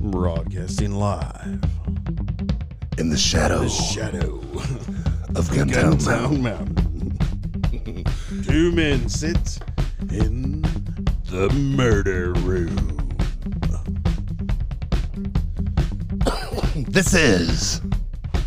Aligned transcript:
Broadcasting 0.00 0.92
live. 0.94 1.60
in 2.98 3.08
the 3.10 3.16
shadow 3.16 3.60
The 3.60 3.68
shadow 3.68 4.34
of 5.34 5.48
Guntown 5.50 6.04
Mountain. 6.06 6.42
Mountain. 6.42 8.04
Two 8.44 8.72
men 8.72 9.08
sit 9.08 9.58
in 10.10 10.62
the 11.26 11.48
murder 11.76 12.32
room. 12.34 12.94
This 16.88 17.12
is. 17.12 17.80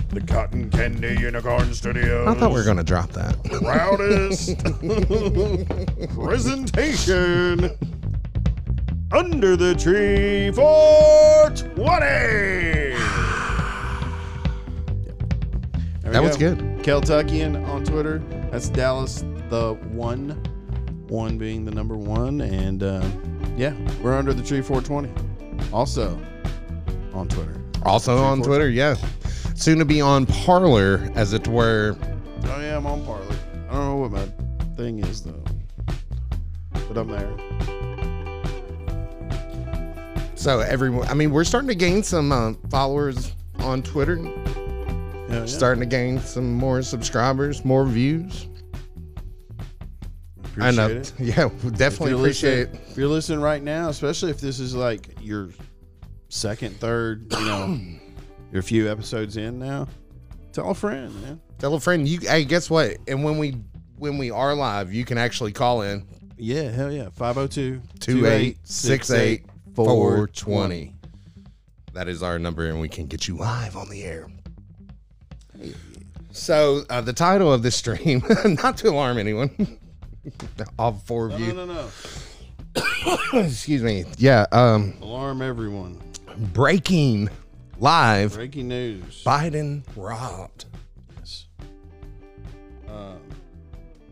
The 0.09 0.21
Cotton 0.21 0.69
Candy 0.71 1.15
Unicorn 1.19 1.73
Studios. 1.73 2.27
I 2.27 2.33
thought 2.39 2.51
we 2.51 2.57
were 2.57 2.63
going 2.63 2.77
to 2.77 2.83
drop 2.83 3.11
that. 3.11 3.35
proudest 3.61 4.57
presentation 6.15 7.71
under 9.13 9.55
the 9.55 9.75
tree 9.75 10.51
for 10.51 11.49
20. 11.49 11.99
That 16.11 16.21
was 16.21 16.37
good. 16.37 16.57
Keltuckian 16.83 17.67
on 17.67 17.83
Twitter. 17.85 18.19
That's 18.51 18.69
Dallas 18.69 19.23
the 19.49 19.73
one, 19.91 20.31
one 21.07 21.37
being 21.37 21.65
the 21.65 21.71
number 21.71 21.95
one. 21.95 22.41
And 22.41 22.83
uh, 22.83 23.03
yeah, 23.55 23.73
we're 24.01 24.17
under 24.17 24.33
the 24.33 24.43
tree 24.43 24.61
420. 24.61 25.71
Also 25.71 26.19
on 27.13 27.27
Twitter. 27.27 27.61
Also 27.83 28.17
on 28.17 28.41
Twitter, 28.41 28.69
yeah. 28.69 28.95
Soon 29.55 29.79
to 29.79 29.85
be 29.85 30.01
on 30.01 30.25
Parler, 30.25 31.09
as 31.15 31.33
it 31.33 31.47
were. 31.47 31.95
Oh 32.45 32.59
yeah, 32.59 32.77
I'm 32.77 32.85
on 32.85 33.05
Parler. 33.05 33.35
I 33.69 33.73
don't 33.73 33.85
know 33.85 33.95
what 33.95 34.11
my 34.11 34.75
thing 34.75 34.99
is 34.99 35.21
though, 35.21 35.43
but 36.87 36.97
I'm 36.97 37.07
there. 37.07 37.80
So 40.41 40.59
everyone, 40.61 41.07
I 41.07 41.13
mean, 41.13 41.29
we're 41.29 41.43
starting 41.43 41.67
to 41.67 41.75
gain 41.75 42.01
some 42.01 42.31
uh, 42.31 42.53
followers 42.71 43.35
on 43.59 43.83
Twitter. 43.83 44.15
Yeah. 45.29 45.45
Starting 45.45 45.81
to 45.81 45.85
gain 45.85 46.19
some 46.19 46.55
more 46.55 46.81
subscribers, 46.81 47.63
more 47.63 47.85
views. 47.85 48.47
I 50.59 50.71
know. 50.71 50.87
It. 50.89 51.13
Yeah, 51.19 51.49
definitely 51.75 52.13
appreciate. 52.13 52.69
listening- 52.71 52.81
If 52.89 52.97
you're 52.97 53.07
listening 53.07 53.39
right 53.41 53.61
now, 53.61 53.89
especially 53.89 54.31
if 54.31 54.41
this 54.41 54.59
is 54.59 54.73
like 54.73 55.09
your 55.21 55.49
second, 56.29 56.75
third, 56.79 57.31
you 57.31 57.45
know, 57.45 57.79
you're 58.51 58.61
a 58.61 58.63
few 58.63 58.91
episodes 58.91 59.37
in 59.37 59.59
now, 59.59 59.87
tell 60.53 60.71
a 60.71 60.75
friend, 60.75 61.13
man. 61.21 61.39
Tell 61.59 61.75
a 61.75 61.79
friend. 61.79 62.07
You. 62.07 62.19
Hey, 62.19 62.45
guess 62.45 62.67
what? 62.67 62.97
And 63.07 63.23
when 63.23 63.37
we 63.37 63.51
when 63.97 64.17
we 64.17 64.31
are 64.31 64.55
live, 64.55 64.91
you 64.91 65.05
can 65.05 65.19
actually 65.19 65.51
call 65.51 65.83
in 65.83 66.03
Yeah, 66.35 66.71
hell 66.71 66.91
yeah. 66.91 67.09
502 67.13 67.79
two 67.99 68.25
eight 68.25 68.57
six 68.63 69.11
eight 69.11 69.45
four 69.75 70.27
twenty. 70.27 70.95
That 71.93 72.07
is 72.07 72.23
our 72.23 72.39
number, 72.39 72.67
and 72.69 72.79
we 72.79 72.87
can 72.89 73.05
get 73.07 73.27
you 73.27 73.35
live 73.37 73.75
on 73.75 73.89
the 73.89 74.03
air. 74.03 74.27
So 76.31 76.83
uh, 76.89 77.01
the 77.01 77.13
title 77.13 77.51
of 77.51 77.61
this 77.63 77.75
stream, 77.75 78.23
not 78.45 78.77
to 78.77 78.89
alarm 78.89 79.17
anyone, 79.17 79.77
all 80.79 80.93
four 80.93 81.29
of 81.31 81.39
you. 81.39 81.51
no, 81.53 81.65
no, 81.65 81.73
no. 81.73 81.89
Excuse 83.39 83.83
me. 83.83 84.05
Yeah. 84.17 84.45
Um, 84.53 84.93
Alarm 85.01 85.41
everyone. 85.41 86.01
breaking 86.53 87.29
live. 87.79 88.33
Breaking 88.35 88.69
news. 88.69 89.23
Biden 89.25 89.83
robbed. 89.97 90.65
Yes. 91.17 91.47
Um, 92.87 93.19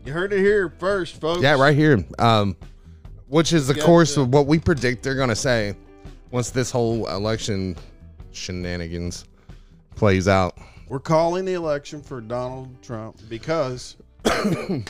you 0.04 0.12
heard 0.12 0.34
it 0.34 0.40
here 0.40 0.68
first, 0.78 1.18
folks. 1.20 1.40
Yeah, 1.40 1.58
right 1.58 1.74
here. 1.74 2.04
Um, 2.18 2.54
which 3.30 3.52
is, 3.54 3.70
of 3.70 3.78
course, 3.80 4.14
the- 4.16 4.24
what 4.24 4.46
we 4.46 4.58
predict 4.58 5.02
they're 5.02 5.14
going 5.14 5.28
to 5.30 5.34
say 5.36 5.74
once 6.30 6.50
this 6.50 6.70
whole 6.70 7.06
election 7.08 7.74
shenanigans 8.32 9.24
plays 9.96 10.28
out. 10.28 10.56
We're 10.88 10.98
calling 11.00 11.44
the 11.44 11.54
election 11.54 12.02
for 12.02 12.20
Donald 12.20 12.82
Trump 12.82 13.16
because 13.28 13.96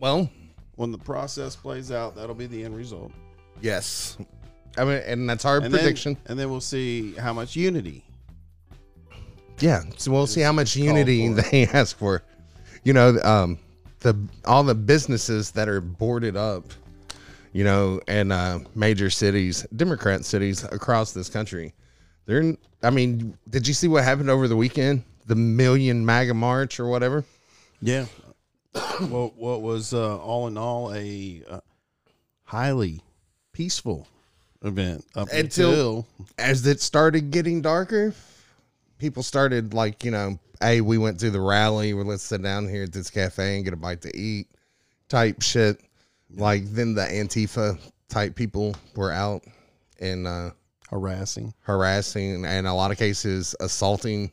Well, 0.00 0.30
when 0.76 0.92
the 0.92 0.98
process 0.98 1.56
plays 1.56 1.92
out, 1.92 2.14
that'll 2.16 2.34
be 2.34 2.46
the 2.46 2.64
end 2.64 2.76
result. 2.76 3.12
yes. 3.60 4.16
I 4.78 4.84
mean, 4.84 5.02
and 5.04 5.28
that's 5.28 5.44
our 5.44 5.58
And 5.58 5.74
prediction. 5.74 6.14
Then, 6.14 6.22
and 6.30 6.38
then 6.38 6.48
we'll 6.50 6.60
see 6.60 7.12
how 7.14 7.32
much 7.32 7.56
unity. 7.56 8.04
yeah. 9.58 9.82
So 9.96 10.12
we'll 10.12 10.28
see 10.28 10.40
how 10.42 10.52
much 10.52 10.76
unity 10.76 11.26
they 11.28 11.66
ask 11.72 11.98
for. 11.98 12.22
You 12.84 12.92
know, 12.92 13.18
um, 13.24 13.58
the 13.98 14.16
all 14.44 14.62
the 14.62 14.76
businesses 14.76 15.50
that 15.50 15.68
are 15.68 15.80
boarded 15.80 16.36
up, 16.36 16.72
you 17.52 17.64
know, 17.64 18.00
and 18.08 18.32
uh, 18.32 18.60
major 18.74 19.10
cities, 19.10 19.66
Democrat 19.74 20.24
cities 20.24 20.64
across 20.64 21.12
this 21.12 21.28
country. 21.28 21.74
They're, 22.26 22.54
I 22.82 22.90
mean, 22.90 23.36
did 23.48 23.66
you 23.66 23.74
see 23.74 23.88
what 23.88 24.04
happened 24.04 24.30
over 24.30 24.46
the 24.48 24.56
weekend? 24.56 25.04
The 25.26 25.34
Million 25.34 26.04
MAGA 26.04 26.34
March 26.34 26.78
or 26.80 26.86
whatever. 26.86 27.24
Yeah. 27.82 28.06
what 29.00 29.36
what 29.36 29.62
was 29.62 29.92
uh, 29.92 30.18
all 30.18 30.46
in 30.46 30.56
all 30.56 30.92
a 30.94 31.42
uh, 31.48 31.60
highly 32.44 33.00
peaceful 33.52 34.06
event 34.62 35.04
up 35.14 35.28
Until- 35.32 35.70
until, 35.70 36.06
as 36.38 36.66
it 36.66 36.80
started 36.80 37.30
getting 37.30 37.62
darker, 37.62 38.14
people 38.98 39.22
started 39.22 39.74
like, 39.74 40.04
you 40.04 40.10
know, 40.10 40.38
hey, 40.60 40.80
we 40.80 40.98
went 40.98 41.18
to 41.20 41.30
the 41.30 41.40
rally, 41.40 41.94
well, 41.94 42.04
let's 42.04 42.22
sit 42.22 42.42
down 42.42 42.68
here 42.68 42.84
at 42.84 42.92
this 42.92 43.10
cafe 43.10 43.56
and 43.56 43.64
get 43.64 43.72
a 43.72 43.76
bite 43.76 44.02
to 44.02 44.16
eat 44.16 44.46
type 45.08 45.42
shit. 45.42 45.80
Like 46.34 46.64
then 46.66 46.94
the 46.94 47.02
Antifa 47.02 47.78
type 48.08 48.34
people 48.34 48.74
were 48.96 49.12
out 49.12 49.42
and 50.00 50.26
uh, 50.26 50.50
harassing. 50.88 51.54
harassing 51.60 52.44
and 52.44 52.46
in 52.46 52.66
a 52.66 52.74
lot 52.74 52.90
of 52.90 52.98
cases 52.98 53.54
assaulting 53.60 54.30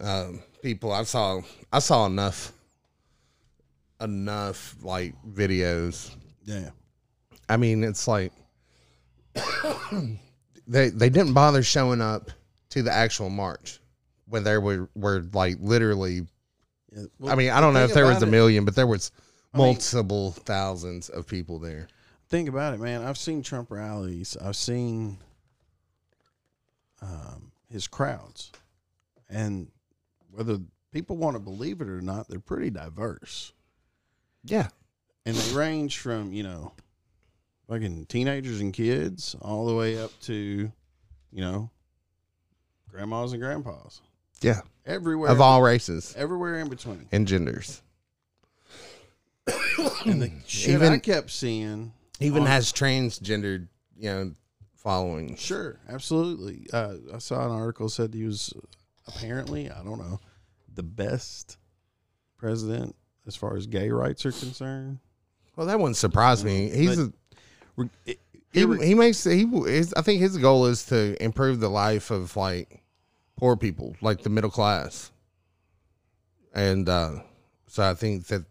um, 0.00 0.42
people. 0.62 0.92
I 0.92 1.04
saw 1.04 1.40
I 1.72 1.78
saw 1.78 2.06
enough 2.06 2.52
enough 4.00 4.76
like 4.82 5.14
videos 5.24 6.14
Yeah. 6.44 6.70
I 7.48 7.56
mean, 7.56 7.84
it's 7.84 8.08
like 8.08 8.32
they 10.66 10.88
they 10.88 11.10
didn't 11.10 11.34
bother 11.34 11.62
showing 11.62 12.00
up 12.00 12.30
to 12.70 12.82
the 12.82 12.92
actual 12.92 13.30
march 13.30 13.80
when 14.26 14.44
there 14.44 14.60
were 14.60 14.88
were 14.94 15.24
like 15.32 15.56
literally. 15.60 16.22
yeah. 16.92 17.32
I 17.32 17.34
mean, 17.34 17.50
I 17.50 17.60
don't 17.60 17.74
know 17.74 17.84
if 17.84 17.94
there 17.94 18.06
was 18.06 18.22
a 18.22 18.26
million. 18.26 18.30
million, 18.30 18.64
but 18.64 18.74
there 18.74 18.86
was 18.86 19.10
mean- 19.54 19.66
multiple 19.66 20.32
thousands 20.32 21.08
of 21.08 21.26
people 21.26 21.58
there. 21.58 21.88
Think 22.28 22.48
about 22.48 22.74
it, 22.74 22.80
man. 22.80 23.02
I've 23.02 23.18
seen 23.18 23.42
Trump 23.42 23.70
rallies. 23.70 24.36
I've 24.40 24.56
seen 24.56 25.18
um, 27.02 27.52
his 27.70 27.86
crowds, 27.86 28.50
and 29.28 29.68
whether 30.30 30.58
people 30.90 31.16
want 31.16 31.36
to 31.36 31.40
believe 31.40 31.80
it 31.80 31.88
or 31.88 32.00
not, 32.00 32.28
they're 32.28 32.40
pretty 32.40 32.70
diverse, 32.70 33.52
Yeah, 34.44 34.68
and 35.26 35.36
they 35.36 35.54
range 35.54 35.98
from 35.98 36.32
you 36.32 36.42
know, 36.44 36.72
fucking 37.68 38.06
teenagers 38.06 38.60
and 38.60 38.72
kids, 38.72 39.36
all 39.42 39.66
the 39.66 39.74
way 39.74 39.98
up 39.98 40.10
to, 40.22 40.34
you 41.30 41.40
know, 41.40 41.70
grandmas 42.88 43.32
and 43.32 43.42
grandpas, 43.42 44.00
yeah, 44.40 44.60
everywhere 44.86 45.30
of 45.30 45.40
all 45.40 45.62
races 45.62 46.14
everywhere 46.16 46.58
in 46.60 46.68
between. 46.68 47.06
and 47.12 47.28
genders. 47.28 47.82
And 50.06 50.22
the 50.22 50.30
shit 50.46 50.80
I 50.80 50.84
Even- 50.86 51.00
kept 51.00 51.30
seeing 51.30 51.92
Even 52.20 52.42
on- 52.42 52.48
has 52.48 52.72
transgendered, 52.72 53.68
you 53.96 54.10
know, 54.10 54.34
following. 54.76 55.36
Sure, 55.36 55.78
absolutely. 55.88 56.66
Uh, 56.72 56.96
I 57.14 57.18
saw 57.18 57.44
an 57.44 57.50
article 57.52 57.88
said 57.88 58.12
he 58.14 58.24
was 58.24 58.52
apparently, 59.06 59.70
I 59.70 59.82
don't 59.82 59.98
know, 59.98 60.20
the 60.74 60.82
best 60.82 61.56
president 62.36 62.94
as 63.26 63.34
far 63.36 63.56
as 63.56 63.66
gay 63.66 63.88
rights 63.90 64.26
are 64.26 64.32
concerned. 64.32 64.98
Well, 65.56 65.66
that 65.66 65.78
wouldn't 65.78 65.96
surprise 65.96 66.44
me. 66.44 66.68
He's 66.68 66.98
a, 66.98 67.12
he, 68.52 68.66
he 68.76 68.94
makes 68.94 69.24
he 69.24 69.42
is 69.66 69.94
I 69.94 70.02
think 70.02 70.20
his 70.20 70.36
goal 70.36 70.66
is 70.66 70.84
to 70.86 71.20
improve 71.22 71.60
the 71.60 71.68
life 71.70 72.10
of 72.10 72.36
like 72.36 72.82
poor 73.36 73.56
people, 73.56 73.96
like 74.00 74.22
the 74.22 74.30
middle 74.30 74.50
class. 74.50 75.10
And 76.52 76.88
uh 76.88 77.20
so 77.68 77.88
I 77.88 77.94
think 77.94 78.26
that 78.26 78.44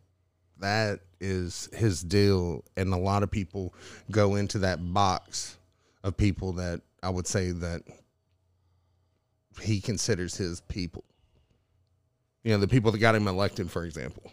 that 0.64 1.02
is 1.20 1.70
his 1.74 2.02
deal 2.02 2.64
and 2.76 2.94
a 2.94 2.98
lot 2.98 3.22
of 3.22 3.30
people 3.30 3.74
go 4.12 4.36
into 4.36 4.60
that 4.60 4.94
box 4.94 5.58
of 6.04 6.18
people 6.18 6.54
that 6.54 6.82
I 7.02 7.10
would 7.10 7.28
say 7.28 7.52
that 7.52 7.82
he 9.62 9.82
considers 9.82 10.36
his 10.36 10.62
people. 10.62 11.04
You 12.44 12.52
know, 12.52 12.58
the 12.58 12.68
people 12.68 12.92
that 12.92 12.98
got 12.98 13.16
him 13.16 13.28
elected, 13.28 13.70
for 13.70 13.86
example. 13.86 14.32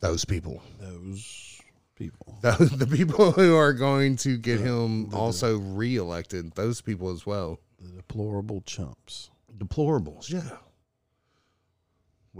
Those 0.00 0.24
people. 0.24 0.62
those 0.78 1.60
people. 1.96 2.38
The, 2.42 2.52
the 2.74 2.86
people 2.86 3.32
who 3.32 3.54
are 3.54 3.74
going 3.74 4.16
to 4.18 4.38
get 4.38 4.60
him 4.60 5.14
also 5.14 5.58
reelected, 5.58 6.54
those 6.54 6.80
people 6.80 7.10
as 7.10 7.26
well. 7.26 7.58
The 7.78 7.96
deplorable 7.96 8.62
chumps. 8.62 9.30
Deplorables, 9.58 10.30
yeah. 10.30 10.56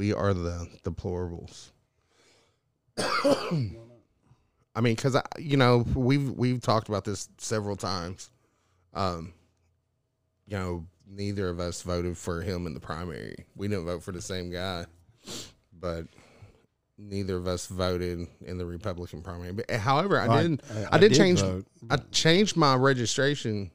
We 0.01 0.15
are 0.15 0.33
the 0.33 0.67
deplorables. 0.83 1.73
I 2.97 4.81
mean, 4.81 4.95
because 4.95 5.15
I, 5.15 5.23
you 5.39 5.59
know, 5.59 5.85
we've 5.95 6.31
we've 6.31 6.63
talked 6.63 6.89
about 6.89 7.05
this 7.05 7.29
several 7.37 7.77
times 7.77 8.31
Um, 8.95 9.35
you 10.47 10.57
know, 10.57 10.87
neither 11.07 11.51
of 11.51 11.61
us 11.61 11.83
voted 11.83 12.17
for 12.17 12.41
him 12.41 12.67
in 12.67 12.73
the 12.73 12.81
primary. 12.81 13.45
We 13.55 13.69
didn't 13.69 13.85
vote 13.85 14.03
for 14.03 14.13
the 14.13 14.23
same 14.23 14.51
guy, 14.51 14.87
but 15.79 16.07
neither 16.97 17.37
of 17.37 17.47
us 17.47 17.67
voted 17.67 18.27
in 18.41 18.57
the 18.57 18.65
Republican 18.65 19.21
primary. 19.21 19.53
But 19.53 19.71
however, 19.71 20.19
I 20.19 20.29
Well, 20.29 20.43
did. 20.49 20.63
I- 20.75 20.81
I, 20.85 20.89
I 20.93 20.99
did 20.99 21.11
did 21.11 21.19
change. 21.19 21.41
vote. 21.43 21.67
I 21.91 21.97
changed 22.11 22.57
my 22.57 22.75
registration 22.75 23.71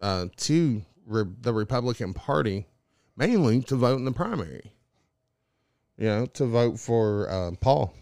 uh, 0.00 0.26
to 0.38 0.82
re- 1.06 1.24
the 1.40 1.54
Republican 1.54 2.14
Party 2.14 2.66
mainly 3.16 3.60
to 3.62 3.76
vote 3.76 3.96
in 4.00 4.04
the 4.04 4.10
primary. 4.12 4.72
You 6.00 6.06
know, 6.06 6.26
to 6.26 6.46
vote 6.46 6.80
for 6.80 7.28
uh, 7.28 7.50
Paul, 7.60 7.92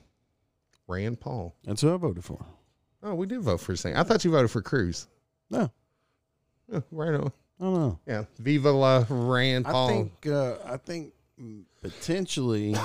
Rand 0.87 1.19
Paul. 1.19 1.57
That's 1.65 1.81
who 1.81 1.93
I 1.93 1.97
voted 1.97 2.25
for. 2.25 2.39
Oh, 3.03 3.17
we 3.17 3.27
did 3.27 3.41
vote 3.41 3.59
for 3.61 3.73
the 3.73 3.77
same. 3.77 3.97
I 3.97 4.05
thought 4.05 4.25
you 4.25 4.31
voted 4.31 4.53
for 4.53 4.63
Cruz. 4.63 5.09
No, 5.51 5.69
Yeah, 6.73 6.81
right 6.93 7.15
on. 7.15 7.33
I 7.61 7.65
don't 7.65 7.75
know. 7.75 7.99
Yeah, 8.07 8.25
Viva 8.39 8.71
la 8.71 9.05
Rand 9.09 9.65
Paul. 9.65 9.89
I 9.89 9.93
think 9.93 10.27
uh, 10.29 10.55
I 10.65 10.77
think 10.77 11.13
potentially 11.83 12.77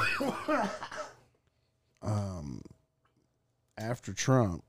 um, 2.01 2.63
after 3.77 4.13
Trump, 4.13 4.63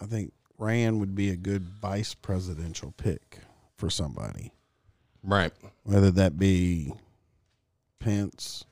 I 0.00 0.06
think 0.06 0.32
Rand 0.56 1.00
would 1.00 1.14
be 1.14 1.28
a 1.28 1.36
good 1.36 1.64
vice 1.64 2.14
presidential 2.14 2.94
pick 2.96 3.40
for 3.76 3.90
somebody, 3.90 4.52
right. 5.22 5.52
whether 5.82 6.10
that 6.12 6.38
be 6.38 6.94
Pence 7.98 8.64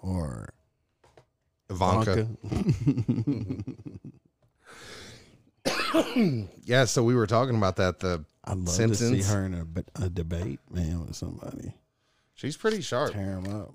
or 0.00 0.50
Ivanka. 1.70 2.28
Ivanka. 2.44 3.64
Yeah, 6.64 6.84
so 6.84 7.02
we 7.02 7.14
were 7.14 7.26
talking 7.26 7.56
about 7.56 7.76
that. 7.76 8.00
The 8.00 8.24
I'd 8.44 8.56
love 8.58 8.76
to 8.76 8.94
see 8.94 9.22
her 9.22 9.44
in 9.44 9.54
a 9.96 10.08
debate, 10.08 10.60
man, 10.70 11.06
with 11.06 11.16
somebody. 11.16 11.74
she's 12.34 12.56
pretty 12.56 12.80
sharp. 12.80 13.12
Tear 13.12 13.38
him 13.38 13.46
up. 13.54 13.74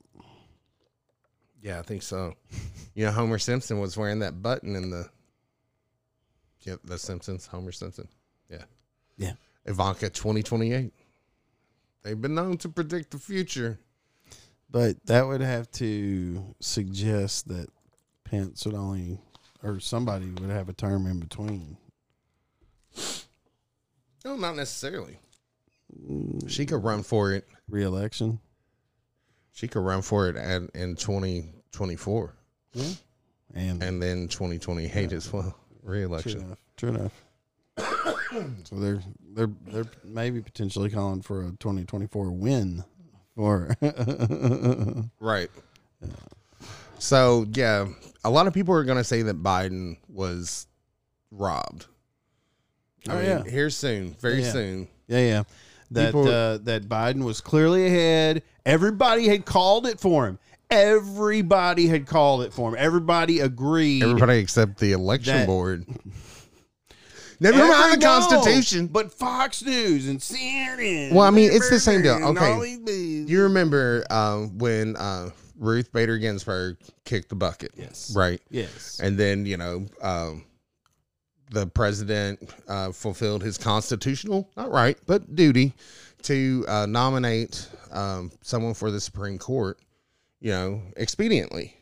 Yeah, 1.61 1.79
I 1.79 1.81
think 1.83 2.03
so. 2.03 2.33
You 2.93 3.05
know, 3.05 3.11
Homer 3.11 3.37
Simpson 3.39 3.79
was 3.79 3.95
wearing 3.97 4.19
that 4.19 4.41
button 4.41 4.75
in 4.75 4.89
the. 4.89 5.09
Yep, 6.61 6.79
the 6.83 6.97
Simpsons. 6.97 7.45
Homer 7.47 7.71
Simpson. 7.71 8.07
Yeah. 8.49 8.63
Yeah. 9.17 9.33
Ivanka 9.65 10.09
2028. 10.09 10.93
They've 12.03 12.19
been 12.19 12.35
known 12.35 12.57
to 12.57 12.69
predict 12.69 13.11
the 13.11 13.17
future. 13.19 13.79
But 14.73 15.05
that 15.05 15.27
would 15.27 15.41
have 15.41 15.69
to 15.73 16.55
suggest 16.59 17.47
that 17.47 17.69
Pence 18.23 18.65
would 18.65 18.73
only, 18.73 19.19
or 19.61 19.79
somebody 19.79 20.31
would 20.31 20.49
have 20.49 20.67
a 20.67 20.73
term 20.73 21.05
in 21.05 21.19
between. 21.19 21.77
No, 24.25 24.35
not 24.35 24.55
necessarily. 24.55 25.19
She 26.47 26.65
could 26.65 26.83
run 26.83 27.03
for 27.03 27.33
it. 27.33 27.47
Re-election. 27.69 28.39
She 29.51 29.67
could 29.67 29.81
run 29.81 30.01
for 30.01 30.27
it 30.27 30.35
at, 30.35 30.63
in 30.73 30.95
2024 30.95 32.33
hmm. 32.73 32.81
And, 33.53 33.83
and 33.83 34.01
then 34.01 34.27
2028 34.27 35.13
as 35.13 35.31
well. 35.31 35.43
true 35.43 35.53
Re-election. 35.83 36.41
enough. 36.41 36.59
True 36.77 36.89
enough. 36.89 37.23
so 38.63 38.75
they're 38.75 39.01
they're 39.33 39.51
they're 39.67 39.91
maybe 40.03 40.41
potentially 40.41 40.89
calling 40.89 41.21
for 41.21 41.41
a 41.41 41.51
2024 41.51 42.31
win 42.31 42.83
for 43.35 43.75
Right. 45.19 45.49
So 46.99 47.45
yeah, 47.53 47.87
a 48.23 48.29
lot 48.29 48.47
of 48.47 48.53
people 48.53 48.73
are 48.75 48.83
going 48.83 48.97
to 48.97 49.03
say 49.03 49.21
that 49.23 49.41
Biden 49.43 49.97
was 50.07 50.67
robbed. 51.31 51.87
I 53.07 53.11
Oh, 53.11 53.15
mean, 53.17 53.25
yeah. 53.25 53.43
here 53.43 53.69
soon, 53.69 54.15
very 54.21 54.41
Yeah. 54.41 54.51
soon. 54.51 54.87
Yeah, 55.07 55.19
yeah. 55.19 55.43
That 55.91 56.07
People- 56.07 56.27
uh, 56.29 56.57
that 56.59 56.87
Biden 56.87 57.23
was 57.23 57.41
clearly 57.41 57.85
ahead. 57.85 58.43
Everybody 58.65 59.27
had 59.27 59.45
called 59.45 59.85
it 59.85 59.99
for 59.99 60.25
him. 60.27 60.39
Everybody 60.69 61.87
had 61.87 62.07
called 62.07 62.41
it 62.43 62.53
for 62.53 62.69
him. 62.69 62.75
Everybody 62.79 63.41
agreed. 63.41 64.01
Everybody 64.03 64.39
except 64.39 64.79
the 64.79 64.93
election 64.93 65.45
board. 65.45 65.85
Never 67.39 67.57
mind 67.59 68.01
the 68.01 68.05
Every- 68.07 68.29
Constitution. 68.39 68.87
but 68.87 69.11
Fox 69.11 69.63
News 69.63 70.07
and 70.07 70.19
CNN. 70.19 71.11
Well, 71.13 71.25
I 71.25 71.29
mean, 71.31 71.51
it's 71.51 71.69
the 71.69 71.79
same 71.79 72.01
deal. 72.01 72.13
Okay. 72.15 72.51
all 72.53 72.59
these 72.61 72.77
things. 72.79 73.29
You 73.29 73.43
remember 73.43 74.05
um, 74.09 74.57
when 74.57 74.95
uh, 74.95 75.29
Ruth 75.57 75.91
Bader 75.91 76.17
Ginsburg 76.17 76.77
kicked 77.05 77.29
the 77.29 77.35
bucket? 77.35 77.71
Yes. 77.75 78.13
Right. 78.15 78.41
Yes. 78.49 78.99
And 79.01 79.17
then, 79.17 79.45
you 79.45 79.57
know, 79.57 79.85
um, 80.01 80.45
the 81.51 81.67
president 81.67 82.53
uh, 82.67 82.91
fulfilled 82.91 83.43
his 83.43 83.57
constitutional, 83.57 84.49
not 84.57 84.71
right, 84.71 84.97
but 85.05 85.35
duty 85.35 85.73
to 86.23 86.65
uh, 86.67 86.85
nominate 86.85 87.67
um, 87.91 88.31
someone 88.41 88.73
for 88.73 88.89
the 88.91 88.99
Supreme 88.99 89.37
Court, 89.37 89.77
you 90.39 90.51
know, 90.51 90.81
expediently. 90.97 91.73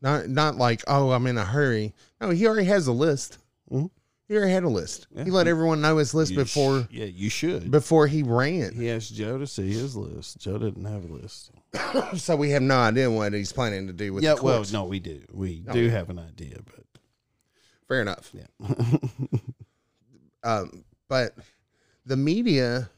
Not 0.00 0.28
not 0.28 0.56
like, 0.56 0.82
oh, 0.86 1.10
I'm 1.12 1.26
in 1.26 1.38
a 1.38 1.44
hurry. 1.44 1.94
No, 2.20 2.30
he 2.30 2.46
already 2.46 2.66
has 2.66 2.86
a 2.88 2.92
list. 2.92 3.38
Mhm. 3.70 3.90
He 4.26 4.36
already 4.36 4.52
had 4.52 4.64
a 4.64 4.68
list. 4.68 5.06
Yeah. 5.14 5.24
He 5.24 5.30
let 5.30 5.46
everyone 5.46 5.82
know 5.82 5.98
his 5.98 6.14
list 6.14 6.30
You 6.32 6.38
before 6.38 6.82
sh- 6.84 6.86
yeah, 6.92 7.04
you 7.04 7.28
should. 7.28 7.70
before 7.70 8.06
he 8.06 8.22
ran. 8.22 8.74
he 8.74 8.90
asked 8.90 9.14
Joe 9.14 9.36
to 9.38 9.46
see 9.46 9.70
his 9.72 9.94
list. 9.96 10.38
Joe 10.38 10.56
didn't 10.58 10.84
have 10.86 11.04
a 11.04 11.12
list. 11.12 11.50
So 12.16 12.34
we 12.36 12.50
have 12.50 12.62
no 12.62 12.78
idea 12.78 13.10
what 13.10 13.32
he's 13.34 13.52
planning 13.52 13.86
to 13.88 13.92
do 13.92 14.12
with 14.14 14.24
yeah, 14.24 14.34
the 14.34 14.42
well, 14.42 14.64
no, 14.72 14.84
we 14.84 14.98
do. 15.00 15.22
We 15.32 15.64
Oh, 15.68 15.72
do 15.72 15.80
yeah. 15.80 15.90
have 15.90 16.08
an 16.10 16.18
idea, 16.18 16.56
but 16.64 16.84
Fair 17.88 18.00
enough. 18.00 18.32
yeah. 18.32 18.46
um, 20.42 20.84
but 21.08 21.34
the 22.06 22.16
media 22.16 22.88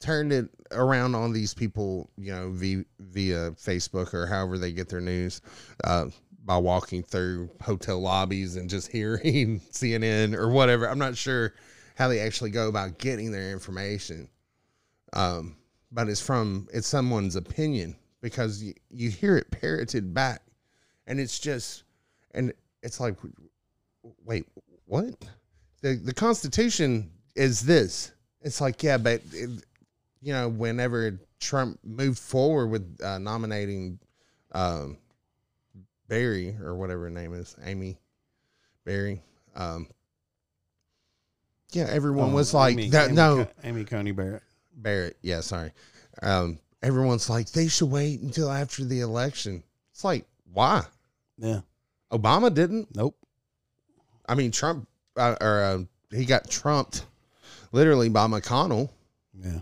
turned 0.00 0.32
it 0.32 0.48
around 0.72 1.14
on 1.14 1.32
these 1.32 1.54
people, 1.54 2.10
you 2.18 2.32
know, 2.32 2.50
via, 2.50 2.84
via 3.00 3.52
Facebook 3.52 4.12
or 4.12 4.26
however 4.26 4.58
they 4.58 4.72
get 4.72 4.88
their 4.88 5.00
news, 5.00 5.40
uh, 5.84 6.06
by 6.46 6.56
walking 6.56 7.02
through 7.02 7.50
hotel 7.60 8.00
lobbies 8.00 8.56
and 8.56 8.70
just 8.70 8.90
hearing 8.90 9.60
CNN 9.72 10.34
or 10.34 10.48
whatever. 10.48 10.88
I'm 10.88 10.98
not 10.98 11.16
sure 11.16 11.52
how 11.96 12.08
they 12.08 12.20
actually 12.20 12.50
go 12.50 12.68
about 12.68 12.98
getting 12.98 13.32
their 13.32 13.50
information. 13.50 14.28
Um, 15.12 15.56
but 15.92 16.08
it's 16.08 16.20
from 16.20 16.68
it's 16.72 16.86
someone's 16.86 17.36
opinion 17.36 17.96
because 18.22 18.62
you, 18.62 18.74
you 18.90 19.10
hear 19.10 19.36
it 19.36 19.50
parroted 19.50 20.14
back, 20.14 20.42
and 21.06 21.20
it's 21.20 21.38
just, 21.38 21.84
and 22.32 22.52
it's 22.82 23.00
like, 23.00 23.16
wait, 24.24 24.46
what? 24.86 25.14
the 25.86 25.94
the 25.96 26.14
Constitution 26.14 27.10
is 27.34 27.60
this. 27.60 28.12
It's 28.42 28.60
like 28.60 28.82
yeah, 28.82 28.98
but 28.98 29.20
it, 29.32 29.50
you 30.20 30.32
know, 30.32 30.48
whenever 30.48 31.18
Trump 31.40 31.78
moved 31.84 32.18
forward 32.18 32.68
with 32.68 33.00
uh, 33.02 33.18
nominating 33.18 33.98
um, 34.52 34.98
Barry 36.08 36.56
or 36.62 36.74
whatever 36.76 37.04
her 37.04 37.10
name 37.10 37.34
is, 37.34 37.56
Amy 37.64 37.98
Barry, 38.84 39.22
um, 39.54 39.88
yeah, 41.72 41.86
everyone 41.90 42.32
was 42.32 42.54
Oh, 42.54 42.58
like, 42.58 42.72
Amy, 42.74 42.90
that, 42.90 43.06
Amy 43.06 43.16
no, 43.16 43.46
Amy 43.64 43.84
Coney 43.84 44.12
Barrett. 44.12 44.42
Barrett. 44.76 45.16
Yeah, 45.22 45.40
sorry. 45.40 45.72
Um, 46.22 46.58
everyone's 46.82 47.28
like, 47.28 47.50
they 47.50 47.68
should 47.68 47.90
wait 47.90 48.20
until 48.20 48.50
after 48.50 48.84
the 48.84 49.00
election. 49.00 49.62
It's 49.92 50.04
like, 50.04 50.26
why? 50.52 50.84
Yeah. 51.38 51.60
Obama 52.12 52.52
didn't. 52.54 52.94
Nope. 52.94 53.16
I 54.28 54.34
mean, 54.34 54.52
Trump, 54.52 54.88
uh, 55.16 55.36
or 55.40 55.62
uh, 55.62 55.78
he 56.16 56.24
got 56.24 56.48
trumped 56.48 57.04
literally 57.72 58.08
by 58.08 58.26
McConnell, 58.26 58.88
Yeah. 59.38 59.60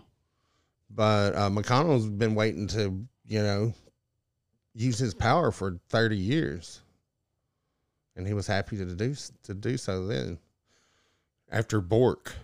but 0.91 1.35
uh, 1.35 1.49
McConnell's 1.51 2.07
been 2.07 2.35
waiting 2.35 2.67
to, 2.69 3.07
you 3.27 3.43
know, 3.43 3.73
use 4.75 4.99
his 4.99 5.15
power 5.15 5.51
for 5.51 5.79
30 5.89 6.17
years. 6.17 6.81
And 8.17 8.27
he 8.27 8.35
was 8.35 8.47
happy 8.47 8.77
to 8.77 8.85
do 8.85 9.15
to 9.43 9.55
do 9.55 9.77
so 9.77 10.07
then. 10.07 10.39
After 11.51 11.81
Bork, 11.81 12.35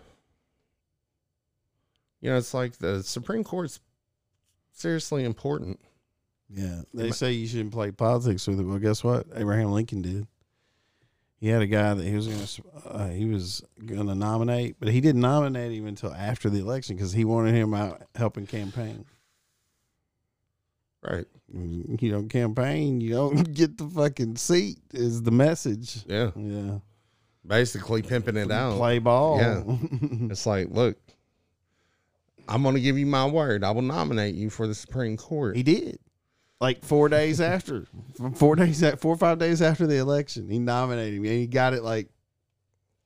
you 2.21 2.31
know, 2.31 2.37
it's 2.37 2.55
like 2.55 2.79
the 2.79 3.03
Supreme 3.03 3.45
Court's 3.45 3.81
seriously 4.73 5.25
important. 5.25 5.81
Yeah. 6.53 6.83
They 6.93 7.13
say 7.13 7.33
you 7.33 7.47
shouldn't 7.47 7.73
play 7.73 7.93
politics 7.93 8.47
with 8.47 8.61
it. 8.61 8.65
Well, 8.65 8.79
guess 8.79 9.05
what? 9.05 9.27
Abraham 9.35 9.71
Lincoln 9.71 10.03
did. 10.03 10.27
He 11.39 11.49
had 11.49 11.63
a 11.63 11.67
guy 11.67 11.95
that 11.95 12.05
he 12.05 12.15
was 12.15 12.27
going 12.27 12.45
to 12.45 12.91
uh, 12.91 13.09
he 13.09 13.25
was 13.25 13.63
going 13.87 14.07
to 14.09 14.15
nominate, 14.15 14.77
but 14.79 14.89
he 14.89 15.01
didn't 15.01 15.23
nominate 15.23 15.73
him 15.73 15.87
until 15.87 16.13
after 16.13 16.51
the 16.51 16.61
election 16.61 16.97
because 16.97 17.13
he 17.13 17.25
wanted 17.25 17.55
him 17.55 17.73
out 17.73 18.03
helping 18.15 18.47
campaign. 18.47 19.07
Right. 21.03 21.27
Mm, 21.55 22.01
you 22.01 22.11
don't 22.11 22.29
campaign, 22.29 23.01
you 23.01 23.15
don't 23.15 23.53
get 23.55 23.79
the 23.79 23.89
fucking 23.89 24.37
seat. 24.37 24.79
Is 24.93 25.23
the 25.23 25.31
message? 25.31 26.05
Yeah. 26.07 26.31
Yeah. 26.37 26.79
Basically 27.47 28.03
pimping 28.03 28.37
it 28.37 28.51
out. 28.51 28.77
Play 28.77 28.99
ball. 28.99 29.39
Yeah. 29.39 29.63
It's 30.31 30.47
like, 30.47 30.69
look, 30.71 30.97
I'm 32.49 32.63
going 32.63 32.75
to 32.75 32.81
give 32.81 32.99
you 32.99 33.07
my 33.07 33.27
word. 33.27 33.65
I 33.65 33.71
will 33.71 33.83
nominate 33.83 34.35
you 34.35 34.51
for 34.51 34.67
the 34.67 34.75
Supreme 34.75 35.17
Court. 35.17 35.57
He 35.57 35.63
did. 35.63 35.99
Like 36.61 36.85
four 36.85 37.09
days 37.09 37.41
after, 37.41 37.87
four 38.35 38.55
days, 38.57 38.85
four 38.99 39.15
or 39.15 39.17
five 39.17 39.39
days 39.39 39.63
after 39.63 39.87
the 39.87 39.97
election, 39.97 40.49
he 40.51 40.59
nominated 40.59 41.21
me 41.21 41.31
and 41.31 41.39
he 41.39 41.47
got 41.47 41.73
it 41.73 41.83
like 41.83 42.09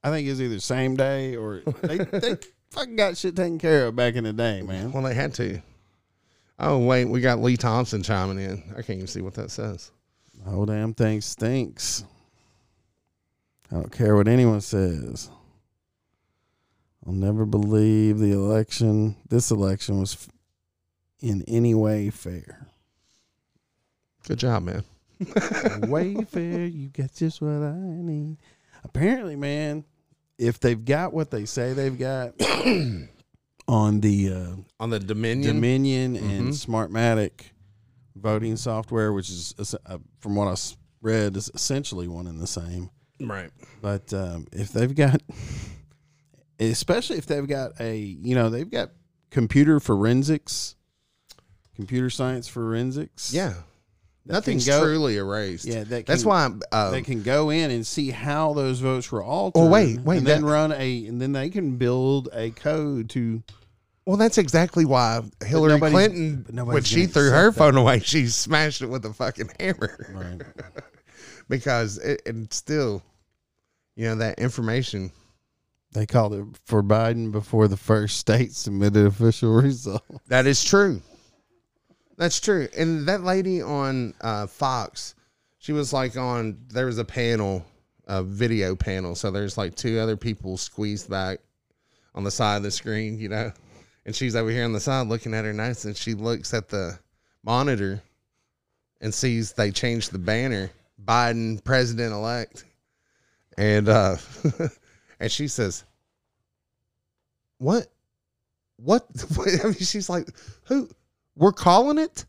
I 0.02 0.10
think 0.10 0.26
it 0.26 0.30
was 0.30 0.42
either 0.42 0.58
same 0.60 0.96
day 0.96 1.36
or 1.36 1.62
they, 1.82 1.98
they 1.98 2.36
fucking 2.72 2.96
got 2.96 3.16
shit 3.16 3.36
taken 3.36 3.58
care 3.58 3.86
of 3.86 3.96
back 3.96 4.16
in 4.16 4.24
the 4.24 4.32
day, 4.32 4.60
man. 4.60 4.92
Well, 4.92 5.02
they 5.04 5.14
had 5.14 5.32
to. 5.34 5.62
Oh 6.58 6.78
wait, 6.78 7.06
we 7.06 7.20
got 7.20 7.40
Lee 7.42 7.56
Thompson 7.56 8.02
chiming 8.02 8.38
in. 8.38 8.62
I 8.70 8.82
can't 8.82 8.90
even 8.90 9.06
see 9.06 9.22
what 9.22 9.34
that 9.34 9.50
says. 9.50 9.90
The 10.42 10.50
whole 10.50 10.66
damn 10.66 10.94
thing 10.94 11.20
stinks. 11.20 12.04
I 13.70 13.76
don't 13.76 13.92
care 13.92 14.14
what 14.14 14.28
anyone 14.28 14.60
says. 14.60 15.30
I'll 17.06 17.12
never 17.12 17.44
believe 17.44 18.18
the 18.18 18.32
election, 18.32 19.16
this 19.28 19.50
election 19.50 20.00
was 20.00 20.28
in 21.20 21.42
any 21.48 21.74
way 21.74 22.10
fair. 22.10 22.68
Good 24.26 24.38
job, 24.38 24.62
man. 24.62 24.84
way 25.88 26.14
fair, 26.24 26.66
you 26.66 26.88
get 26.88 27.14
just 27.14 27.42
what 27.42 27.62
I 27.62 27.74
need. 27.76 28.38
Apparently, 28.84 29.36
man, 29.36 29.84
if 30.38 30.60
they've 30.60 30.82
got 30.84 31.12
what 31.12 31.30
they 31.30 31.44
say 31.44 31.72
they've 31.72 31.98
got 31.98 32.34
on 33.66 34.00
the 34.00 34.32
uh, 34.32 34.56
On 34.80 34.90
the 34.90 35.00
Dominion. 35.00 35.54
Dominion 35.56 36.16
and 36.16 36.48
Mhm. 36.48 36.66
Smartmatic 36.66 37.30
voting 38.16 38.56
software, 38.56 39.12
which 39.12 39.30
is 39.30 39.54
es- 39.58 39.74
uh, 39.86 39.98
from 40.20 40.34
what 40.36 40.48
I 40.48 40.56
read 41.02 41.36
is 41.36 41.50
essentially 41.54 42.06
one 42.08 42.26
and 42.26 42.40
the 42.40 42.46
same. 42.46 42.90
right. 43.20 43.50
But 43.82 44.12
um, 44.14 44.46
if 44.52 44.70
they've 44.72 44.94
got, 44.94 45.22
especially 46.58 47.18
if 47.18 47.26
they've 47.26 47.46
got 47.46 47.72
a, 47.80 47.96
you 47.96 48.34
know, 48.34 48.50
they've 48.50 48.70
got 48.70 48.90
computer 49.30 49.80
forensics, 49.80 50.76
computer 51.74 52.10
science 52.10 52.46
forensics. 52.48 53.32
Yeah. 53.32 53.54
Nothing's 54.26 54.64
can 54.64 54.80
go- 54.80 54.84
truly 54.86 55.16
erased. 55.16 55.66
Yeah, 55.66 55.84
that 55.84 56.06
That's 56.06 56.24
why. 56.24 56.48
Uh, 56.72 56.90
they 56.90 57.02
can 57.02 57.22
go 57.22 57.50
in 57.50 57.70
and 57.70 57.86
see 57.86 58.10
how 58.10 58.54
those 58.54 58.80
votes 58.80 59.12
were 59.12 59.22
altered. 59.22 59.60
Oh, 59.60 59.68
wait, 59.68 60.00
wait, 60.00 60.18
and 60.18 60.26
then 60.26 60.42
that- 60.42 60.46
run 60.48 60.72
a, 60.72 61.06
and 61.06 61.20
then 61.20 61.32
they 61.32 61.50
can 61.50 61.76
build 61.76 62.28
a 62.32 62.50
code 62.50 63.10
to. 63.10 63.42
well, 64.06 64.16
that's 64.16 64.38
exactly 64.38 64.84
why 64.86 65.20
Hillary 65.44 65.78
Clinton, 65.78 66.46
when 66.64 66.82
she 66.84 67.06
threw 67.06 67.30
her 67.30 67.50
that. 67.50 67.58
phone 67.58 67.76
away, 67.76 67.98
she 68.00 68.26
smashed 68.28 68.80
it 68.82 68.86
with 68.86 69.04
a 69.04 69.12
fucking 69.12 69.50
hammer 69.60 70.06
Right. 70.14 70.40
because 71.48 71.98
it, 71.98 72.22
it 72.24 72.52
still, 72.54 73.02
you 73.96 74.06
know, 74.06 74.14
that 74.16 74.38
information. 74.38 75.10
They 75.92 76.06
called 76.06 76.34
it 76.34 76.44
for 76.64 76.82
Biden 76.82 77.30
before 77.30 77.68
the 77.68 77.76
first 77.76 78.18
state 78.18 78.52
submitted 78.52 79.06
official 79.06 79.52
result. 79.62 80.02
That 80.28 80.46
is 80.46 80.64
true. 80.64 81.00
That's 82.16 82.40
true. 82.40 82.68
And 82.76 83.06
that 83.08 83.22
lady 83.22 83.60
on 83.60 84.14
uh, 84.20 84.46
Fox, 84.46 85.14
she 85.58 85.72
was 85.72 85.92
like 85.92 86.16
on. 86.16 86.58
There 86.68 86.86
was 86.86 86.98
a 86.98 87.04
panel, 87.04 87.64
a 88.06 88.22
video 88.22 88.76
panel. 88.76 89.14
So 89.14 89.30
there's 89.30 89.58
like 89.58 89.74
two 89.74 89.98
other 89.98 90.16
people 90.16 90.56
squeezed 90.56 91.10
back 91.10 91.40
on 92.14 92.24
the 92.24 92.30
side 92.30 92.58
of 92.58 92.62
the 92.62 92.70
screen, 92.70 93.18
you 93.18 93.28
know. 93.28 93.52
And 94.06 94.14
she's 94.14 94.36
over 94.36 94.50
here 94.50 94.64
on 94.64 94.72
the 94.72 94.80
side 94.80 95.06
looking 95.08 95.34
at 95.34 95.44
her 95.44 95.52
notes, 95.52 95.84
and 95.86 95.96
she 95.96 96.14
looks 96.14 96.54
at 96.54 96.68
the 96.68 96.98
monitor 97.42 98.02
and 99.00 99.12
sees 99.12 99.52
they 99.52 99.70
changed 99.70 100.12
the 100.12 100.18
banner, 100.18 100.70
Biden 101.02 101.62
president 101.64 102.12
elect, 102.12 102.64
and 103.58 103.88
uh, 103.88 104.16
and 105.20 105.32
she 105.32 105.48
says, 105.48 105.84
"What? 107.58 107.88
What?" 108.76 109.06
I 109.62 109.64
mean, 109.64 109.74
she's 109.74 110.08
like, 110.08 110.28
"Who? 110.64 110.88
We're 111.36 111.52
calling 111.52 111.98
it?" 111.98 112.24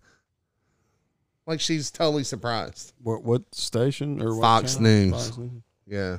Like 1.47 1.59
she's 1.59 1.91
totally 1.91 2.23
surprised. 2.23 2.93
What 3.01 3.23
what 3.23 3.53
station 3.53 4.21
or 4.21 4.35
what 4.35 4.41
Fox? 4.41 4.79
News. 4.79 5.11
Fox 5.11 5.37
News. 5.37 5.61
Yeah. 5.85 6.17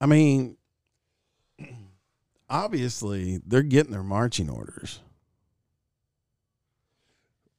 I 0.00 0.06
mean, 0.06 0.56
obviously 2.50 3.40
they're 3.46 3.62
getting 3.62 3.92
their 3.92 4.02
marching 4.02 4.50
orders. 4.50 5.00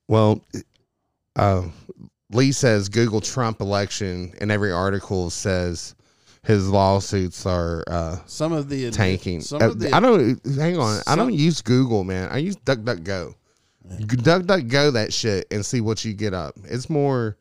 Well, 0.09 0.41
uh, 1.37 1.63
Lee 2.31 2.51
says 2.51 2.89
Google 2.89 3.21
Trump 3.21 3.61
election, 3.61 4.33
and 4.41 4.51
every 4.51 4.71
article 4.71 5.29
says 5.29 5.95
his 6.43 6.69
lawsuits 6.69 7.45
are 7.45 7.83
uh, 7.87 8.17
Some 8.25 8.51
of 8.53 8.69
the 8.69 8.91
tanking. 8.91 9.41
Some 9.41 9.61
Uh, 9.61 9.67
of 9.69 9.79
the 9.79 9.91
I 9.93 9.99
don't. 9.99 10.39
Hang 10.55 10.77
on. 10.77 11.01
I 11.07 11.15
don't 11.15 11.33
use 11.33 11.61
Google, 11.61 12.03
man. 12.03 12.29
I 12.31 12.37
use 12.37 12.55
DuckDuckGo. 12.57 13.33
DuckDuckGo 13.89 14.93
that 14.93 15.13
shit 15.13 15.47
and 15.51 15.65
see 15.65 15.81
what 15.81 16.03
you 16.05 16.13
get 16.13 16.33
up. 16.33 16.55
It's 16.65 16.89
more. 16.89 17.37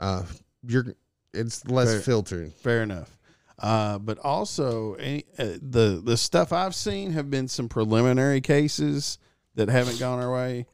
Uh, 0.00 0.24
you're. 0.66 0.86
It's 1.34 1.66
less 1.66 1.90
Fair. 1.92 2.00
filtered. 2.00 2.52
fair 2.54 2.82
enough. 2.82 3.14
Uh, 3.58 3.98
but 3.98 4.18
also, 4.20 4.94
any, 4.94 5.24
uh, 5.38 5.44
the 5.60 6.00
the 6.02 6.16
stuff 6.16 6.52
I've 6.52 6.74
seen 6.74 7.12
have 7.12 7.28
been 7.30 7.48
some 7.48 7.68
preliminary 7.68 8.40
cases 8.40 9.18
that 9.56 9.68
haven't 9.68 9.98
gone 9.98 10.20
our 10.20 10.32
way, 10.32 10.64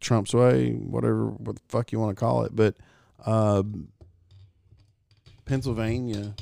Trump's 0.00 0.32
way, 0.34 0.72
whatever 0.72 1.26
what 1.30 1.56
the 1.56 1.62
fuck 1.68 1.90
you 1.90 1.98
want 1.98 2.16
to 2.16 2.20
call 2.20 2.44
it. 2.44 2.54
But 2.54 2.76
um, 3.26 3.88
Pennsylvania, 5.44 6.34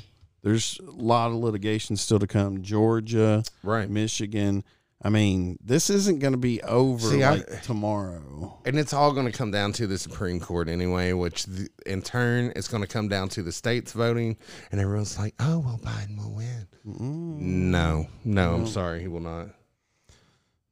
there's 0.47 0.79
a 0.79 0.91
lot 0.91 1.27
of 1.31 1.35
litigation 1.35 1.97
still 1.97 2.19
to 2.19 2.27
come. 2.27 2.61
Georgia, 2.61 3.43
Right. 3.63 3.89
Michigan. 3.89 4.63
I 5.01 5.09
mean, 5.09 5.59
this 5.63 5.89
isn't 5.91 6.19
going 6.19 6.31
to 6.33 6.39
be 6.39 6.61
over 6.63 7.07
See, 7.09 7.21
I- 7.21 7.35
like 7.35 7.61
tomorrow. 7.63 8.57
And 8.65 8.79
it's 8.79 8.93
all 8.93 9.11
going 9.13 9.25
to 9.27 9.31
come 9.31 9.51
down 9.51 9.71
to 9.73 9.85
the 9.87 9.97
Supreme 9.97 10.39
Court 10.39 10.67
anyway, 10.69 11.13
which 11.13 11.45
th- 11.45 11.69
in 11.85 12.01
turn 12.01 12.51
it's 12.55 12.67
going 12.67 12.81
to 12.81 12.87
come 12.87 13.07
down 13.07 13.29
to 13.29 13.43
the 13.43 13.51
states 13.51 13.91
voting, 13.91 14.37
and 14.71 14.81
everyone's 14.81 15.17
like, 15.19 15.35
"Oh, 15.39 15.59
well, 15.59 15.79
Biden 15.83 16.17
will 16.17 16.33
win." 16.33 16.67
Mm-mm. 16.87 17.39
No, 17.39 18.07
no, 18.25 18.55
I'm 18.55 18.65
sorry, 18.67 19.01
he 19.01 19.07
will 19.07 19.19
not. 19.19 19.49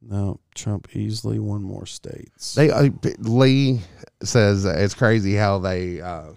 No, 0.02 0.40
Trump 0.54 0.88
easily 0.94 1.38
won 1.38 1.62
more 1.62 1.86
states. 1.86 2.54
They 2.54 2.70
uh, 2.70 2.88
Lee 3.18 3.80
says 4.22 4.64
it's 4.64 4.94
crazy 4.94 5.34
how 5.34 5.58
they 5.58 6.00
uh, 6.00 6.32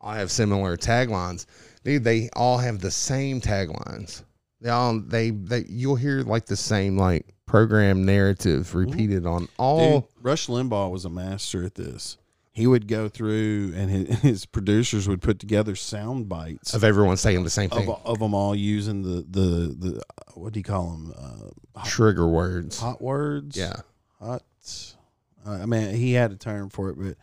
all 0.00 0.12
have 0.12 0.30
similar 0.30 0.76
taglines. 0.76 1.46
Dude, 1.84 2.04
they 2.04 2.28
all 2.34 2.58
have 2.58 2.80
the 2.80 2.90
same 2.90 3.40
taglines. 3.40 4.22
They 4.60 4.70
all 4.70 5.00
they 5.00 5.30
they 5.30 5.64
you'll 5.68 5.96
hear 5.96 6.22
like 6.22 6.46
the 6.46 6.56
same 6.56 6.96
like 6.96 7.26
program 7.46 8.04
narrative 8.04 8.74
repeated 8.74 9.26
on 9.26 9.48
all. 9.58 10.00
Dude, 10.00 10.08
Rush 10.22 10.46
Limbaugh 10.46 10.90
was 10.90 11.04
a 11.04 11.10
master 11.10 11.64
at 11.64 11.74
this. 11.74 12.16
He 12.54 12.66
would 12.66 12.86
go 12.86 13.08
through, 13.08 13.72
and 13.74 13.90
his, 13.90 14.18
his 14.22 14.46
producers 14.46 15.08
would 15.08 15.22
put 15.22 15.38
together 15.38 15.74
sound 15.74 16.28
bites 16.28 16.74
Of 16.74 16.84
everyone 16.84 17.16
saying 17.16 17.42
the 17.44 17.50
same 17.50 17.72
of, 17.72 17.78
thing, 17.78 17.96
of 18.04 18.18
them 18.18 18.34
all 18.34 18.54
using 18.54 19.02
the 19.02 19.26
the 19.28 19.74
the 19.76 20.02
what 20.34 20.52
do 20.52 20.60
you 20.60 20.64
call 20.64 20.90
them? 20.90 21.14
Uh, 21.16 21.78
hot, 21.80 21.88
trigger 21.88 22.28
words. 22.28 22.78
hot 22.78 23.02
words. 23.02 23.56
Yeah, 23.56 23.76
hot. 24.20 24.42
Uh, 25.44 25.50
I 25.50 25.66
mean, 25.66 25.94
he 25.94 26.12
had 26.12 26.30
a 26.30 26.36
term 26.36 26.68
for 26.68 26.90
it, 26.90 26.96
but 26.98 27.16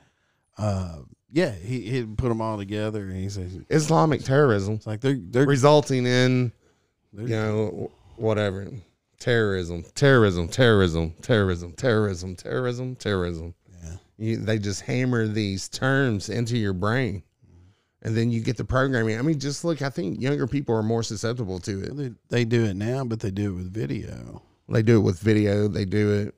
uh, 0.57 0.97
yeah, 1.31 1.51
he 1.51 1.81
he'd 1.81 2.17
put 2.17 2.29
them 2.29 2.41
all 2.41 2.57
together, 2.57 3.03
and 3.03 3.15
he 3.15 3.29
says 3.29 3.57
Islamic 3.69 4.23
terrorism 4.23 4.75
it's 4.75 4.87
like 4.87 5.01
they're 5.01 5.19
they're, 5.19 5.45
resulting 5.45 6.05
in 6.05 6.51
they're 7.13 7.27
you 7.27 7.35
know 7.35 7.91
whatever 8.15 8.67
terrorism, 9.19 9.83
terrorism, 9.95 10.47
terrorism, 10.47 11.13
terrorism, 11.21 11.73
terrorism, 11.73 12.35
terrorism, 12.35 12.95
terrorism. 12.95 13.53
yeah. 13.83 13.95
You, 14.17 14.37
they 14.37 14.57
just 14.57 14.81
hammer 14.81 15.27
these 15.27 15.69
terms 15.69 16.29
into 16.29 16.57
your 16.57 16.73
brain, 16.73 17.23
and 18.01 18.15
then 18.15 18.31
you 18.31 18.41
get 18.41 18.57
the 18.57 18.65
programming. 18.65 19.19
I 19.19 19.21
mean, 19.21 19.39
just 19.39 19.63
look. 19.63 19.81
I 19.81 19.89
think 19.89 20.21
younger 20.21 20.47
people 20.47 20.75
are 20.75 20.83
more 20.83 21.03
susceptible 21.03 21.59
to 21.59 21.83
it. 21.83 21.97
They, 21.97 22.11
they 22.29 22.45
do 22.45 22.65
it 22.65 22.75
now, 22.75 23.03
but 23.03 23.19
they 23.19 23.31
do 23.31 23.51
it 23.51 23.55
with 23.55 23.73
video. 23.73 24.41
They 24.67 24.81
do 24.81 24.97
it 24.97 25.03
with 25.03 25.19
video. 25.19 25.67
They 25.67 25.85
do 25.85 26.13
it 26.13 26.35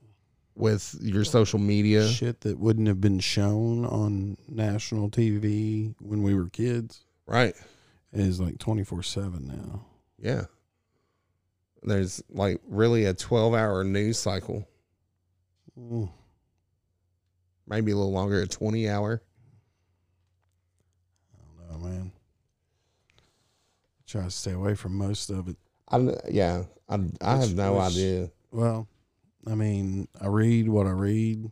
with 0.56 0.96
your 1.02 1.24
social 1.24 1.60
media. 1.60 2.08
Shit 2.08 2.42
that 2.42 2.60
wouldn't 2.60 2.88
have 2.88 3.00
been 3.02 3.20
shown 3.20 3.86
on 3.86 4.38
national 4.50 5.10
TV 5.10 5.94
when 6.00 6.22
we 6.24 6.36
were 6.36 6.50
kids 6.50 7.04
Right? 7.26 7.56
is 8.14 8.40
like 8.42 8.58
twenty 8.60 8.84
four 8.84 9.02
seven 9.04 9.48
now. 9.48 9.86
Yeah. 10.20 10.46
There's 11.84 12.22
like 12.30 12.62
really 12.68 13.06
a 13.06 13.14
12 13.16 13.54
hour 13.56 13.84
news 13.84 14.20
cycle, 14.20 14.68
Mm. 15.80 16.12
maybe 17.66 17.92
a 17.92 17.96
little 17.96 18.12
longer, 18.12 18.42
a 18.42 18.48
20 18.48 18.88
hour. 18.88 19.22
I 21.34 21.68
don't 21.70 21.82
know, 21.82 21.88
man. 21.90 22.12
I 23.18 23.22
Try 24.06 24.24
to 24.26 24.30
stay 24.30 24.52
away 24.52 24.76
from 24.76 24.96
most 24.96 25.30
of 25.32 25.48
it. 25.48 25.56
I'm, 25.88 26.14
yeah, 26.30 26.64
I, 26.88 27.00
I 27.22 27.38
have 27.38 27.56
no 27.56 27.80
idea. 27.80 28.30
Well, 28.52 28.88
I 29.50 29.56
mean, 29.56 30.08
I 30.20 30.28
read 30.28 30.70
what 30.70 30.86
I 30.88 30.92
read, 30.92 31.52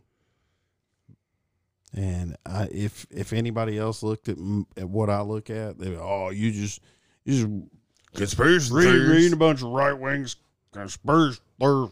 and 1.94 2.36
I, 2.46 2.68
if 2.70 3.06
if 3.10 3.32
anybody 3.32 3.78
else 3.78 4.02
looked 4.02 4.28
at, 4.28 4.36
at 4.76 4.88
what 4.88 5.10
I 5.10 5.22
look 5.22 5.50
at, 5.50 5.78
they 5.78 5.96
oh, 5.96 6.30
you 6.30 6.52
just 6.52 6.80
you 7.24 7.68
just 8.14 8.36
Conspiracy 8.36 8.72
read 8.74 9.08
reading 9.08 9.32
a 9.32 9.36
bunch 9.36 9.62
of 9.62 9.68
right 9.68 9.92
wings 9.92 10.36
conspiracy. 10.72 11.40
There's, 11.58 11.88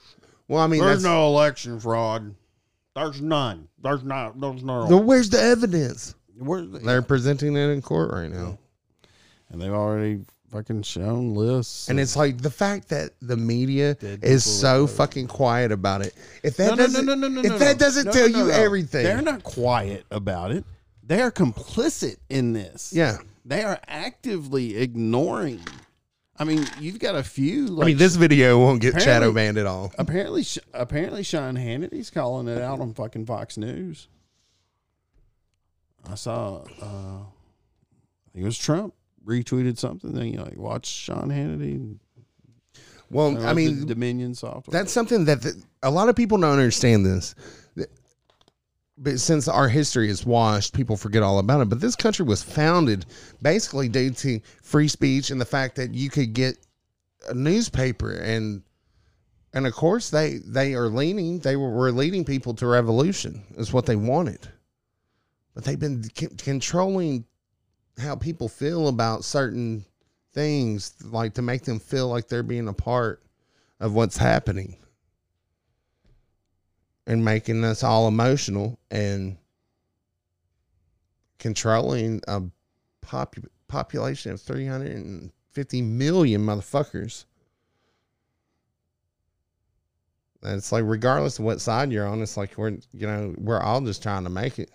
Well, 0.47 0.61
I 0.63 0.67
mean, 0.67 0.81
there's 0.81 1.05
no 1.05 1.27
election 1.27 1.79
fraud. 1.81 2.35
There's 2.95 3.21
none. 3.21 3.69
There's 3.81 4.03
not. 4.03 4.41
There's 4.41 4.63
no. 4.65 4.89
the, 4.89 4.97
where's 4.97 5.31
the 5.31 5.41
evidence? 5.41 6.15
Where's 6.39 6.71
the- 6.71 6.79
They're 6.81 7.03
presenting 7.03 7.57
it 7.57 7.69
in 7.71 7.83
court 7.83 8.13
right 8.13 8.31
now. 8.31 8.59
and 9.51 9.61
they've 9.61 9.73
already 9.73 10.21
fucking 10.51 10.83
shown 10.83 11.35
lists. 11.35 11.89
And 11.89 11.99
it's 12.01 12.17
like 12.17 12.41
the 12.41 12.51
fact 12.51 12.89
that 12.89 13.11
the 13.21 13.37
media 13.37 13.95
Dead 13.95 14.25
is 14.25 14.45
people 14.45 14.59
so 14.61 14.87
that 14.87 14.93
fucking 14.95 15.27
quiet 15.29 15.73
about 15.73 16.03
it. 16.03 16.15
If 16.43 16.57
that 16.57 16.69
no, 16.71 16.75
no, 16.75 16.77
no, 16.77 16.87
doesn't, 16.87 17.07
no, 17.07 17.15
no, 17.15 17.29
no, 17.29 17.41
if 17.41 17.47
no, 17.51 17.59
that 17.59 17.73
no. 17.75 17.79
doesn't 17.79 18.07
No, 18.07 18.13
tell 18.13 18.29
no, 18.31 18.39
you 18.39 18.45
no. 18.47 18.51
everything, 18.55 19.05
they're 19.05 19.23
not 19.23 19.43
quiet 19.43 20.05
about 20.11 20.51
it. 20.53 20.65
They 21.03 21.21
are 21.23 21.31
complicit 21.33 22.17
in 22.29 22.53
this. 22.53 22.93
yeah. 22.95 23.19
they 23.45 23.63
are 23.63 23.79
actively 23.87 24.77
ignoring. 24.77 25.61
I 26.41 26.45
mean, 26.45 26.67
you've 26.81 26.99
got 27.01 27.15
a 27.17 27.23
few. 27.25 27.67
Like, 27.67 27.85
I 27.85 27.87
mean, 27.89 27.97
this 27.99 28.15
video 28.15 28.59
won't 28.59 28.81
get 28.81 28.91
apparently- 28.95 29.13
shadow 29.13 29.33
banned 29.33 29.59
at 29.59 29.67
all. 29.67 29.93
apparently, 29.99 30.45
Sh- 30.45 30.59
apparently, 30.73 31.23
Sean 31.25 31.57
Hannity's 31.57 32.11
calling 32.11 32.47
it 32.47 32.61
out 32.63 32.79
on 32.81 32.95
fucking 32.95 33.27
Fox 33.27 33.57
News. 33.57 34.07
I 36.09 36.15
saw. 36.15 36.63
uh 36.81 37.23
I 37.25 38.31
think 38.33 38.43
it 38.43 38.45
was 38.45 38.59
Trump 38.59 38.95
retweeted 39.29 39.79
something. 39.79 40.13
Then 40.13 40.29
you 40.29 40.41
like 40.41 40.57
watch 40.57 40.87
Sean 40.87 41.29
Hannity. 41.29 41.99
Well, 43.11 43.47
I 43.47 43.55
mean, 43.55 43.87
Dominion 43.87 44.35
software. 44.35 44.73
that's 44.73 44.93
something 44.93 45.25
that 45.27 45.43
the, 45.43 45.63
a 45.83 45.91
lot 45.91 46.09
of 46.09 46.17
people 46.17 46.39
don't 46.39 46.51
understand 46.51 47.07
this. 47.07 47.35
But 49.01 49.21
since 49.21 49.47
our 49.47 49.69
history 49.69 50.11
is 50.11 50.27
washed, 50.27 50.75
people 50.75 50.97
forget 50.97 51.23
all 51.23 51.39
about 51.39 51.61
it. 51.61 51.69
But 51.69 51.81
this 51.81 51.95
country 51.95 52.27
was 52.27 52.43
founded 52.43 53.07
basically 53.41 53.89
due 53.89 54.11
to 54.11 54.41
free 54.63 54.89
speech 54.89 55.31
and 55.31 55.41
the 55.41 55.45
fact 55.45 55.77
that 55.77 55.95
you 55.95 56.11
could 56.11 56.33
get 56.33 56.57
a 57.29 57.35
newspaper 57.35 58.13
and 58.13 58.63
and 59.53 59.67
of 59.67 59.73
course 59.73 60.11
they 60.11 60.39
they 60.45 60.75
are 60.75 60.89
leaning 60.89 61.41
they 61.41 61.57
were, 61.57 61.71
were 61.71 61.91
leading 61.91 62.25
people 62.25 62.55
to 62.55 62.67
revolution 62.67 63.43
is 63.57 63.73
what 63.73 63.87
they 63.87 63.97
wanted 63.97 64.49
but 65.55 65.65
they've 65.65 65.81
been 65.81 66.05
c- 66.15 66.29
controlling 66.39 67.25
how 67.99 68.15
people 68.17 68.49
feel 68.49 68.89
about 68.89 69.25
certain 69.25 69.85
things 70.33 70.95
like 71.05 71.35
to 71.35 71.43
make 71.43 71.63
them 71.63 71.81
feel 71.81 72.09
like 72.09 72.29
they're 72.29 72.43
being 72.43 72.69
a 72.69 72.73
part 72.73 73.23
of 73.81 73.95
what's 73.95 74.17
happening 74.17 74.77
and 77.07 77.25
making 77.25 77.65
us 77.65 77.83
all 77.83 78.07
emotional 78.07 78.79
and 78.91 79.37
controlling 81.39 82.21
a 82.29 82.43
popu- 83.05 83.49
population 83.67 84.33
of 84.33 84.41
350 84.41 85.83
million 85.83 86.43
motherfuckers. 86.43 87.25
And 90.43 90.57
it's 90.57 90.71
like 90.71 90.85
regardless 90.87 91.39
of 91.39 91.45
what 91.45 91.61
side 91.61 91.91
you're 91.91 92.07
on, 92.07 92.23
it's 92.23 92.37
like 92.37 92.57
we're 92.57 92.79
you 92.93 93.07
know 93.07 93.35
we're 93.39 93.61
all 93.61 93.81
just 93.81 94.03
trying 94.03 94.25
to 94.25 94.31
make 94.31 94.59
it, 94.59 94.71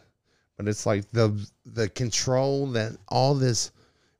but 0.57 0.67
it's 0.67 0.86
like 0.86 1.10
the 1.12 1.45
the 1.65 1.89
control 1.89 2.67
that 2.67 2.93
all 3.07 3.33
this 3.36 3.72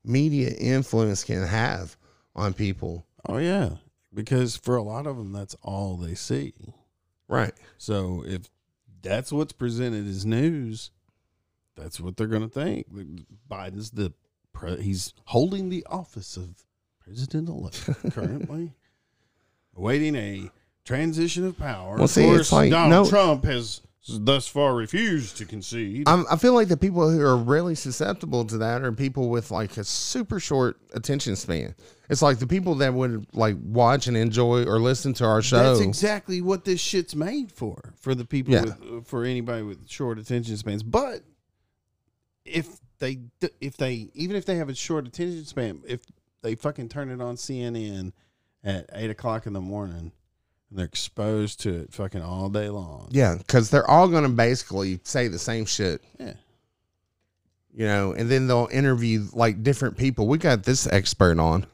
media 0.04 0.50
influence 0.50 1.24
can 1.24 1.46
have 1.46 1.96
on 2.36 2.52
people. 2.52 3.06
oh 3.28 3.38
yeah, 3.38 3.70
because 4.12 4.56
for 4.56 4.76
a 4.76 4.82
lot 4.82 5.06
of 5.06 5.16
them, 5.16 5.32
that's 5.32 5.56
all 5.62 5.96
they 5.96 6.14
see. 6.14 6.52
Right. 7.28 7.54
So 7.78 8.22
if 8.26 8.42
that's 9.02 9.32
what's 9.32 9.52
presented 9.52 10.06
as 10.06 10.26
news, 10.26 10.90
that's 11.76 12.00
what 12.00 12.16
they're 12.16 12.26
going 12.26 12.42
to 12.42 12.48
think. 12.48 12.86
Biden's 13.50 13.90
the 13.92 14.12
pre- 14.52 14.80
he's 14.82 15.14
holding 15.26 15.68
the 15.68 15.86
office 15.88 16.36
of 16.36 16.64
president 17.02 17.48
elect 17.48 17.88
currently, 18.12 18.72
awaiting 19.76 20.16
a 20.16 20.50
transition 20.84 21.46
of 21.46 21.58
power. 21.58 21.94
Well, 21.94 22.04
of 22.04 22.10
see, 22.10 22.24
course, 22.24 22.40
it's 22.40 22.52
like, 22.52 22.70
Donald 22.70 23.06
no- 23.06 23.10
Trump 23.10 23.44
has 23.44 23.80
thus 24.08 24.46
far 24.46 24.74
refused 24.74 25.36
to 25.38 25.44
concede. 25.46 26.08
I'm, 26.08 26.26
I 26.30 26.36
feel 26.36 26.52
like 26.54 26.68
the 26.68 26.76
people 26.76 27.08
who 27.10 27.20
are 27.20 27.36
really 27.36 27.74
susceptible 27.74 28.44
to 28.46 28.58
that 28.58 28.82
are 28.82 28.92
people 28.92 29.30
with 29.30 29.50
like 29.50 29.76
a 29.76 29.84
super 29.84 30.38
short 30.38 30.76
attention 30.92 31.36
span. 31.36 31.74
It's 32.10 32.20
like 32.20 32.38
the 32.38 32.46
people 32.46 32.74
that 32.76 32.92
would 32.92 33.26
like 33.34 33.56
watch 33.62 34.06
and 34.06 34.16
enjoy 34.16 34.64
or 34.64 34.78
listen 34.78 35.14
to 35.14 35.24
our 35.24 35.40
show. 35.40 35.56
That's 35.56 35.80
exactly 35.80 36.42
what 36.42 36.64
this 36.64 36.80
shit's 36.80 37.16
made 37.16 37.50
for. 37.50 37.94
For 37.98 38.14
the 38.14 38.26
people, 38.26 38.52
Yeah. 38.52 38.62
with, 38.64 39.06
for 39.06 39.24
anybody 39.24 39.62
with 39.62 39.88
short 39.88 40.18
attention 40.18 40.56
spans. 40.58 40.82
But 40.82 41.22
if 42.44 42.78
they, 42.98 43.20
if 43.60 43.76
they, 43.78 44.10
even 44.12 44.36
if 44.36 44.44
they 44.44 44.56
have 44.56 44.68
a 44.68 44.74
short 44.74 45.06
attention 45.06 45.46
span, 45.46 45.80
if 45.86 46.02
they 46.42 46.54
fucking 46.56 46.90
turn 46.90 47.10
it 47.10 47.22
on 47.22 47.36
CNN 47.36 48.12
at 48.62 48.90
eight 48.92 49.10
o'clock 49.10 49.46
in 49.46 49.54
the 49.54 49.60
morning 49.62 50.12
and 50.74 50.80
they're 50.80 50.86
exposed 50.86 51.60
to 51.60 51.72
it 51.72 51.92
fucking 51.92 52.20
all 52.20 52.48
day 52.48 52.68
long, 52.68 53.06
yeah, 53.12 53.36
because 53.38 53.70
they're 53.70 53.88
all 53.88 54.08
going 54.08 54.24
to 54.24 54.28
basically 54.28 54.98
say 55.04 55.28
the 55.28 55.38
same 55.38 55.66
shit, 55.66 56.02
yeah, 56.18 56.32
you 57.72 57.86
know, 57.86 58.12
and 58.12 58.28
then 58.28 58.48
they'll 58.48 58.68
interview 58.72 59.24
like 59.32 59.62
different 59.62 59.96
people. 59.96 60.26
We 60.26 60.36
got 60.38 60.64
this 60.64 60.88
expert 60.88 61.38
on 61.38 61.64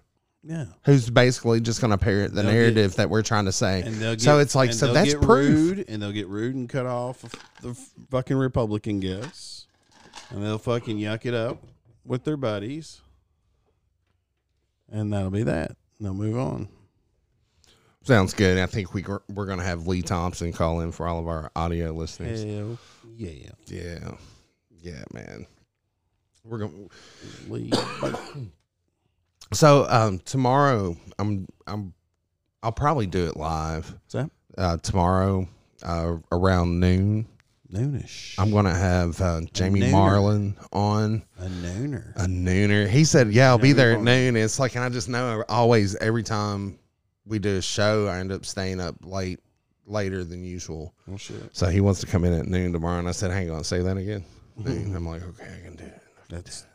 yeah. 0.42 0.66
who's 0.84 1.08
basically 1.08 1.62
just 1.62 1.80
going 1.80 1.92
to 1.92 1.96
parrot 1.96 2.34
the 2.34 2.42
They'll 2.42 2.52
narrative 2.52 2.96
that 2.96 3.08
we're 3.08 3.22
trying 3.22 3.46
to 3.46 3.52
say. 3.52 3.80
And 3.80 3.94
they'll 3.94 4.12
get, 4.12 4.20
so 4.20 4.38
it's 4.38 4.54
like, 4.54 4.74
so 4.74 4.92
that's 4.92 5.14
get 5.14 5.22
proof. 5.22 5.48
rude, 5.48 5.84
and 5.88 6.02
they'll 6.02 6.12
get 6.12 6.28
rude 6.28 6.54
and 6.54 6.68
cut 6.68 6.84
off 6.84 7.24
the 7.62 7.72
fucking 8.10 8.36
Republican 8.36 9.00
guests, 9.00 9.66
and 10.28 10.44
they'll 10.44 10.58
fucking 10.58 10.98
yuck 10.98 11.24
it 11.24 11.32
up 11.32 11.62
with 12.04 12.24
their 12.24 12.36
buddies, 12.36 13.00
and 14.90 15.10
that'll 15.10 15.30
be 15.30 15.44
that. 15.44 15.70
And 15.70 16.06
they'll 16.06 16.12
move 16.12 16.36
on. 16.36 16.68
Sounds 18.02 18.32
good. 18.32 18.58
I 18.58 18.66
think 18.66 18.94
we 18.94 19.04
we're 19.28 19.46
going 19.46 19.58
to 19.58 19.64
have 19.64 19.86
Lee 19.86 20.02
Thompson 20.02 20.52
call 20.52 20.80
in 20.80 20.90
for 20.92 21.06
all 21.06 21.18
of 21.18 21.28
our 21.28 21.50
audio 21.54 21.92
listeners. 21.92 22.42
Hell 22.42 22.78
yeah, 23.16 23.50
Yeah. 23.66 24.14
Yeah, 24.80 25.04
man. 25.12 25.46
We're 26.44 26.58
going 26.58 26.88
to 27.46 27.52
Lee. 27.52 27.70
So 29.52 29.84
um, 29.88 30.20
tomorrow, 30.20 30.96
I'm 31.18 31.46
I'm 31.66 31.92
I'll 32.62 32.70
probably 32.72 33.06
do 33.08 33.26
it 33.26 33.36
live. 33.36 33.90
What's 33.90 34.12
that? 34.12 34.30
Uh, 34.56 34.76
tomorrow, 34.76 35.48
uh, 35.82 36.18
around 36.30 36.78
noon, 36.78 37.26
Noonish. 37.72 38.36
I'm 38.38 38.52
gonna 38.52 38.74
have 38.74 39.20
uh, 39.20 39.40
Jamie. 39.52 39.90
Marlin 39.90 40.56
on 40.72 41.24
a 41.38 41.46
nooner. 41.46 42.14
a 42.16 42.26
nooner. 42.26 42.88
He 42.88 43.04
said, 43.04 43.32
"Yeah, 43.32 43.48
I'll 43.48 43.58
be 43.58 43.72
there 43.72 43.90
at 43.92 44.02
Marlin. 44.02 44.34
noon." 44.34 44.36
It's 44.36 44.60
like, 44.60 44.76
and 44.76 44.84
I 44.84 44.88
just 44.88 45.08
know 45.08 45.42
always 45.48 45.96
every 45.96 46.22
time 46.22 46.78
we 47.30 47.38
do 47.38 47.56
a 47.56 47.62
show, 47.62 48.08
I 48.08 48.18
end 48.18 48.32
up 48.32 48.44
staying 48.44 48.80
up 48.80 48.96
late, 49.02 49.38
later 49.86 50.24
than 50.24 50.44
usual. 50.44 50.92
Oh 51.10 51.16
shit. 51.16 51.56
So 51.56 51.66
he 51.68 51.80
wants 51.80 52.00
to 52.00 52.06
come 52.06 52.24
in 52.24 52.34
at 52.34 52.46
noon 52.46 52.72
tomorrow, 52.72 52.98
and 52.98 53.08
I 53.08 53.12
said, 53.12 53.30
"Hang 53.30 53.50
on, 53.50 53.64
say 53.64 53.80
that 53.80 53.96
again." 53.96 54.24
Noon. 54.56 54.94
I'm 54.96 55.06
like, 55.06 55.22
"Okay, 55.22 55.44
I 55.44 55.64
can 55.64 55.76
do 55.76 55.84
it." 55.84 56.02
That's 56.28 56.66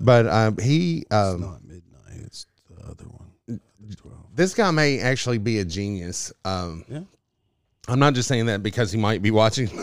But 0.00 0.26
um, 0.26 0.58
he 0.58 0.98
it's 0.98 1.14
um, 1.14 1.40
not 1.40 1.64
midnight. 1.64 2.24
It's 2.26 2.46
the 2.68 2.84
other 2.84 3.04
one. 3.04 3.60
Twelve. 3.96 4.18
this 4.36 4.54
guy 4.54 4.70
may 4.70 5.00
actually 5.00 5.38
be 5.38 5.58
a 5.58 5.64
genius. 5.64 6.32
Um, 6.44 6.84
Yeah. 6.88 7.00
I'm 7.88 7.98
not 7.98 8.14
just 8.14 8.28
saying 8.28 8.46
that 8.46 8.62
because 8.62 8.92
he 8.92 8.98
might 8.98 9.20
be 9.20 9.32
watching, 9.32 9.66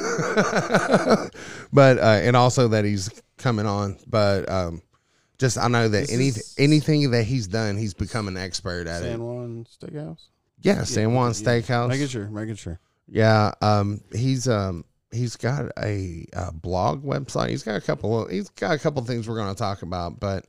but 1.74 1.98
uh, 2.00 2.20
and 2.22 2.38
also 2.38 2.70
that 2.70 2.86
he's 2.86 3.10
coming 3.38 3.66
on. 3.66 3.98
But 4.08 4.48
um, 4.50 4.82
just 5.40 5.58
I 5.58 5.68
know 5.68 5.88
that 5.88 6.02
This 6.08 6.12
any 6.14 6.28
is- 6.30 6.56
anything 6.58 7.12
that 7.12 7.24
he's 7.24 7.48
done, 7.48 7.78
he's 7.78 7.94
become 7.94 8.28
an 8.28 8.38
expert 8.38 8.88
at 8.88 9.02
it. 9.02 9.06
San 9.06 9.22
it. 9.22 9.24
Juan 9.24 9.66
Steakhouse. 9.66 10.22
Yeah, 10.62 10.84
San 10.84 11.14
Juan 11.14 11.28
Yeah. 11.34 11.34
Steakhouse. 11.34 11.90
Making 11.90 12.08
sure. 12.08 12.28
Making 12.30 12.56
sure. 12.56 12.80
Yeah, 13.08 13.54
um, 13.62 14.02
he's 14.14 14.48
um, 14.48 14.84
he's 15.12 15.36
got 15.38 15.72
a, 15.80 16.26
uh 16.36 16.52
blog 16.52 17.04
website. 17.04 17.50
He's 17.50 17.64
got 17.64 17.76
a 17.76 17.82
couple. 17.82 18.24
Of, 18.24 18.32
he's 18.32 18.50
got 18.50 18.74
a 18.76 18.80
couple 18.80 19.02
of 19.02 19.08
things 19.08 19.28
we're 19.30 19.38
going 19.38 19.54
to 19.54 19.58
talk 19.58 19.82
about. 19.84 20.20
But 20.20 20.46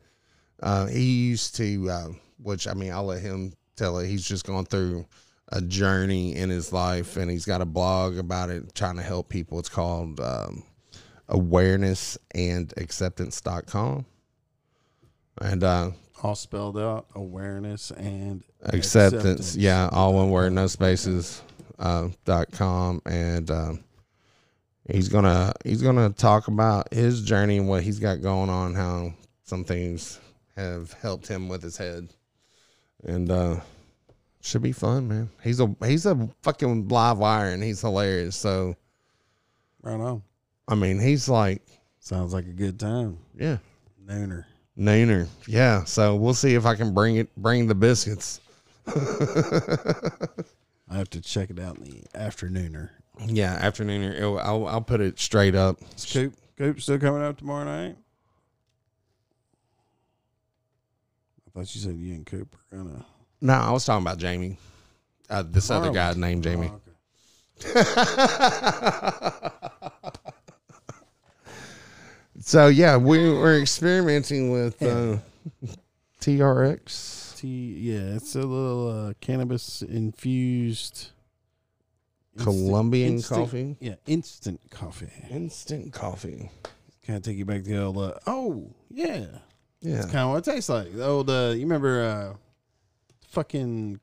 uh, 0.62 0.86
he 0.86 1.26
used 1.28 1.54
to, 1.56 1.88
uh, 1.90 2.08
which 2.42 2.66
I 2.66 2.74
mean, 2.74 2.90
I'll 2.92 3.04
let 3.04 3.20
him 3.22 3.52
tell 3.76 3.98
it. 3.98 4.08
He's 4.08 4.26
just 4.26 4.44
gone 4.46 4.64
through 4.64 5.06
a 5.50 5.60
journey 5.60 6.34
in 6.34 6.50
his 6.50 6.72
life, 6.72 7.16
and 7.16 7.30
he's 7.30 7.44
got 7.44 7.60
a 7.60 7.66
blog 7.66 8.18
about 8.18 8.50
it, 8.50 8.74
trying 8.74 8.96
to 8.96 9.02
help 9.02 9.28
people. 9.28 9.58
It's 9.60 9.68
called 9.68 10.18
um, 10.18 10.64
awareness 11.28 12.18
and 15.40 15.62
uh, 15.64 15.90
All 16.22 16.34
spelled 16.34 16.78
out. 16.78 17.06
Awareness 17.14 17.90
and 17.92 18.42
acceptance, 18.64 19.56
yeah, 19.56 19.88
all 19.92 20.14
one 20.14 20.30
word, 20.30 20.52
no 20.52 20.66
spaces. 20.66 21.42
Uh, 21.78 22.08
dot 22.24 22.50
com, 22.50 23.00
and 23.06 23.48
um, 23.52 23.84
he's 24.90 25.08
gonna 25.08 25.52
he's 25.64 25.80
gonna 25.80 26.10
talk 26.10 26.48
about 26.48 26.92
his 26.92 27.22
journey 27.22 27.58
and 27.58 27.68
what 27.68 27.84
he's 27.84 28.00
got 28.00 28.20
going 28.20 28.50
on, 28.50 28.74
how 28.74 29.12
some 29.44 29.62
things 29.62 30.18
have 30.56 30.92
helped 30.94 31.28
him 31.28 31.48
with 31.48 31.62
his 31.62 31.76
head, 31.76 32.08
and 33.04 33.30
uh, 33.30 33.60
should 34.40 34.60
be 34.60 34.72
fun, 34.72 35.06
man. 35.06 35.30
He's 35.44 35.60
a 35.60 35.72
he's 35.84 36.04
a 36.04 36.28
fucking 36.42 36.88
live 36.88 37.18
wire, 37.18 37.50
and 37.50 37.62
he's 37.62 37.80
hilarious. 37.80 38.34
So 38.34 38.74
Right 39.80 40.00
on. 40.00 40.24
I 40.66 40.74
mean, 40.74 40.98
he's 40.98 41.28
like, 41.28 41.62
Sounds 42.00 42.32
like 42.32 42.46
a 42.46 42.52
good 42.52 42.80
time. 42.80 43.18
yeah, 43.38 43.58
Nooner. 44.04 44.46
Nooner, 44.78 45.26
yeah. 45.46 45.84
So 45.84 46.14
we'll 46.16 46.34
see 46.34 46.54
if 46.54 46.64
I 46.66 46.74
can 46.74 46.94
bring 46.94 47.16
it 47.16 47.34
bring 47.36 47.66
the 47.66 47.74
biscuits. 47.74 48.40
I 48.86 48.92
have 50.96 51.10
to 51.10 51.20
check 51.20 51.50
it 51.50 51.58
out 51.58 51.76
in 51.78 51.84
the 51.84 52.02
afternooner. 52.14 52.90
Yeah, 53.26 53.58
afternooner. 53.68 54.14
It'll- 54.16 54.38
I'll 54.38 54.66
I'll 54.66 54.80
put 54.80 55.00
it 55.00 55.18
straight 55.18 55.54
up. 55.54 55.78
Is 55.96 56.06
Coop, 56.06 56.34
Coop 56.56 56.80
still 56.80 56.98
coming 56.98 57.22
up 57.22 57.36
tomorrow 57.38 57.64
night? 57.64 57.96
I 61.46 61.50
thought 61.60 61.74
you 61.74 61.80
said 61.80 61.96
you 61.96 62.14
and 62.14 62.24
Coop 62.24 62.54
were 62.70 62.78
gonna. 62.78 63.04
No, 63.40 63.52
I 63.54 63.70
was 63.72 63.84
talking 63.84 64.06
about 64.06 64.18
Jamie. 64.18 64.56
Uh, 65.28 65.42
this 65.46 65.70
other 65.70 65.90
guy 65.92 66.12
named 66.14 66.42
Jamie. 66.44 66.70
Oh, 66.72 66.80
okay. 67.76 69.48
So 72.48 72.68
yeah, 72.68 72.96
we 72.96 73.18
we're 73.30 73.60
experimenting 73.60 74.50
with 74.50 74.82
uh, 74.82 75.18
TRX. 76.18 77.36
Tea, 77.36 77.74
yeah, 77.78 78.14
it's 78.16 78.34
a 78.36 78.38
little 78.38 78.88
uh, 79.08 79.12
cannabis 79.20 79.82
infused 79.82 81.10
Colombian 82.38 83.16
instant- 83.16 83.38
coffee. 83.38 83.76
Yeah, 83.80 83.96
instant 84.06 84.60
coffee. 84.70 85.10
Instant 85.28 85.92
coffee. 85.92 86.50
Kind 87.06 87.18
of 87.18 87.22
take 87.22 87.36
you 87.36 87.44
back 87.44 87.64
to 87.64 87.68
the 87.68 87.82
old. 87.82 87.98
Uh, 87.98 88.14
oh 88.26 88.70
yeah, 88.90 89.26
Yeah. 89.82 89.96
That's 89.96 90.06
kind 90.06 90.20
of 90.20 90.30
what 90.30 90.48
it 90.48 90.50
tastes 90.50 90.70
like. 90.70 90.96
The 90.96 91.04
old, 91.06 91.28
uh, 91.28 91.52
you 91.54 91.60
remember, 91.60 92.02
uh, 92.02 92.36
fucking 93.28 94.00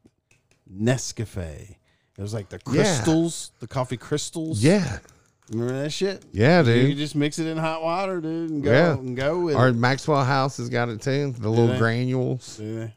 Nescafe. 0.72 1.38
It 2.16 2.22
was 2.22 2.36
like 2.36 2.50
the 2.50 2.60
Yeah. 2.68 2.84
crystals, 2.84 3.54
the 3.60 3.68
coffee 3.68 3.98
crystals. 3.98 4.64
Yeah. 4.64 5.00
Remember 5.50 5.82
that 5.84 5.92
shit? 5.92 6.24
Yeah, 6.32 6.60
You 6.60 6.66
dude. 6.66 6.88
could 6.92 6.98
just 6.98 7.16
mix 7.16 7.40
it 7.40 7.48
in 7.48 7.58
hot 7.58 7.82
water, 7.84 8.20
dude, 8.22 8.50
and 8.50 8.64
go 8.64 8.72
Yeah. 8.72 8.94
and 8.94 9.16
go 9.16 9.40
with 9.42 9.56
it. 9.56 9.58
Our 9.58 9.70
it. 9.70 9.74
Maxwell 9.76 10.24
House 10.24 10.58
has 10.58 10.70
got 10.70 10.90
it 10.90 11.02
too. 11.02 11.34
The 11.38 11.50
little 11.50 11.68
they? 11.68 11.78
granules. 11.78 12.58
Do 12.58 12.76
they? 12.80 12.94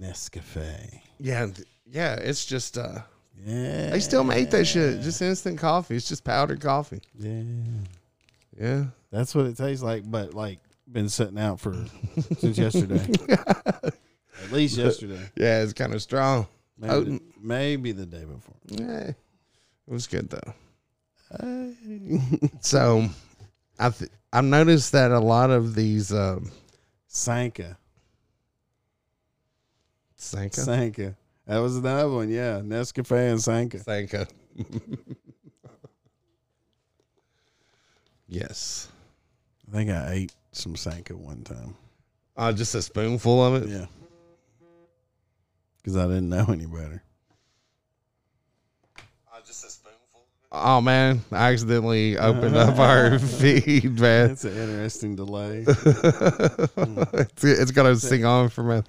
Nescafe. 0.00 1.00
Yeah. 1.18 1.48
Yeah. 1.90 2.14
It's 2.16 2.44
just 2.44 2.76
uh 2.78 2.98
Yeah. 3.44 3.90
they 3.90 4.00
still 4.00 4.24
make 4.24 4.50
that 4.50 4.66
shit. 4.66 5.00
Just 5.02 5.22
instant 5.22 5.58
coffee. 5.58 5.96
It's 5.96 6.08
just 6.08 6.24
powdered 6.24 6.60
coffee. 6.60 7.00
Yeah. 7.18 7.42
Yeah. 8.58 8.84
That's 9.10 9.34
what 9.34 9.46
it 9.46 9.56
tastes 9.56 9.82
like, 9.82 10.10
but 10.10 10.34
like 10.34 10.58
been 10.90 11.08
sitting 11.08 11.38
out 11.38 11.60
for 11.60 11.74
since 12.38 12.58
yesterday. 12.58 13.06
At 13.28 14.52
least 14.52 14.76
yesterday. 14.76 15.20
Yeah, 15.36 15.62
it's 15.62 15.72
kind 15.72 15.94
of 15.94 16.02
strong. 16.02 16.46
Maybe, 16.78 17.20
maybe 17.40 17.92
the 17.92 18.04
day 18.06 18.24
before. 18.24 18.54
Yeah. 18.66 19.08
It 19.08 19.92
was 19.92 20.06
good 20.06 20.28
though. 20.28 20.52
Uh, 21.30 21.66
So 22.60 23.08
I've 23.78 24.08
I've 24.32 24.44
noticed 24.44 24.92
that 24.92 25.10
a 25.10 25.18
lot 25.20 25.50
of 25.50 25.74
these 25.74 26.12
um 26.12 26.50
Sanka. 27.06 27.78
Sanka. 30.16 30.60
Sanka. 30.60 31.16
That 31.46 31.58
was 31.58 31.76
another 31.76 32.10
one, 32.10 32.28
yeah. 32.28 32.60
Nescafe 32.60 33.30
and 33.30 33.40
Sanka. 33.40 33.78
Sanka. 33.78 34.26
yes. 38.28 38.88
I 39.68 39.76
think 39.76 39.90
I 39.90 40.12
ate 40.12 40.34
some 40.52 40.74
Sanka 40.76 41.16
one 41.16 41.42
time. 41.44 41.76
Uh, 42.36 42.52
just 42.52 42.74
a 42.74 42.82
spoonful 42.82 43.44
of 43.44 43.62
it. 43.62 43.68
Yeah. 43.68 43.86
Because 45.78 45.96
I 45.96 46.06
didn't 46.06 46.28
know 46.28 46.46
any 46.48 46.66
better. 46.66 47.02
Oh 50.52 50.80
man, 50.80 51.22
I 51.32 51.52
accidentally 51.52 52.16
opened 52.16 52.56
up 52.56 52.78
our 52.78 53.18
feed, 53.18 53.98
man. 53.98 54.28
That's 54.28 54.44
an 54.44 54.56
interesting 54.56 55.16
delay. 55.16 55.64
it's, 55.68 57.44
it's 57.44 57.70
gonna 57.72 57.96
sing 57.96 58.24
on 58.24 58.48
for 58.48 58.62
me. 58.62 58.82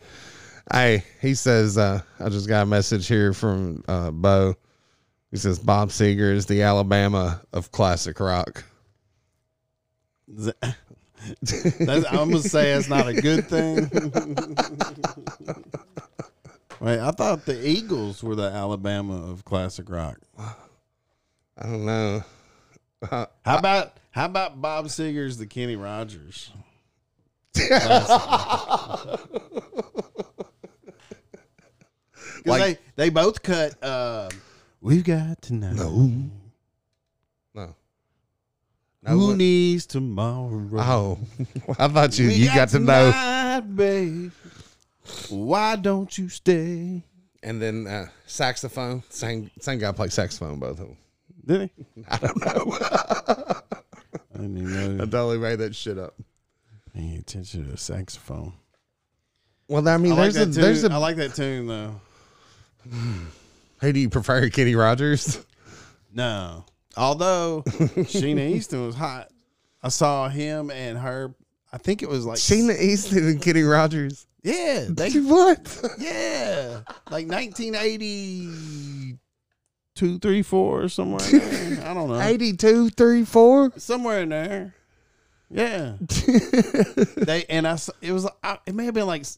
Hey, 0.71 1.03
he 1.21 1.33
says, 1.33 1.77
uh, 1.77 2.01
I 2.19 2.29
just 2.29 2.47
got 2.47 2.63
a 2.63 2.65
message 2.65 3.07
here 3.07 3.33
from 3.33 3.83
uh, 3.87 4.11
Bo. 4.11 4.55
He 5.31 5.37
says 5.37 5.59
Bob 5.59 5.89
Seger 5.89 6.33
is 6.33 6.45
the 6.45 6.61
Alabama 6.61 7.41
of 7.53 7.71
classic 7.71 8.19
rock. 8.19 8.63
That's, 10.27 12.05
I'm 12.05 12.29
gonna 12.29 12.39
say 12.39 12.73
that's 12.73 12.89
not 12.89 13.07
a 13.07 13.13
good 13.13 13.47
thing. 13.47 13.89
Wait, 16.79 16.99
I 16.99 17.11
thought 17.11 17.45
the 17.45 17.67
Eagles 17.67 18.21
were 18.21 18.35
the 18.35 18.51
Alabama 18.51 19.31
of 19.31 19.43
classic 19.43 19.89
rock. 19.89 20.19
I 21.57 21.63
don't 21.63 21.85
know. 21.85 22.23
How 23.09 23.27
about 23.45 23.97
how 24.11 24.25
about 24.25 24.59
Bob 24.61 24.85
Seger's 24.87 25.37
the 25.37 25.45
Kenny 25.47 25.75
Rogers? 25.75 26.51
Like- 32.45 32.61
they, 32.95 33.05
they 33.05 33.09
both 33.09 33.41
cut. 33.43 33.81
Uh, 33.83 34.29
We've 34.81 35.03
got 35.03 35.41
to 35.43 35.53
know 35.53 35.71
no. 35.71 36.11
No. 37.53 37.75
No. 39.03 39.11
who 39.11 39.27
what- 39.29 39.37
needs 39.37 39.85
tomorrow. 39.85 40.69
Oh, 40.79 41.19
I 41.79 41.87
thought 41.87 42.17
you 42.17 42.27
We 42.27 42.33
you 42.35 42.47
got 42.53 42.69
to 42.69 42.79
know. 42.79 43.61
babe. 43.75 44.31
Why 45.29 45.75
don't 45.75 46.15
you 46.17 46.29
stay? 46.29 47.03
And 47.43 47.61
then 47.61 47.87
uh, 47.87 48.07
saxophone. 48.27 49.03
Same 49.09 49.49
same 49.59 49.79
guy 49.79 49.91
played 49.91 50.13
saxophone 50.13 50.59
both 50.59 50.79
of 50.79 50.87
them. 50.87 50.97
Did 51.47 51.71
he? 51.95 52.03
I 52.09 52.17
don't 52.17 52.45
know. 52.45 52.77
I 52.81 54.37
didn't 54.37 54.57
even 54.57 54.77
I 54.77 54.87
know. 54.87 55.05
totally 55.05 55.39
made 55.39 55.55
that 55.59 55.73
shit 55.75 55.97
up. 55.97 56.13
Paying 56.93 57.17
attention 57.17 57.65
to 57.65 57.71
the 57.71 57.77
saxophone. 57.77 58.53
Well, 59.67 59.87
I 59.87 59.97
mean, 59.97 60.11
I 60.13 60.15
like 60.15 60.33
there's 60.33 60.35
a 60.35 60.45
that 60.45 60.53
tune. 60.53 60.61
there's 60.63 60.83
I 60.85 60.95
a. 60.95 60.99
like 60.99 61.15
that 61.17 61.33
tune 61.35 61.67
though. 61.67 61.99
Hey, 63.79 63.91
do 63.91 63.99
you 63.99 64.09
prefer 64.09 64.49
Kenny 64.49 64.73
Rogers? 64.73 65.45
No, 66.11 66.65
although 66.95 67.61
Sheena 67.67 68.49
Easton 68.49 68.83
was 68.87 68.95
hot. 68.95 69.27
I 69.83 69.89
saw 69.89 70.29
him 70.29 70.71
and 70.71 70.97
her. 70.97 71.35
I 71.71 71.77
think 71.77 72.01
it 72.01 72.09
was 72.09 72.25
like 72.25 72.39
Sheena 72.39 72.75
Easton 72.79 73.27
and 73.27 73.39
Kenny 73.39 73.61
Rogers. 73.61 74.25
Yeah, 74.41 74.85
they 74.89 75.11
what? 75.19 75.79
yeah, 75.99 76.81
like 77.11 77.27
1982, 80.01 80.19
three, 80.19 80.41
four, 80.43 80.83
or 80.83 80.89
somewhere. 80.89 81.21
I 81.89 81.93
don't 81.93 82.07
know. 82.09 82.19
82, 82.21 82.89
3, 82.91 83.25
4? 83.25 83.71
somewhere 83.77 84.21
in 84.21 84.29
there. 84.29 84.73
Yeah, 85.49 85.93
they 87.15 87.45
and 87.49 87.65
I. 87.67 87.77
It 88.01 88.11
was. 88.11 88.27
I- 88.43 88.59
It 88.65 88.75
may 88.75 88.83
have 88.85 88.93
been 88.93 89.07
like. 89.07 89.21
It 89.21 89.37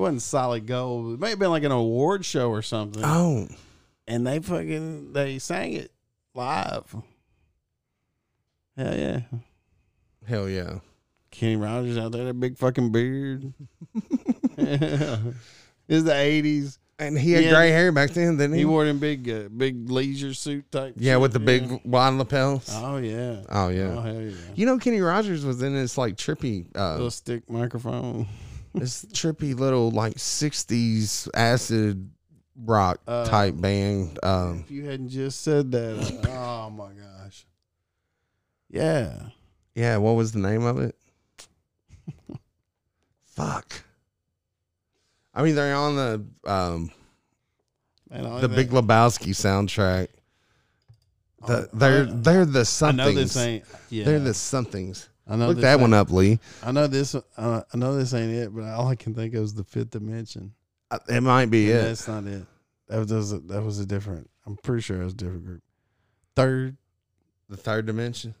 wasn't 0.00 0.22
solid 0.22 0.66
gold. 0.66 1.12
It 1.14 1.20
may 1.20 1.30
have 1.30 1.38
been 1.38 1.50
like 1.50 1.64
an 1.64 1.70
award 1.72 2.24
show 2.24 2.48
or 2.48 2.62
something. 2.62 3.02
Oh, 3.04 3.46
And 4.08 4.26
they 4.26 4.40
fucking 4.40 5.12
they 5.12 5.38
sang 5.38 5.74
it 5.74 5.92
live. 6.34 6.96
Hell 8.74 8.96
yeah, 8.98 9.20
hell 10.26 10.48
yeah. 10.48 10.78
Kenny 11.30 11.56
Rogers 11.56 11.98
out 11.98 12.12
there, 12.12 12.24
that 12.24 12.40
big 12.40 12.56
fucking 12.56 12.90
beard. 12.90 13.52
It's 15.88 16.04
the 16.04 16.14
eighties. 16.16 16.78
And 17.02 17.18
he 17.18 17.32
had 17.32 17.44
Yeah. 17.44 17.50
gray 17.50 17.70
hair 17.70 17.90
back 17.92 18.10
then, 18.10 18.36
didn't 18.36 18.52
he? 18.54 18.60
He 18.60 18.64
wore 18.64 18.84
them 18.84 18.98
big, 18.98 19.28
uh, 19.28 19.48
big 19.48 19.90
leisure 19.90 20.34
suit 20.34 20.70
type. 20.70 20.94
yeah, 20.96 21.14
shit, 21.14 21.20
with 21.20 21.32
the 21.32 21.40
big 21.40 21.80
wide 21.84 22.14
lapels. 22.14 22.68
Oh 22.72 22.96
yeah. 22.98 23.42
Oh 23.48 23.68
yeah. 23.68 23.94
Oh 23.96 24.00
hell 24.00 24.20
yeah. 24.20 24.34
You 24.54 24.66
know, 24.66 24.78
Kenny 24.78 25.00
Rogers 25.00 25.44
was 25.44 25.62
in 25.62 25.74
this 25.74 25.98
like 25.98 26.16
trippy, 26.16 26.66
uh, 26.76 26.92
Little 26.94 27.10
stick 27.10 27.48
microphone. 27.50 28.26
this 28.74 29.04
trippy 29.06 29.58
little 29.58 29.90
like 29.90 30.14
'60s 30.14 31.28
acid 31.34 32.10
rock 32.64 33.00
Uh, 33.06 33.26
type 33.26 33.60
band. 33.60 34.18
Um, 34.22 34.60
If 34.64 34.70
you 34.70 34.84
hadn't 34.86 35.08
just 35.08 35.40
said 35.42 35.72
that, 35.72 36.26
uh, 36.26 36.30
oh 36.66 36.70
my 36.70 36.90
gosh. 36.92 37.46
Yeah. 38.70 39.18
yeah, 39.74 39.96
what 39.98 40.12
was 40.12 40.32
the 40.32 40.38
name 40.38 40.62
of 40.64 40.78
it? 40.78 40.96
Fuck. 43.24 43.82
I 45.34 45.42
mean, 45.42 45.54
they're 45.54 45.74
on 45.74 45.96
the 45.96 46.24
um, 46.50 46.90
Man, 48.10 48.40
the 48.40 48.48
Big 48.48 48.70
Lebowski 48.70 49.30
soundtrack. 49.30 50.08
The, 51.46 51.68
Oh, 51.72 51.76
they're 51.76 52.04
they're 52.04 52.44
the 52.44 52.64
somethings. 52.64 53.00
I 53.00 53.10
know 53.10 53.14
this 53.14 53.36
ain't. 53.36 53.64
Yeah. 53.90 54.04
They're 54.04 54.20
the 54.20 54.34
somethings. 54.34 55.08
I 55.26 55.36
know 55.36 55.48
Look 55.48 55.58
that 55.58 55.80
one 55.80 55.94
up, 55.94 56.10
Lee. 56.10 56.38
I 56.62 56.72
know 56.72 56.86
this. 56.86 57.14
Uh, 57.14 57.62
I 57.72 57.76
know 57.76 57.96
this 57.96 58.12
ain't 58.12 58.32
it, 58.32 58.54
but 58.54 58.64
all 58.64 58.88
I 58.88 58.96
can 58.96 59.14
think 59.14 59.34
of 59.34 59.44
is 59.44 59.54
the 59.54 59.64
fifth 59.64 59.90
dimension. 59.90 60.52
Uh, 60.90 60.98
It 61.08 61.20
might 61.22 61.46
be 61.46 61.70
And 61.70 61.80
it. 61.80 61.82
That's 61.84 62.06
not 62.08 62.24
it. 62.24 62.44
That 62.88 62.98
was 62.98 63.32
a, 63.32 63.38
that 63.38 63.62
was 63.62 63.78
a 63.78 63.86
different. 63.86 64.28
I'm 64.46 64.56
pretty 64.56 64.82
sure 64.82 65.00
it 65.00 65.04
was 65.04 65.14
a 65.14 65.16
different 65.16 65.44
group. 65.44 65.62
Third. 66.36 66.76
The 67.52 67.58
third 67.58 67.84
dimension. 67.84 68.34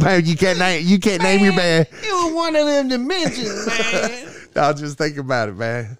man, 0.00 0.26
you 0.26 0.36
can't 0.36 0.58
name 0.58 0.84
you 0.84 0.98
can't 0.98 1.22
name 1.22 1.44
your 1.44 1.54
band. 1.54 1.86
It 1.92 2.12
was 2.12 2.34
one 2.34 2.56
of 2.56 2.66
them 2.66 2.88
dimensions, 2.88 3.68
man. 3.68 4.34
I'll 4.56 4.74
just 4.74 4.98
think 4.98 5.16
about 5.18 5.48
it, 5.48 5.56
man. 5.56 5.96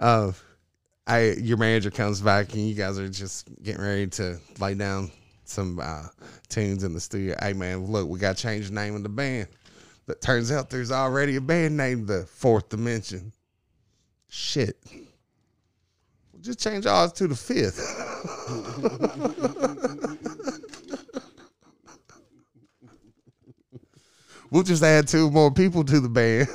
Uh, 0.00 0.32
I 1.06 1.34
your 1.34 1.58
manager 1.58 1.92
comes 1.92 2.20
back 2.20 2.54
and 2.54 2.68
you 2.68 2.74
guys 2.74 2.98
are 2.98 3.08
just 3.08 3.48
getting 3.62 3.80
ready 3.80 4.08
to 4.08 4.40
lay 4.58 4.74
down 4.74 5.12
some 5.44 5.78
uh, 5.78 6.08
tunes 6.48 6.82
in 6.82 6.92
the 6.92 6.98
studio. 6.98 7.36
Hey 7.40 7.52
man, 7.52 7.86
look, 7.86 8.08
we 8.08 8.18
got 8.18 8.36
to 8.36 8.42
change 8.42 8.66
the 8.66 8.74
name 8.74 8.96
of 8.96 9.04
the 9.04 9.08
band. 9.08 9.46
But 10.06 10.20
turns 10.20 10.50
out 10.50 10.70
there's 10.70 10.90
already 10.90 11.36
a 11.36 11.40
band 11.40 11.76
named 11.76 12.08
the 12.08 12.24
Fourth 12.24 12.68
Dimension. 12.68 13.30
Shit. 14.28 14.76
We'll 16.32 16.42
just 16.42 16.58
change 16.58 16.84
ours 16.84 17.12
to 17.12 17.28
the 17.28 17.36
fifth. 17.36 17.78
We'll 24.50 24.62
just 24.62 24.82
add 24.82 25.08
two 25.08 25.30
more 25.30 25.50
people 25.50 25.84
to 25.84 26.00
the 26.00 26.08
band. 26.08 26.48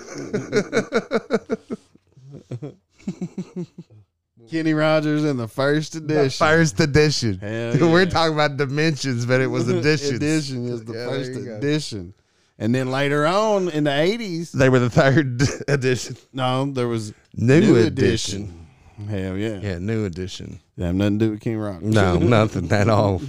Kenny 4.49 4.73
Rogers 4.73 5.23
in 5.23 5.37
the 5.37 5.47
first 5.47 5.95
edition. 5.95 6.45
First 6.45 6.79
edition. 6.79 7.39
Hell 7.39 7.91
We're 7.91 8.05
talking 8.05 8.33
about 8.33 8.57
dimensions, 8.57 9.25
but 9.25 9.41
it 9.41 9.47
was 9.47 9.67
editions. 9.69 10.11
edition 10.17 10.67
is 10.67 10.83
the 10.85 10.93
Yeah, 10.93 11.07
first 11.07 11.31
there 11.33 11.39
you 11.41 11.45
go. 11.47 11.55
edition. 11.57 12.13
And 12.59 12.73
then 12.75 12.91
later 12.91 13.25
on 13.25 13.69
in 13.69 13.85
the 13.85 13.89
80s, 13.89 14.51
They 14.51 14.69
were 14.69 14.79
the 14.79 14.89
third 14.89 15.41
edition. 15.67 16.15
no, 16.33 16.65
there 16.71 16.87
was 16.87 17.13
New, 17.35 17.61
new 17.61 17.75
edition. 17.77 18.43
edition. 18.43 19.07
Hell 19.09 19.37
yeah. 19.37 19.59
Yeah, 19.59 19.79
new 19.79 20.05
edition. 20.05 20.59
That 20.77 20.85
have 20.87 20.95
nothing 20.95 21.19
to 21.19 21.25
do 21.25 21.31
with 21.31 21.41
King 21.41 21.57
Rock. 21.57 21.81
No, 21.81 22.17
nothing 22.19 22.71
at 22.71 22.89
all. 22.89 23.21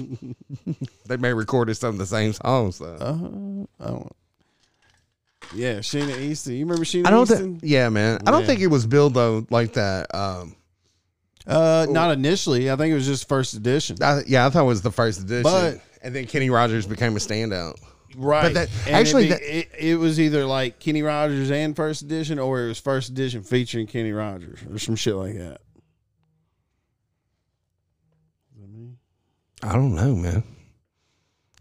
they 1.07 1.17
may 1.17 1.33
recorded 1.33 1.75
some 1.77 1.91
of 1.91 1.99
the 1.99 2.07
same 2.07 2.35
songs 2.35 2.79
though. 2.79 2.97
Uh, 3.81 3.85
I 3.85 3.89
don't. 3.89 4.13
Yeah, 5.55 5.79
Sheena 5.79 6.19
Easton. 6.19 6.55
You 6.55 6.65
remember 6.65 6.85
Sheena 6.85 7.07
I 7.07 7.11
don't 7.11 7.23
Easton? 7.31 7.59
think. 7.59 7.61
Yeah, 7.63 7.89
man. 7.89 8.19
I 8.27 8.31
don't 8.31 8.41
Yeah. 8.43 8.47
think 8.47 8.61
it 8.61 8.67
was 8.69 8.87
billed 8.87 9.15
though 9.15 9.47
like 9.51 9.75
that. 9.75 10.13
Um, 10.15 10.57
uh, 11.47 11.87
not 11.91 12.11
initially. 12.13 12.71
I 12.71 12.77
think 12.77 12.91
it 12.91 12.95
was 12.95 13.07
just 13.07 13.29
first 13.29 13.55
edition. 13.55 13.97
I, 14.03 14.23
yeah, 14.27 14.47
I 14.47 14.51
thought 14.51 14.63
it 14.63 14.67
was 14.67 14.83
the 14.83 14.91
first 14.93 15.21
edition, 15.21 15.43
But- 15.43 15.81
and 16.03 16.15
then 16.15 16.27
Kenny 16.27 16.51
Rogers 16.51 16.87
became 16.87 17.15
a 17.17 17.19
standout. 17.21 17.77
Right. 18.17 18.43
But 18.43 18.55
that- 18.55 18.69
And 18.87 18.95
actually, 18.97 19.27
it, 19.27 19.29
that- 19.31 19.59
it, 19.59 19.69
it 19.79 19.97
was 19.97 20.19
either 20.21 20.47
like 20.47 20.79
Kenny 20.81 21.03
Rogers 21.03 21.51
and 21.51 21.75
first 21.77 22.03
edition, 22.03 22.39
or 22.39 22.65
it 22.65 22.69
was 22.69 22.79
first 22.81 23.09
edition 23.11 23.43
featuring 23.43 23.87
Kenny 23.87 24.13
Rogers, 24.13 24.59
or 24.71 24.79
some 24.79 24.97
shit 24.97 25.15
like 25.15 25.35
that. 25.37 25.61
I 29.63 29.73
don't 29.73 29.95
know, 29.95 30.15
man. 30.15 30.43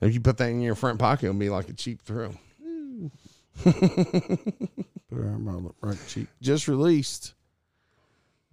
If 0.02 0.14
you 0.14 0.20
put 0.20 0.38
that 0.38 0.50
in 0.50 0.62
your 0.62 0.76
front 0.76 1.00
pocket, 1.00 1.26
it'll 1.28 1.40
be 1.40 1.50
like 1.50 1.70
a 1.70 1.74
cheap 1.74 2.02
thrill. 2.02 2.36
Put 3.64 5.18
her 5.18 5.30
on 5.30 5.46
the 5.46 5.72
right 5.88 5.98
cheek. 6.08 6.28
Just 6.42 6.68
released. 6.68 7.34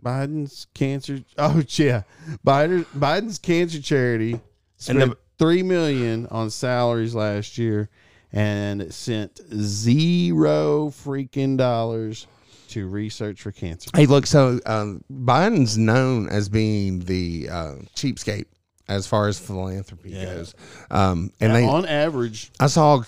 Biden's 0.03 0.67
cancer. 0.75 1.21
Oh 1.37 1.63
yeah, 1.71 2.03
Biden, 2.47 2.85
Biden's 2.97 3.39
cancer 3.39 3.81
charity 3.83 4.41
spent 4.77 4.99
the- 5.01 5.17
three 5.39 5.63
million 5.63 6.27
on 6.29 6.49
salaries 6.51 7.15
last 7.15 7.59
year, 7.59 7.89
and 8.33 8.81
it 8.81 8.95
sent 8.95 9.41
zero 9.55 10.89
freaking 10.89 11.57
dollars 11.59 12.27
to 12.69 12.87
research 12.89 13.43
for 13.43 13.53
cancer. 13.53 13.91
Hey, 13.95 14.07
look, 14.07 14.27
so 14.27 14.59
um, 14.65 15.05
Biden's 15.13 15.77
known 15.77 16.29
as 16.29 16.49
being 16.49 17.01
the 17.01 17.49
uh, 17.51 17.75
cheapskate 17.97 18.47
as 18.89 19.07
far 19.07 19.29
as 19.29 19.39
philanthropy 19.39 20.11
Yeah. 20.13 20.25
goes. 20.27 20.55
Um, 20.91 21.33
and 21.41 21.53
And 21.53 21.55
they, 21.65 21.69
on 21.69 21.85
average, 21.85 22.53
I 22.61 22.69
saw, 22.69 23.03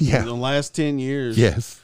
in 0.00 0.06
yeah, 0.06 0.22
the 0.22 0.34
last 0.34 0.74
ten 0.74 0.98
years, 0.98 1.38
yes, 1.38 1.80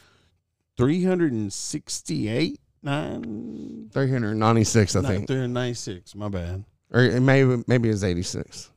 three 0.76 1.04
hundred 1.04 1.32
and 1.32 1.52
sixty-eight 1.52 2.60
nine. 2.82 3.88
396, 3.92 4.96
I 4.96 5.00
no, 5.00 5.08
think. 5.08 5.26
396, 5.28 6.14
My 6.16 6.28
bad. 6.28 6.64
Or 6.90 7.20
maybe, 7.20 7.62
maybe 7.66 7.88
it 7.88 7.92
was 7.92 8.04
86. 8.04 8.70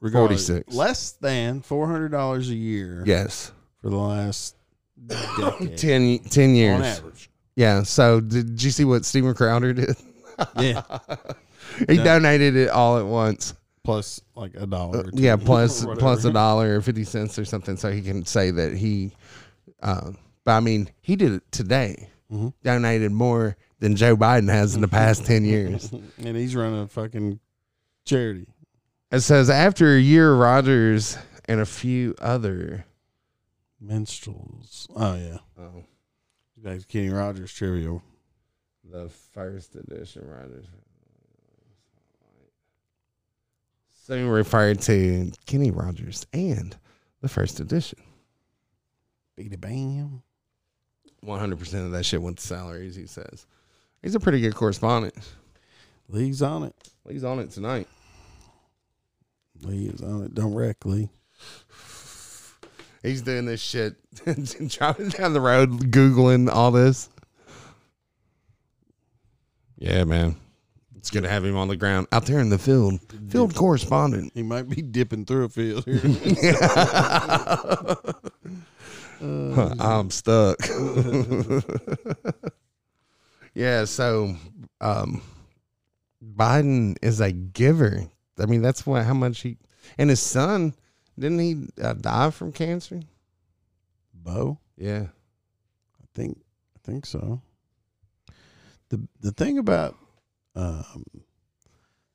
Regardless, 0.00 0.46
46. 0.48 0.74
Less 0.74 1.12
than 1.12 1.60
four 1.62 1.86
hundred 1.86 2.10
dollars 2.10 2.48
a 2.50 2.54
year. 2.54 3.02
Yes. 3.06 3.52
for 3.80 3.90
the 3.90 3.96
last 3.96 4.54
decade 5.06 5.76
10, 5.78 6.18
10 6.20 6.54
years. 6.54 6.74
on 6.76 6.82
average. 6.84 7.30
Yeah. 7.56 7.82
So 7.82 8.20
did 8.20 8.62
you 8.62 8.70
see 8.70 8.84
what 8.84 9.04
Steven 9.04 9.34
Crowder 9.34 9.72
did? 9.72 9.96
Yeah, 10.58 10.82
he 11.88 11.96
No. 11.96 12.04
donated 12.04 12.56
it 12.56 12.68
all 12.70 12.98
at 12.98 13.06
once. 13.06 13.54
Plus 13.84 14.20
like 14.34 14.52
a 14.56 14.66
dollar. 14.66 15.00
Uh, 15.06 15.10
Yeah, 15.12 15.36
plus 15.40 15.84
a 15.84 16.32
dollar 16.32 16.76
or 16.78 16.80
fifty 16.80 17.04
cents 17.04 17.38
or 17.38 17.44
something, 17.44 17.76
so 17.76 17.92
he 17.92 18.02
can 18.02 18.24
say 18.26 18.50
that 18.50 18.74
he. 18.74 19.12
Uh, 19.82 20.12
but 20.44 20.52
I 20.52 20.60
mean, 20.60 20.90
he 21.00 21.14
did 21.16 21.32
it 21.32 21.42
today. 21.52 22.08
Mhm. 22.32 22.52
Donated 22.62 23.12
more 23.12 23.56
than 23.78 23.96
Joe 23.96 24.16
Biden 24.16 24.50
has 24.50 24.74
in 24.74 24.80
the 24.80 24.88
past 24.88 25.24
ten 25.26 25.44
years. 25.44 25.92
and 26.18 26.36
he's 26.36 26.56
running 26.56 26.80
a 26.80 26.88
fucking 26.88 27.38
charity. 28.04 28.46
It 29.12 29.20
says 29.20 29.48
after 29.50 29.94
a 29.94 30.00
year, 30.00 30.34
Rogers 30.34 31.16
and 31.44 31.60
a 31.60 31.66
few 31.66 32.14
other. 32.20 32.86
Minstrels. 33.80 34.88
Oh 34.96 35.14
yeah, 35.16 35.38
Oh, 35.58 35.84
back 36.56 36.80
to 36.80 36.86
Kenny 36.86 37.10
Rogers 37.10 37.52
trivia. 37.52 38.00
the 38.90 39.08
first 39.32 39.74
edition 39.76 40.26
Rogers. 40.26 40.66
Soon 44.06 44.28
referred 44.28 44.82
to 44.82 45.32
Kenny 45.46 45.70
Rogers 45.70 46.26
and 46.34 46.76
the 47.22 47.28
first 47.28 47.58
edition. 47.58 47.98
A 49.38 49.56
bam. 49.56 50.22
One 51.20 51.40
hundred 51.40 51.58
percent 51.58 51.86
of 51.86 51.92
that 51.92 52.04
shit 52.04 52.20
went 52.20 52.36
to 52.36 52.46
salaries. 52.46 52.96
He 52.96 53.06
says 53.06 53.46
he's 54.02 54.14
a 54.14 54.20
pretty 54.20 54.42
good 54.42 54.54
correspondent. 54.54 55.14
Lee's 56.10 56.42
on 56.42 56.64
it. 56.64 56.74
He's 57.08 57.24
on 57.24 57.38
it 57.38 57.50
tonight. 57.50 57.88
Lee 59.62 59.86
is 59.86 60.02
on 60.02 60.24
it. 60.24 60.84
Lee. 60.84 61.08
He's 63.02 63.22
doing 63.22 63.46
this 63.46 63.62
shit, 63.62 63.96
driving 64.68 65.08
down 65.08 65.32
the 65.32 65.40
road, 65.40 65.90
googling 65.90 66.50
all 66.52 66.72
this. 66.72 67.08
Yeah, 69.78 70.04
man, 70.04 70.36
it's 71.04 71.10
good 71.10 71.24
to 71.24 71.28
have 71.28 71.44
him 71.44 71.54
on 71.54 71.68
the 71.68 71.76
ground 71.76 72.06
out 72.12 72.24
there 72.24 72.40
in 72.40 72.48
the 72.48 72.56
field, 72.56 72.98
field 73.28 73.54
correspondent. 73.54 74.32
He 74.32 74.42
might 74.42 74.70
be 74.70 74.80
dipping 74.80 75.26
through 75.26 75.44
a 75.44 75.48
field 75.50 75.84
here. 75.84 76.00
I'm 79.80 80.08
stuck. 80.08 80.56
yeah, 83.54 83.84
so 83.84 84.34
um, 84.80 85.20
Biden 86.24 86.96
is 87.02 87.20
a 87.20 87.32
giver. 87.32 88.06
I 88.38 88.46
mean, 88.46 88.62
that's 88.62 88.86
what 88.86 89.04
how 89.04 89.12
much 89.12 89.42
he 89.42 89.58
and 89.98 90.08
his 90.08 90.20
son 90.20 90.72
didn't 91.18 91.38
he 91.38 91.66
uh, 91.82 91.92
die 91.92 92.30
from 92.30 92.50
cancer? 92.50 93.02
Beau. 94.14 94.58
Yeah, 94.78 95.08
I 96.02 96.06
think 96.14 96.40
I 96.74 96.80
think 96.82 97.04
so. 97.04 97.42
the 98.88 99.06
The 99.20 99.32
thing 99.32 99.58
about 99.58 99.98
um, 100.54 101.04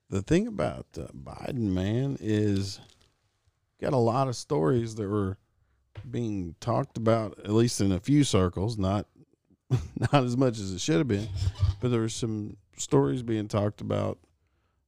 the 0.09 0.21
thing 0.21 0.47
about 0.47 0.87
uh, 0.97 1.07
Biden, 1.13 1.71
man, 1.71 2.17
is 2.19 2.79
got 3.81 3.93
a 3.93 3.97
lot 3.97 4.27
of 4.27 4.35
stories 4.35 4.95
that 4.95 5.07
were 5.07 5.37
being 6.09 6.55
talked 6.59 6.97
about, 6.97 7.37
at 7.39 7.51
least 7.51 7.81
in 7.81 7.91
a 7.91 7.99
few 7.99 8.23
circles, 8.23 8.77
not 8.77 9.05
not 10.11 10.23
as 10.23 10.35
much 10.35 10.57
as 10.57 10.71
it 10.71 10.81
should 10.81 10.97
have 10.97 11.07
been, 11.07 11.27
but 11.79 11.89
there 11.91 12.01
were 12.01 12.09
some 12.09 12.57
stories 12.77 13.21
being 13.21 13.47
talked 13.47 13.81
about 13.81 14.17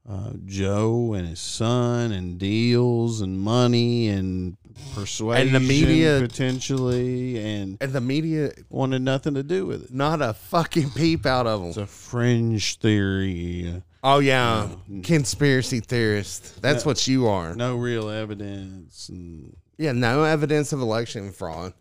uh, 0.09 0.31
Joe 0.45 1.13
and 1.13 1.27
his 1.27 1.39
son 1.39 2.11
and 2.11 2.37
deals 2.39 3.21
and 3.21 3.39
money 3.39 4.07
and 4.09 4.57
persuasion 4.95 5.47
and 5.47 5.55
the 5.55 5.59
media- 5.59 6.19
potentially 6.21 7.37
and 7.39 7.77
and 7.81 7.93
the 7.93 8.01
media 8.01 8.51
wanted 8.69 9.01
nothing 9.03 9.35
to 9.35 9.43
do 9.43 9.65
with 9.65 9.85
it. 9.85 9.93
not 9.93 10.21
a 10.21 10.33
fucking 10.33 10.89
peep 10.91 11.25
out 11.25 11.45
of 11.45 11.59
them. 11.59 11.69
It's 11.69 11.77
a 11.77 11.85
fringe 11.85 12.77
theory. 12.79 13.83
Oh 14.03 14.17
yeah, 14.19 14.69
No. 14.87 15.01
conspiracy 15.03 15.79
theorist. 15.81 16.61
That's 16.61 16.83
No. 16.85 16.89
what 16.89 17.07
you 17.07 17.27
are. 17.27 17.55
No 17.55 17.75
real 17.77 18.09
evidence. 18.09 19.09
And 19.09 19.55
Yeah, 19.77 19.91
no 19.91 20.23
evidence 20.23 20.73
of 20.73 20.81
election 20.81 21.31
fraud. 21.31 21.73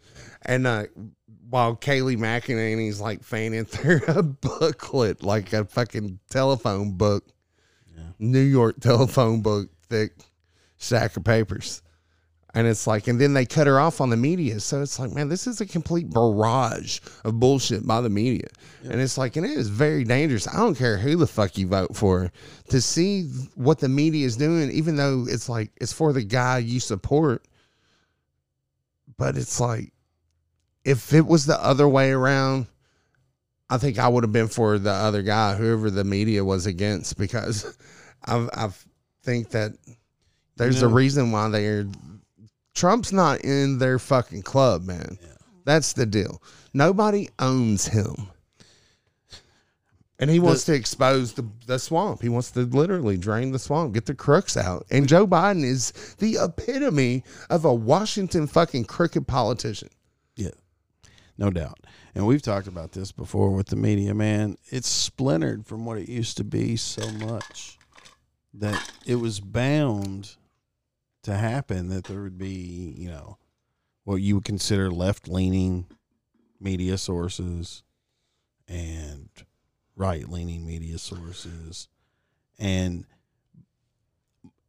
And 0.42 0.66
uh, 0.66 0.84
while 1.48 1.74
Kayleigh 1.76 2.18
McEnany's 2.18 3.00
like 3.00 3.22
fanning 3.22 3.64
through 3.64 4.00
a 4.08 4.22
booklet, 4.22 5.22
like 5.22 5.52
a 5.54 5.64
fucking 5.64 6.18
telephone 6.28 6.92
book, 6.92 7.24
Yeah. 8.00 8.12
New 8.18 8.40
York 8.40 8.80
telephone 8.80 9.42
book, 9.42 9.68
thick 9.88 10.12
stack 10.76 11.16
of 11.16 11.24
papers. 11.24 11.82
And 12.52 12.66
it's 12.66 12.86
like, 12.86 13.06
and 13.06 13.20
then 13.20 13.32
they 13.32 13.46
cut 13.46 13.68
her 13.68 13.78
off 13.78 14.00
on 14.00 14.10
the 14.10 14.16
media. 14.16 14.58
So 14.58 14.82
it's 14.82 14.98
like, 14.98 15.12
man, 15.12 15.28
this 15.28 15.46
is 15.46 15.60
a 15.60 15.66
complete 15.66 16.10
barrage 16.10 16.98
of 17.24 17.38
bullshit 17.38 17.86
by 17.86 18.00
the 18.00 18.10
media. 18.10 18.48
And 18.82 19.00
it's 19.00 19.16
like, 19.16 19.36
and 19.36 19.46
it 19.46 19.52
is 19.52 19.68
very 19.68 20.02
dangerous. 20.02 20.48
I 20.48 20.56
don't 20.56 20.74
care 20.74 20.98
who 20.98 21.14
the 21.14 21.28
fuck 21.28 21.56
you 21.56 21.68
vote 21.68 21.94
for 21.94 22.32
to 22.70 22.80
see 22.80 23.28
what 23.54 23.78
the 23.78 23.88
media 23.88 24.26
is 24.26 24.36
doing, 24.36 24.68
even 24.72 24.96
though 24.96 25.26
it's 25.28 25.48
like, 25.48 25.70
it's 25.80 25.92
for 25.92 26.12
the 26.12 26.24
guy 26.24 26.58
you 26.58 26.80
support. 26.80 27.46
But 29.16 29.36
it's 29.36 29.60
like, 29.60 29.92
if 30.84 31.12
it 31.12 31.26
was 31.26 31.46
the 31.46 31.62
other 31.62 31.86
way 31.86 32.10
around, 32.10 32.66
I 33.70 33.78
think 33.78 33.98
I 33.98 34.08
would 34.08 34.24
have 34.24 34.32
been 34.32 34.48
for 34.48 34.78
the 34.78 34.90
other 34.90 35.22
guy, 35.22 35.54
whoever 35.54 35.90
the 35.90 36.04
media 36.04 36.44
was 36.44 36.66
against, 36.66 37.16
because 37.16 37.76
I 38.26 38.48
I 38.52 38.68
think 39.22 39.50
that 39.50 39.72
there's 40.56 40.82
a 40.82 40.88
reason 40.88 41.32
why 41.32 41.48
they're 41.48 41.86
Trump's 42.74 43.12
not 43.12 43.40
in 43.42 43.78
their 43.78 43.98
fucking 43.98 44.42
club, 44.42 44.84
man. 44.84 45.18
That's 45.64 45.92
the 45.92 46.06
deal. 46.06 46.42
Nobody 46.72 47.28
owns 47.38 47.86
him. 47.86 48.28
And 50.18 50.28
he 50.28 50.38
wants 50.38 50.64
to 50.64 50.74
expose 50.74 51.32
the, 51.32 51.48
the 51.66 51.78
swamp. 51.78 52.20
He 52.20 52.28
wants 52.28 52.50
to 52.50 52.60
literally 52.60 53.16
drain 53.16 53.52
the 53.52 53.58
swamp, 53.58 53.94
get 53.94 54.04
the 54.04 54.14
crooks 54.14 54.54
out. 54.54 54.84
And 54.90 55.08
Joe 55.08 55.26
Biden 55.26 55.64
is 55.64 55.92
the 56.18 56.36
epitome 56.42 57.24
of 57.48 57.64
a 57.64 57.72
Washington 57.72 58.46
fucking 58.46 58.84
crooked 58.84 59.26
politician. 59.26 59.88
yeah, 60.36 60.50
no 61.38 61.50
doubt. 61.50 61.78
And 62.14 62.26
we've 62.26 62.42
talked 62.42 62.66
about 62.66 62.92
this 62.92 63.12
before 63.12 63.50
with 63.50 63.68
the 63.68 63.76
media, 63.76 64.14
man. 64.14 64.56
It's 64.66 64.88
splintered 64.88 65.66
from 65.66 65.84
what 65.84 65.98
it 65.98 66.08
used 66.08 66.36
to 66.38 66.44
be 66.44 66.76
so 66.76 67.08
much 67.12 67.78
that 68.54 68.90
it 69.06 69.16
was 69.16 69.40
bound 69.40 70.36
to 71.22 71.34
happen 71.34 71.88
that 71.88 72.04
there 72.04 72.22
would 72.22 72.38
be, 72.38 72.94
you 72.96 73.08
know, 73.08 73.38
what 74.04 74.16
you 74.16 74.36
would 74.36 74.44
consider 74.44 74.90
left 74.90 75.28
leaning 75.28 75.86
media 76.58 76.98
sources 76.98 77.82
and 78.66 79.28
right 79.94 80.28
leaning 80.28 80.66
media 80.66 80.98
sources. 80.98 81.88
And, 82.58 83.04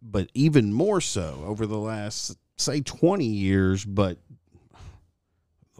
but 0.02 0.30
even 0.34 0.74
more 0.74 1.02
so 1.02 1.44
over 1.46 1.66
the 1.66 1.78
last, 1.78 2.38
say, 2.58 2.82
20 2.82 3.26
years, 3.26 3.84
but 3.84 4.18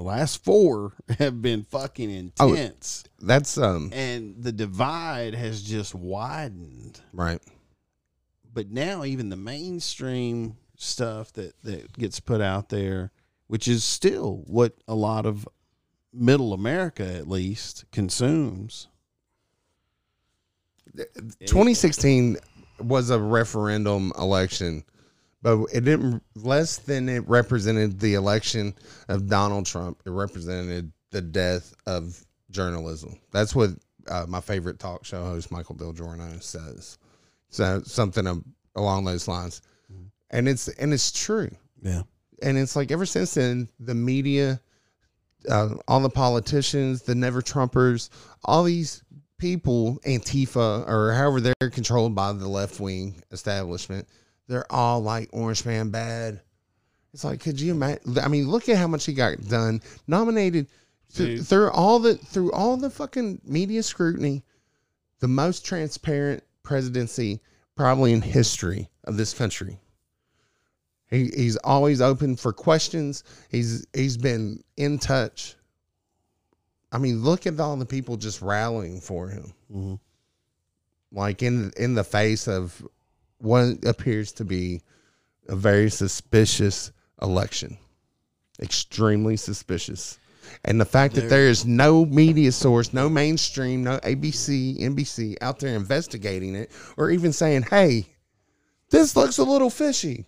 the 0.02 0.08
last 0.08 0.44
four 0.44 0.94
have 1.20 1.42
been 1.44 1.62
fucking 1.64 2.34
Oh, 2.40 2.50
intense. 2.50 3.04
That's 3.22 3.58
um 3.58 3.92
and 3.94 4.36
the 4.42 4.52
divide 4.52 5.36
has 5.36 5.62
just 5.62 5.94
widened 5.94 7.00
right. 7.14 7.40
but 8.52 8.72
now 8.72 9.04
even 9.04 9.30
the 9.30 9.36
mainstream 9.36 10.58
stuff 10.76 11.32
that 11.34 11.54
that 11.64 11.94
gets 11.94 12.20
put 12.20 12.42
out 12.42 12.70
there 12.70 13.12
which 13.46 13.68
is 13.68 13.84
still 13.84 14.44
what 14.48 14.74
a 14.88 14.96
lot 14.96 15.28
of 15.28 15.48
middle 16.12 16.54
america 16.54 17.06
at 17.06 17.28
least 17.28 17.86
consumes 17.92 18.88
2016 21.46 22.38
was 22.80 23.10
a 23.12 23.20
referendum 23.20 24.12
election, 24.18 24.84
but 25.42 25.64
it 25.74 25.84
didn't 25.86 26.24
less 26.36 26.78
than 26.78 27.10
it 27.10 27.28
represented 27.28 28.00
the 28.00 28.14
election 28.14 28.76
of 29.08 29.28
Donald 29.28 29.66
Trump. 29.66 30.02
It 30.06 30.12
represented 30.12 30.92
the 31.12 31.22
death 31.22 31.74
of 31.86 32.24
journalism. 32.52 33.20
That's 33.32 33.56
what 33.56 33.72
uh, 34.08 34.26
my 34.28 34.42
favorite 34.42 34.80
talk 34.80 35.06
show 35.06 35.24
host 35.24 35.52
Michael 35.52 35.76
Del 35.76 35.94
Giorno 35.94 36.40
says. 36.40 36.98
So 37.50 37.82
something 37.84 38.44
along 38.76 39.06
those 39.06 39.28
lines, 39.28 39.62
and 40.30 40.48
it's 40.48 40.68
and 40.68 40.94
it's 40.94 41.12
true. 41.12 41.50
yeah 41.82 42.04
And 42.42 42.58
it's 42.58 42.76
like 42.76 42.92
ever 42.92 43.06
since 43.06 43.34
then, 43.34 43.68
the 43.80 43.96
media, 43.96 44.62
uh, 45.50 45.76
all 45.88 46.00
the 46.00 46.10
politicians, 46.10 47.02
the 47.02 47.16
never 47.16 47.42
Trumpers, 47.42 48.10
all 48.46 48.64
these 48.64 49.04
people, 49.38 50.00
Antifa, 50.06 50.88
or 50.88 51.14
however 51.14 51.42
they're 51.42 51.70
controlled 51.70 52.16
by 52.16 52.32
the 52.32 52.48
left 52.48 52.80
wing 52.80 53.22
establishment, 53.32 54.08
they're 54.52 54.70
all 54.72 55.02
like 55.02 55.30
Orange 55.32 55.66
Man 55.66 55.90
bad. 55.90 56.42
It's 57.14 57.24
like, 57.24 57.40
could 57.40 57.60
you 57.60 57.72
imagine? 57.72 58.20
I 58.20 58.28
mean, 58.28 58.50
look 58.50 58.68
at 58.70 58.78
how 58.78 58.88
much 58.88 59.06
he 59.06 59.14
got 59.14 59.40
done. 59.48 59.82
Nominated 60.08 60.68
th- 61.14 61.42
through 61.42 61.72
all 61.72 62.00
the 62.00 62.16
through 62.16 62.52
all 62.52 62.76
the 62.78 62.90
fucking 62.90 63.42
media 63.46 63.82
scrutiny, 63.82 64.44
the 65.20 65.28
most 65.30 65.66
transparent 65.66 66.44
presidency 66.64 67.40
probably 67.76 68.12
in 68.14 68.22
history 68.22 68.90
of 69.06 69.18
this 69.18 69.34
country. 69.34 69.80
He, 71.10 71.26
he's 71.36 71.58
always 71.58 72.02
open 72.02 72.36
for 72.36 72.54
questions. 72.54 73.24
He's 73.50 73.86
he's 73.94 74.18
been 74.18 74.64
in 74.78 75.00
touch. 75.00 75.56
I 76.92 76.98
mean, 76.98 77.24
look 77.24 77.48
at 77.48 77.58
all 77.60 77.78
the 77.78 77.86
people 77.86 78.18
just 78.18 78.42
rallying 78.42 79.00
for 79.00 79.30
him, 79.30 79.54
Mhm. 79.74 80.00
like 81.12 81.42
in 81.42 81.72
in 81.78 81.94
the 81.96 82.04
face 82.04 82.48
of 82.50 82.82
what 83.42 83.84
appears 83.86 84.32
to 84.34 84.46
be 84.46 84.82
a 85.48 85.56
very 85.56 85.90
suspicious 85.90 86.92
election, 87.22 87.78
extremely 88.60 89.38
suspicious. 89.38 90.18
And 90.66 90.80
the 90.82 90.86
fact 90.86 91.16
that 91.16 91.30
There- 91.30 91.48
is 91.48 91.66
no 91.66 92.06
media 92.06 92.52
source, 92.52 92.94
no 92.94 93.10
mainstream, 93.10 93.84
no 93.84 94.00
ABC, 94.04 94.78
NBC 94.80 95.38
out 95.42 95.60
there 95.60 95.76
investigating 95.76 96.56
it, 96.56 96.72
or 96.98 97.10
even 97.12 97.32
saying, 97.32 97.64
"Hey, 97.64 98.08
this 98.90 99.16
looks 99.16 99.38
a 99.38 99.44
little 99.44 99.70
fishy." 99.70 100.26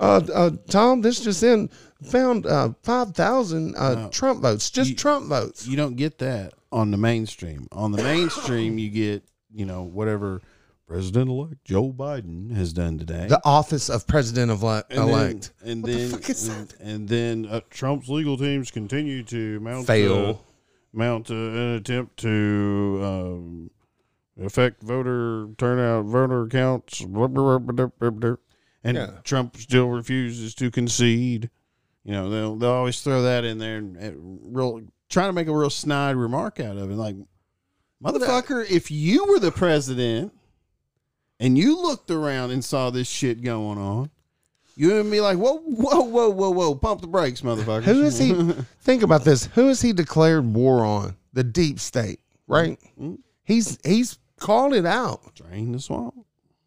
Uh, 0.00 0.20
uh, 0.32 0.50
Tom, 0.68 1.02
this 1.02 1.20
just 1.20 1.42
in 1.42 1.68
found 2.02 2.46
uh, 2.46 2.70
five 2.82 3.14
thousand 3.14 3.76
uh, 3.76 3.94
No. 3.94 4.08
Trump 4.08 4.42
votes, 4.42 4.70
just 4.70 4.90
You- 4.90 4.96
Trump 4.96 5.26
votes. 5.28 5.66
you 5.66 5.76
don't 5.76 5.96
get 5.96 6.18
that 6.18 6.54
on 6.72 6.90
the 6.90 6.96
mainstream 6.96 7.68
on 7.70 7.92
the 7.92 8.02
mainstream 8.02 8.78
you 8.78 8.88
get 8.88 9.22
you 9.54 9.66
know 9.66 9.82
whatever 9.82 10.40
president-elect 10.92 11.64
joe 11.64 11.92
biden 11.92 12.54
has 12.54 12.72
done 12.72 12.98
today 12.98 13.26
The 13.28 13.40
office 13.44 13.88
of 13.88 14.06
president 14.06 14.50
of 14.50 14.62
elect. 14.62 14.92
and 14.92 15.00
elect. 15.08 15.52
then, 15.62 15.70
and 15.72 15.84
the 15.84 15.92
then, 15.92 16.10
fuck 16.10 16.28
and, 16.28 16.74
and 16.80 17.08
then 17.08 17.46
uh, 17.46 17.60
Trump's 17.70 18.08
legal 18.08 18.36
teams 18.36 18.70
continue 18.70 19.22
to 19.24 19.58
mount 19.60 19.86
Fail. 19.86 20.28
uh, 20.30 20.34
mount 20.92 21.30
uh, 21.30 21.34
an 21.34 21.74
attempt 21.76 22.18
to 22.18 23.00
um, 23.02 23.70
affect 24.42 24.82
voter 24.82 25.48
turnout, 25.58 26.04
voter 26.04 26.46
counts, 26.46 27.00
blah, 27.02 27.26
blah, 27.26 27.58
blah, 27.58 27.72
blah, 27.72 27.86
blah, 27.98 28.10
blah. 28.10 28.36
and 28.84 28.96
Yeah. 28.96 29.10
Trump 29.24 29.56
still 29.56 29.88
refuses 29.88 30.54
to 30.56 30.70
concede. 30.70 31.48
You 32.04 32.12
know, 32.12 32.28
they'll 32.28 32.56
they'll 32.56 32.70
always 32.70 33.00
throw 33.00 33.22
that 33.22 33.44
in 33.44 33.58
there 33.58 33.78
and, 33.78 33.96
and 33.96 34.40
real 34.42 34.82
trying 35.08 35.28
to 35.28 35.32
make 35.32 35.46
a 35.48 35.56
real 35.56 35.70
snide 35.70 36.16
remark 36.16 36.58
out 36.60 36.76
of 36.76 36.90
it, 36.90 36.94
like 36.96 37.16
motherfucker, 38.02 38.68
if 38.70 38.90
you 38.90 39.24
were 39.26 39.38
the 39.38 39.52
president 39.52 40.32
and 41.42 41.58
you 41.58 41.82
looked 41.82 42.10
around 42.10 42.52
and 42.52 42.64
saw 42.64 42.90
this 42.90 43.08
shit 43.08 43.42
going 43.42 43.76
on. 43.76 44.10
You 44.76 44.94
would 44.94 45.10
be 45.10 45.20
like, 45.20 45.36
whoa, 45.36 45.58
whoa, 45.58 46.02
whoa, 46.02 46.30
whoa, 46.30 46.50
whoa, 46.50 46.74
pump 46.76 47.00
the 47.00 47.08
brakes, 47.08 47.42
motherfucker. 47.42 47.82
Who 47.82 48.04
is 48.04 48.16
he? 48.16 48.32
think 48.80 49.02
about 49.02 49.24
this. 49.24 49.46
Who 49.46 49.66
has 49.66 49.82
he 49.82 49.92
declared 49.92 50.46
war 50.54 50.84
on? 50.84 51.16
The 51.32 51.42
deep 51.44 51.80
state, 51.80 52.20
right? 52.46 52.78
Mhm. 52.98 53.18
He's 53.44 53.78
he's 53.84 54.18
called 54.38 54.72
it 54.72 54.86
out. 54.86 55.34
Drain 55.34 55.72
the 55.72 55.80
swamp. 55.80 56.14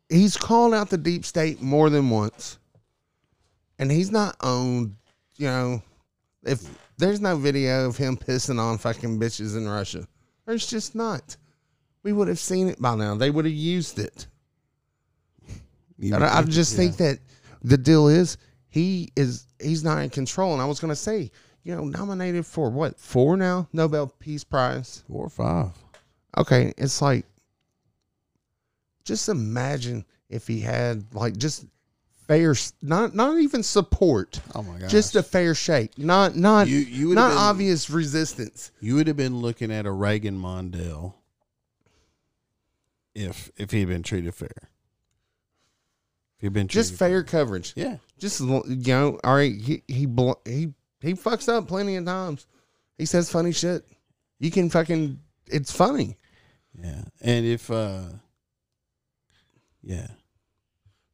He's 0.09 0.38
called 0.38 0.73
out 0.73 0.89
the 0.89 0.97
deep 0.97 1.23
state 1.23 1.61
more 1.61 1.89
than 1.89 2.09
once, 2.09 2.59
and 3.79 3.89
he's 3.89 4.11
not 4.11 4.35
owned. 4.41 4.95
You 5.38 5.47
know, 5.47 5.83
if 6.43 6.67
there's 6.97 7.21
no 7.21 7.38
video 7.38 7.88
of 7.88 7.95
him 7.97 8.17
pissing 8.17 8.59
on 8.59 8.77
fucking 8.77 9.19
bitches 9.19 9.55
in 9.55 9.67
Russia, 9.67 10.07
there's 10.45 10.67
just 10.67 10.95
not. 10.95 11.38
We 12.03 12.11
would 12.11 12.27
have 12.27 12.39
seen 12.39 12.67
it 12.67 12.79
by 12.81 12.95
now. 12.95 13.15
They 13.15 13.31
would 13.31 13.45
have 13.45 13.53
used 13.53 13.99
it. 13.99 14.27
I, 16.13 16.39
I 16.39 16.43
just 16.43 16.73
yeah. 16.73 16.77
think 16.77 16.97
that 16.97 17.19
the 17.63 17.77
deal 17.77 18.08
is 18.08 18.38
he 18.67 19.10
is 19.15 19.47
he's 19.60 19.84
not 19.84 19.99
in 20.03 20.10
control. 20.10 20.53
And 20.53 20.62
I 20.62 20.65
was 20.65 20.79
gonna 20.79 20.95
say, 20.95 21.31
you 21.63 21.75
know, 21.75 21.86
nominated 21.86 22.45
for 22.45 22.69
what 22.69 22.99
four 22.99 23.38
now 23.38 23.67
Nobel 23.73 24.08
Peace 24.19 24.43
Prize. 24.43 25.03
four 25.08 25.25
or 25.25 25.29
five. 25.29 25.71
Okay, 26.38 26.73
it's 26.77 27.01
like 27.01 27.25
just 29.03 29.29
imagine 29.29 30.03
if 30.29 30.47
he 30.47 30.60
had 30.60 31.05
like 31.13 31.38
just 31.38 31.65
fair, 32.27 32.55
not 32.81 33.15
not 33.15 33.38
even 33.39 33.63
support, 33.63 34.41
Oh 34.53 34.63
my 34.63 34.79
god. 34.79 34.89
just 34.89 35.15
a 35.15 35.23
fair 35.23 35.55
shake, 35.55 35.97
not 35.97 36.36
not 36.36 36.67
you 36.67 36.79
you 36.79 37.13
not 37.13 37.29
been, 37.29 37.38
obvious 37.38 37.89
resistance. 37.89 38.71
you 38.81 38.95
would 38.95 39.08
have 39.08 39.15
been 39.17 39.38
looking 39.38 39.71
at 39.71 39.86
a 39.86 39.91
Reagan 39.91 40.38
Mondale 40.38 41.13
if 43.13 43.49
if 43.58 43.71
he 43.71 43.79
had 43.81 43.89
been 43.89 44.03
treated 44.03 44.34
fair. 44.36 44.69
He'd 46.45 46.53
been 46.53 46.67
Just 46.67 46.89
treated 46.89 46.99
fair 46.99 47.23
coverage. 47.23 47.73
Yeah. 47.75 47.97
Just 48.19 48.39
you 48.39 48.63
know, 48.86 49.19
all 49.23 49.34
right. 49.34 49.60
He 49.60 49.81
he 49.88 50.05
he 50.45 50.73
he 51.01 51.13
fucks 51.15 51.49
up 51.49 51.67
plenty 51.67 51.95
of 51.95 52.05
times. 52.05 52.45
He 52.99 53.08
says 53.08 53.31
funny 53.31 53.51
shit. 53.51 53.84
You 54.38 54.51
can 54.51 54.69
fucking. 54.69 55.19
It's 55.47 55.71
funny. 55.71 56.17
Yeah. 56.79 57.01
And 57.21 57.47
if 57.47 57.71
uh 57.71 58.03
yeah. 59.81 60.05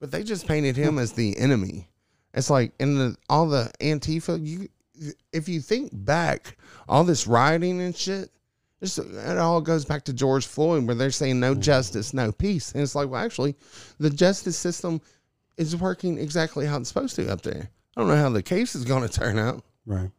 But 0.01 0.11
they 0.11 0.23
just 0.23 0.47
painted 0.47 0.75
him 0.75 0.99
as 0.99 1.13
the 1.13 1.37
enemy. 1.37 1.87
It's 2.33 2.49
like 2.49 2.73
in 2.77 2.97
the 2.97 3.15
all 3.29 3.47
the 3.47 3.71
Antifa. 3.79 4.45
You, 4.45 4.67
if 5.31 5.47
you 5.47 5.61
think 5.61 5.91
back, 5.93 6.57
all 6.89 7.05
this 7.05 7.25
rioting 7.25 7.79
and 7.79 7.95
shit, 7.95 8.31
it's, 8.81 8.97
it 8.97 9.37
all 9.37 9.61
goes 9.61 9.85
back 9.85 10.03
to 10.05 10.13
George 10.13 10.45
Floyd, 10.45 10.85
where 10.85 10.95
they're 10.95 11.09
saying 11.09 11.39
no 11.39 11.55
justice, 11.55 12.13
no 12.13 12.33
peace, 12.33 12.73
and 12.73 12.83
it's 12.83 12.95
like, 12.95 13.09
well, 13.09 13.23
actually, 13.23 13.55
the 13.97 14.09
justice 14.09 14.57
system 14.57 14.99
is 15.57 15.75
working 15.75 16.17
exactly 16.17 16.65
how 16.65 16.77
it's 16.77 16.89
supposed 16.89 17.15
to 17.17 17.31
up 17.31 17.41
there. 17.41 17.69
I 17.95 18.01
don't 18.01 18.09
know 18.09 18.15
how 18.15 18.29
the 18.29 18.43
case 18.43 18.75
is 18.75 18.85
going 18.85 19.07
to 19.07 19.13
turn 19.13 19.37
out, 19.37 19.63
Right. 19.85 20.09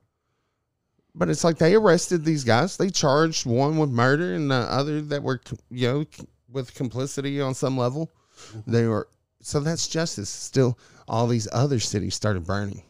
but 1.14 1.28
it's 1.30 1.43
like 1.45 1.59
they 1.59 1.74
arrested 1.74 2.24
these 2.24 2.45
guys. 2.45 2.76
They 2.76 2.91
charged 2.91 3.47
one 3.47 3.78
with 3.78 3.91
murder 3.91 4.35
and 4.35 4.51
the 4.51 4.55
other 4.57 5.01
that 5.01 5.22
were, 5.22 5.41
you 5.70 5.89
know, 5.89 6.05
with 6.51 6.74
complicity 6.74 7.41
on 7.41 7.55
some 7.55 7.78
level. 7.78 8.11
Mm-hmm. 8.53 8.70
They 8.72 8.87
were 8.87 9.09
so 9.41 9.61
that's 9.61 9.89
justice. 9.89 10.28
Still, 10.28 10.78
all 11.09 11.26
these 11.26 11.49
other 11.53 11.80
cities 11.80 12.14
started 12.14 12.45
burning 12.47 12.83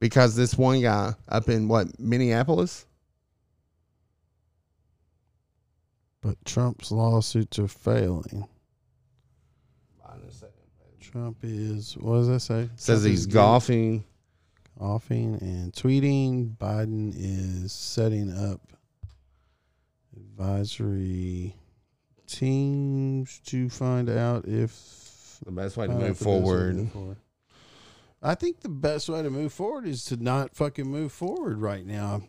because 0.00 0.34
this 0.34 0.56
one 0.58 0.80
guy 0.80 1.12
up 1.28 1.48
in 1.48 1.68
what 1.68 2.00
Minneapolis. 2.00 2.86
But 6.22 6.42
Trump's 6.46 6.90
lawsuits 6.90 7.58
are 7.58 7.68
failing. 7.68 8.48
Trump 11.14 11.36
is 11.44 11.96
what 11.98 12.16
does 12.16 12.26
that 12.26 12.40
say? 12.40 12.68
Says 12.74 13.02
Trump 13.02 13.10
he's 13.10 13.20
is 13.20 13.26
golfing. 13.28 14.04
and 15.40 15.72
tweeting. 15.72 16.56
Biden 16.56 17.12
is 17.16 17.72
setting 17.72 18.32
up 18.32 18.60
advisory 20.16 21.54
teams 22.26 23.38
to 23.46 23.68
find 23.70 24.10
out 24.10 24.46
if 24.48 25.38
The 25.44 25.52
best 25.52 25.76
way 25.76 25.86
to 25.86 25.92
uh, 25.92 25.94
move 25.94 26.02
way 26.02 26.08
to 26.08 26.14
forward. 26.14 26.74
move 26.74 26.90
forward. 26.92 27.16
I 28.20 28.34
think 28.34 28.62
the 28.62 28.68
best 28.68 29.08
way 29.08 29.22
to 29.22 29.30
move 29.30 29.52
forward 29.52 29.86
is 29.86 30.04
to 30.06 30.16
not 30.16 30.56
fucking 30.56 30.86
move 30.88 31.12
forward 31.12 31.58
right 31.58 31.86
now. 31.86 32.22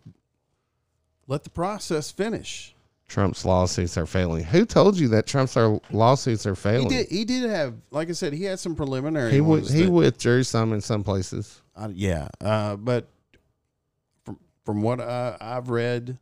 Let 1.26 1.44
the 1.44 1.50
process 1.50 2.12
finish. 2.12 2.75
Trump's 3.08 3.46
lawsuits 3.46 3.98
are 3.98 4.06
failing. 4.08 4.44
Who 4.44 4.66
told 4.66 4.98
you 4.98 5.08
that 5.10 5.28
Trump's 5.28 5.56
lawsuits 5.92 6.46
are 6.46 6.56
He 6.56 6.62
failing? 6.62 6.88
did. 6.90 7.08
He 7.10 7.24
did 7.24 7.50
have, 7.50 7.76
like 7.92 8.10
I 8.10 8.14
said, 8.14 8.34
he 8.34 8.44
had 8.46 8.60
some 8.60 8.76
preliminary. 8.76 9.32
He 9.32 9.42
ones 9.42 9.72
he 9.72 9.84
that- 9.84 9.92
withdrew 9.92 10.44
some 10.44 10.74
in 10.74 10.82
some 10.82 11.04
places. 11.04 11.62
Uh, 11.76 11.90
yeah, 11.94 12.28
uh, 12.42 12.76
but 12.78 13.08
from 14.24 14.40
from 14.64 14.82
what 14.82 15.00
I, 15.02 15.38
I've 15.40 15.70
read, 15.70 16.18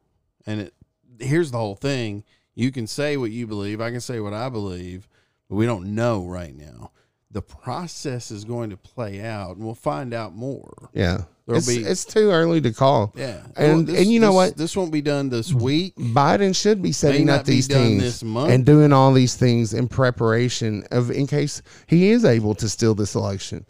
and 0.45 0.61
it 0.61 0.73
here's 1.19 1.51
the 1.51 1.57
whole 1.57 1.75
thing: 1.75 2.23
you 2.55 2.71
can 2.71 2.85
say 2.87 3.15
what 3.17 3.31
you 3.31 3.47
believe, 3.47 3.79
I 3.79 3.91
can 3.91 4.01
say 4.01 4.19
what 4.19 4.33
I 4.33 4.49
believe, 4.49 5.07
but 5.49 5.55
we 5.55 5.65
don't 5.65 5.95
know 5.95 6.25
right 6.25 6.55
now. 6.55 6.91
The 7.33 7.41
process 7.41 8.29
is 8.31 8.45
going 8.45 8.69
to 8.69 8.77
play 8.77 9.19
out, 9.21 9.55
and 9.57 9.65
we'll 9.65 9.73
find 9.75 10.13
out 10.13 10.35
more. 10.35 10.89
Yeah, 10.93 11.23
There'll 11.47 11.57
it's, 11.57 11.67
be- 11.67 11.83
it's 11.83 12.05
too 12.05 12.29
early 12.29 12.61
to 12.61 12.71
call. 12.71 13.11
Yeah, 13.17 13.41
And- 13.55 13.89
and 13.89 14.05
you 14.05 14.19
know 14.19 14.27
this- 14.27 14.35
what? 14.35 14.57
This 14.57 14.77
won't 14.77 14.91
be 14.91 15.01
done 15.01 15.29
this 15.29 15.51
week. 15.51 15.95
Biden 15.97 16.55
should 16.55 16.81
be 16.81 16.91
setting 16.91 17.29
up 17.29 17.43
these 17.45 17.65
things 17.67 18.21
and 18.21 18.63
doing 18.65 18.93
all 18.93 19.11
these 19.13 19.35
things 19.35 19.73
in 19.73 19.87
preparation 19.87 20.83
of 20.91 21.09
in 21.09 21.25
case 21.27 21.61
he 21.87 22.11
is 22.11 22.23
able 22.23 22.53
to 22.55 22.69
steal 22.69 22.93
this 22.95 23.15
election. 23.15 23.65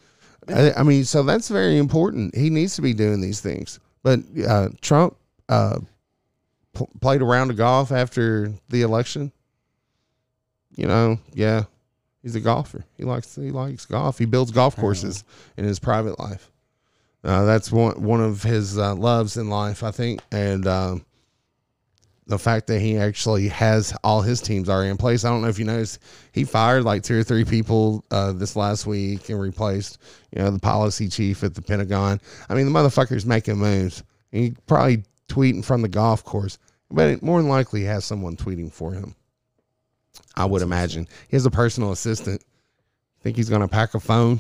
I, 0.50 0.74
I 0.74 0.84
mean, 0.84 1.06
so 1.06 1.24
that's 1.24 1.48
very 1.48 1.78
important. 1.78 2.36
He 2.36 2.50
needs 2.50 2.76
to 2.76 2.82
be 2.82 2.94
doing 2.94 3.22
these 3.22 3.40
things. 3.40 3.80
But 4.04 4.20
uh, 4.46 4.70
Trump 4.82 5.16
uh, 5.48 5.80
pl- 6.74 6.90
played 7.00 7.22
a 7.22 7.26
round 7.26 7.50
of 7.50 7.56
golf 7.56 7.94
after 7.94 8.52
the 8.68 8.82
election. 8.82 9.32
You 10.76 10.88
know, 10.88 11.18
yeah, 11.34 11.64
he's 12.24 12.36
a 12.36 12.40
golfer. 12.40 12.84
He 12.98 13.04
likes 13.04 13.36
he 13.36 13.52
likes 13.52 13.86
golf. 13.86 14.18
He 14.18 14.26
builds 14.26 14.52
golf 14.52 14.76
courses 14.76 15.24
in 15.58 15.66
his 15.66 15.80
private 15.80 16.18
life. 16.18 16.50
Uh, 17.24 17.46
that's 17.46 17.72
one 17.72 18.02
one 18.02 18.22
of 18.22 18.42
his 18.42 18.78
uh, 18.78 18.96
loves 18.96 19.38
in 19.38 19.50
life, 19.50 19.84
I 19.84 19.92
think, 19.92 20.22
and. 20.32 20.66
Um, 20.66 21.06
the 22.26 22.40
fact 22.40 22.68
that 22.68 22.80
he 22.80 22.98
actually 22.98 23.48
has 23.50 23.96
all 24.04 24.22
his 24.22 24.42
teams 24.42 24.70
already 24.70 24.90
in 24.90 24.98
place. 24.98 25.26
I 25.26 25.30
don't 25.30 25.42
know 25.42 25.50
if 25.50 25.60
you 25.60 25.66
noticed, 25.66 26.00
he 26.32 26.46
fired 26.46 26.84
like 26.84 27.04
two 27.04 27.20
or 27.20 27.24
three 27.24 27.44
people 27.44 28.04
uh, 28.12 28.32
this 28.32 28.56
last 28.56 28.86
week 28.86 29.30
and 29.30 29.40
replaced, 29.40 30.00
you 30.32 30.42
know, 30.42 30.50
the 30.50 30.60
policy 30.60 31.10
chief 31.10 31.44
at 31.44 31.54
the 31.54 31.62
Pentagon. 31.62 32.22
I 32.50 32.56
mean, 32.56 32.72
the 32.72 32.80
motherfucker's 32.80 33.26
making 33.26 33.58
moves. 33.58 34.04
He 34.32 34.56
probably 34.68 35.04
tweeting 35.30 35.66
from 35.66 35.82
the 35.82 35.90
golf 35.90 36.24
course, 36.24 36.58
but 36.90 37.10
it 37.10 37.24
more 37.24 37.42
than 37.42 37.50
likely 37.50 37.84
has 37.84 38.06
someone 38.06 38.38
tweeting 38.38 38.72
for 38.72 38.94
him. 38.94 39.16
I 40.36 40.46
would 40.46 40.62
imagine 40.62 41.08
he 41.30 41.36
has 41.36 41.46
a 41.46 41.52
personal 41.52 41.92
assistant. 41.92 42.44
Think 43.22 43.38
he's 43.38 43.50
gonna 43.50 43.68
pack 43.68 43.94
a 43.94 44.00
phone? 44.00 44.40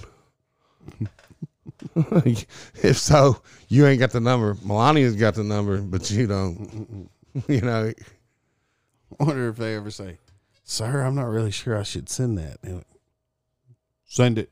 if 1.96 2.98
so, 2.98 3.42
you 3.70 3.86
ain't 3.86 4.00
got 4.00 4.12
the 4.12 4.20
number. 4.20 4.56
Melania's 4.56 5.16
got 5.16 5.36
the 5.36 5.44
number, 5.44 5.82
but 5.82 6.10
you 6.12 6.28
don't. 6.28 7.10
you 7.48 7.62
know, 7.62 7.94
I 9.20 9.24
wonder 9.24 9.50
if 9.50 9.58
they 9.58 9.76
ever 9.76 9.92
say, 9.92 10.18
"Sir, 10.64 11.02
I'm 11.02 11.16
not 11.16 11.30
really 11.30 11.52
sure 11.52 11.78
I 11.78 11.84
should 11.84 12.10
send 12.10 12.38
that." 12.38 12.58
Send 14.06 14.38
it. 14.38 14.52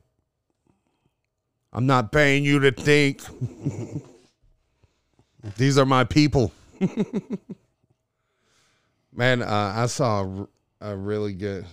I'm 1.72 1.86
not 1.86 2.12
paying 2.12 2.44
you 2.44 2.58
to 2.60 2.72
think. 2.72 3.22
These 5.56 5.78
are 5.78 5.86
my 5.86 6.04
people. 6.04 6.52
Man, 9.14 9.42
uh, 9.42 9.72
I 9.76 9.86
saw 9.86 10.46
a, 10.82 10.96
really 10.96 11.32
good 11.32 11.66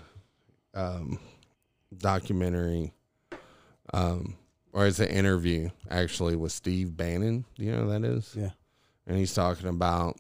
um, 0.74 1.20
documentary, 1.98 2.94
um, 3.94 4.36
or 4.72 4.88
it's 4.88 5.00
an 5.00 5.10
interview 5.10 5.70
actually 5.90 6.36
with 6.36 6.52
Steve 6.52 6.96
Bannon. 6.96 7.46
Do 7.56 7.64
you 7.64 7.72
know 7.72 7.84
who 7.84 7.90
that 7.90 8.04
is? 8.04 8.34
Yeah. 8.36 8.52
And 9.08 9.18
he's 9.18 9.34
talking 9.34 9.68
about 9.68 10.18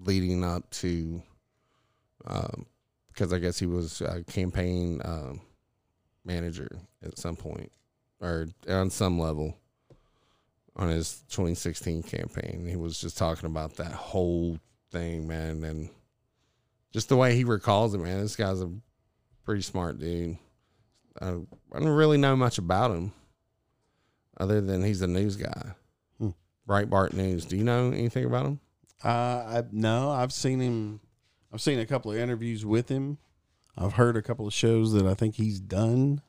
leading 0.00 0.44
up 0.44 0.68
to, 0.70 1.22
because 2.22 3.32
I 3.32 3.38
guess 3.38 3.58
he 3.58 3.66
was 3.66 4.00
a 4.00 4.24
campaign 4.24 5.00
um, 5.04 5.40
manager 6.24 6.80
at 7.04 7.18
some 7.18 7.36
point 7.36 7.70
or 8.20 8.48
on 8.68 8.90
some 8.90 9.18
level 9.18 9.56
on 10.76 10.88
his 10.88 11.22
2016 11.30 12.04
campaign. 12.04 12.66
He 12.68 12.76
was 12.76 13.00
just 13.00 13.18
talking 13.18 13.46
about 13.46 13.76
that 13.76 13.92
whole 13.92 14.58
thing, 14.90 15.26
man, 15.26 15.64
and 15.64 15.90
just 16.92 17.08
the 17.08 17.16
way 17.16 17.34
he 17.34 17.44
recalls 17.44 17.94
it, 17.94 17.98
man. 17.98 18.20
This 18.20 18.36
guy's 18.36 18.60
a 18.60 18.70
pretty 19.44 19.62
smart 19.62 19.98
dude. 19.98 20.38
I, 21.20 21.28
I 21.28 21.78
don't 21.78 21.88
really 21.88 22.18
know 22.18 22.36
much 22.36 22.58
about 22.58 22.92
him 22.92 23.12
other 24.38 24.60
than 24.60 24.82
he's 24.84 25.02
a 25.02 25.06
news 25.06 25.36
guy. 25.36 25.72
Hmm. 26.18 26.30
Breitbart 26.68 27.12
News. 27.12 27.44
Do 27.44 27.56
you 27.56 27.64
know 27.64 27.88
anything 27.90 28.24
about 28.24 28.46
him? 28.46 28.60
Uh, 29.04 29.08
I 29.08 29.62
no, 29.72 30.10
I've 30.10 30.32
seen 30.32 30.60
him. 30.60 31.00
I've 31.52 31.60
seen 31.60 31.78
a 31.78 31.86
couple 31.86 32.10
of 32.10 32.18
interviews 32.18 32.64
with 32.64 32.88
him. 32.88 33.18
I've 33.76 33.94
heard 33.94 34.16
a 34.16 34.22
couple 34.22 34.46
of 34.46 34.52
shows 34.52 34.92
that 34.92 35.06
I 35.06 35.14
think 35.14 35.36
he's 35.36 35.60
done. 35.60 36.20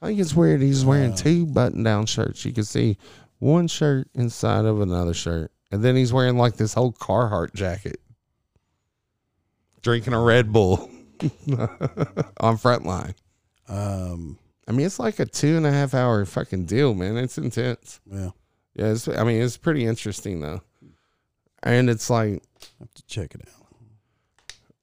I 0.00 0.06
think 0.06 0.20
it's 0.20 0.34
weird. 0.34 0.60
He's 0.62 0.84
wearing 0.84 1.12
Uh, 1.12 1.16
two 1.16 1.46
button 1.46 1.82
down 1.82 2.06
shirts. 2.06 2.44
You 2.44 2.52
can 2.52 2.64
see 2.64 2.96
one 3.38 3.66
shirt 3.68 4.08
inside 4.14 4.64
of 4.64 4.80
another 4.80 5.14
shirt. 5.14 5.52
And 5.70 5.82
then 5.82 5.96
he's 5.96 6.12
wearing 6.12 6.36
like 6.36 6.56
this 6.56 6.74
whole 6.74 6.92
Carhartt 6.92 7.54
jacket. 7.54 8.00
Drinking 9.82 10.12
a 10.14 10.20
Red 10.20 10.52
Bull 10.52 10.88
on 12.40 12.56
Frontline. 12.58 13.14
Um, 13.68 14.38
I 14.68 14.72
mean, 14.72 14.86
it's 14.86 14.98
like 14.98 15.18
a 15.18 15.26
two 15.26 15.56
and 15.56 15.66
a 15.66 15.72
half 15.72 15.94
hour 15.94 16.24
fucking 16.24 16.66
deal, 16.66 16.94
man. 16.94 17.16
It's 17.16 17.38
intense. 17.38 18.00
yeah, 18.10 18.30
Yeah, 18.74 18.86
it's, 18.92 19.08
I 19.08 19.24
mean, 19.24 19.42
it's 19.42 19.56
pretty 19.56 19.84
interesting 19.84 20.40
though. 20.40 20.62
And 21.62 21.88
it's 21.90 22.10
like, 22.10 22.42
I 22.62 22.66
have 22.80 22.94
to 22.94 23.06
check 23.06 23.34
it 23.34 23.42
out. 23.48 23.66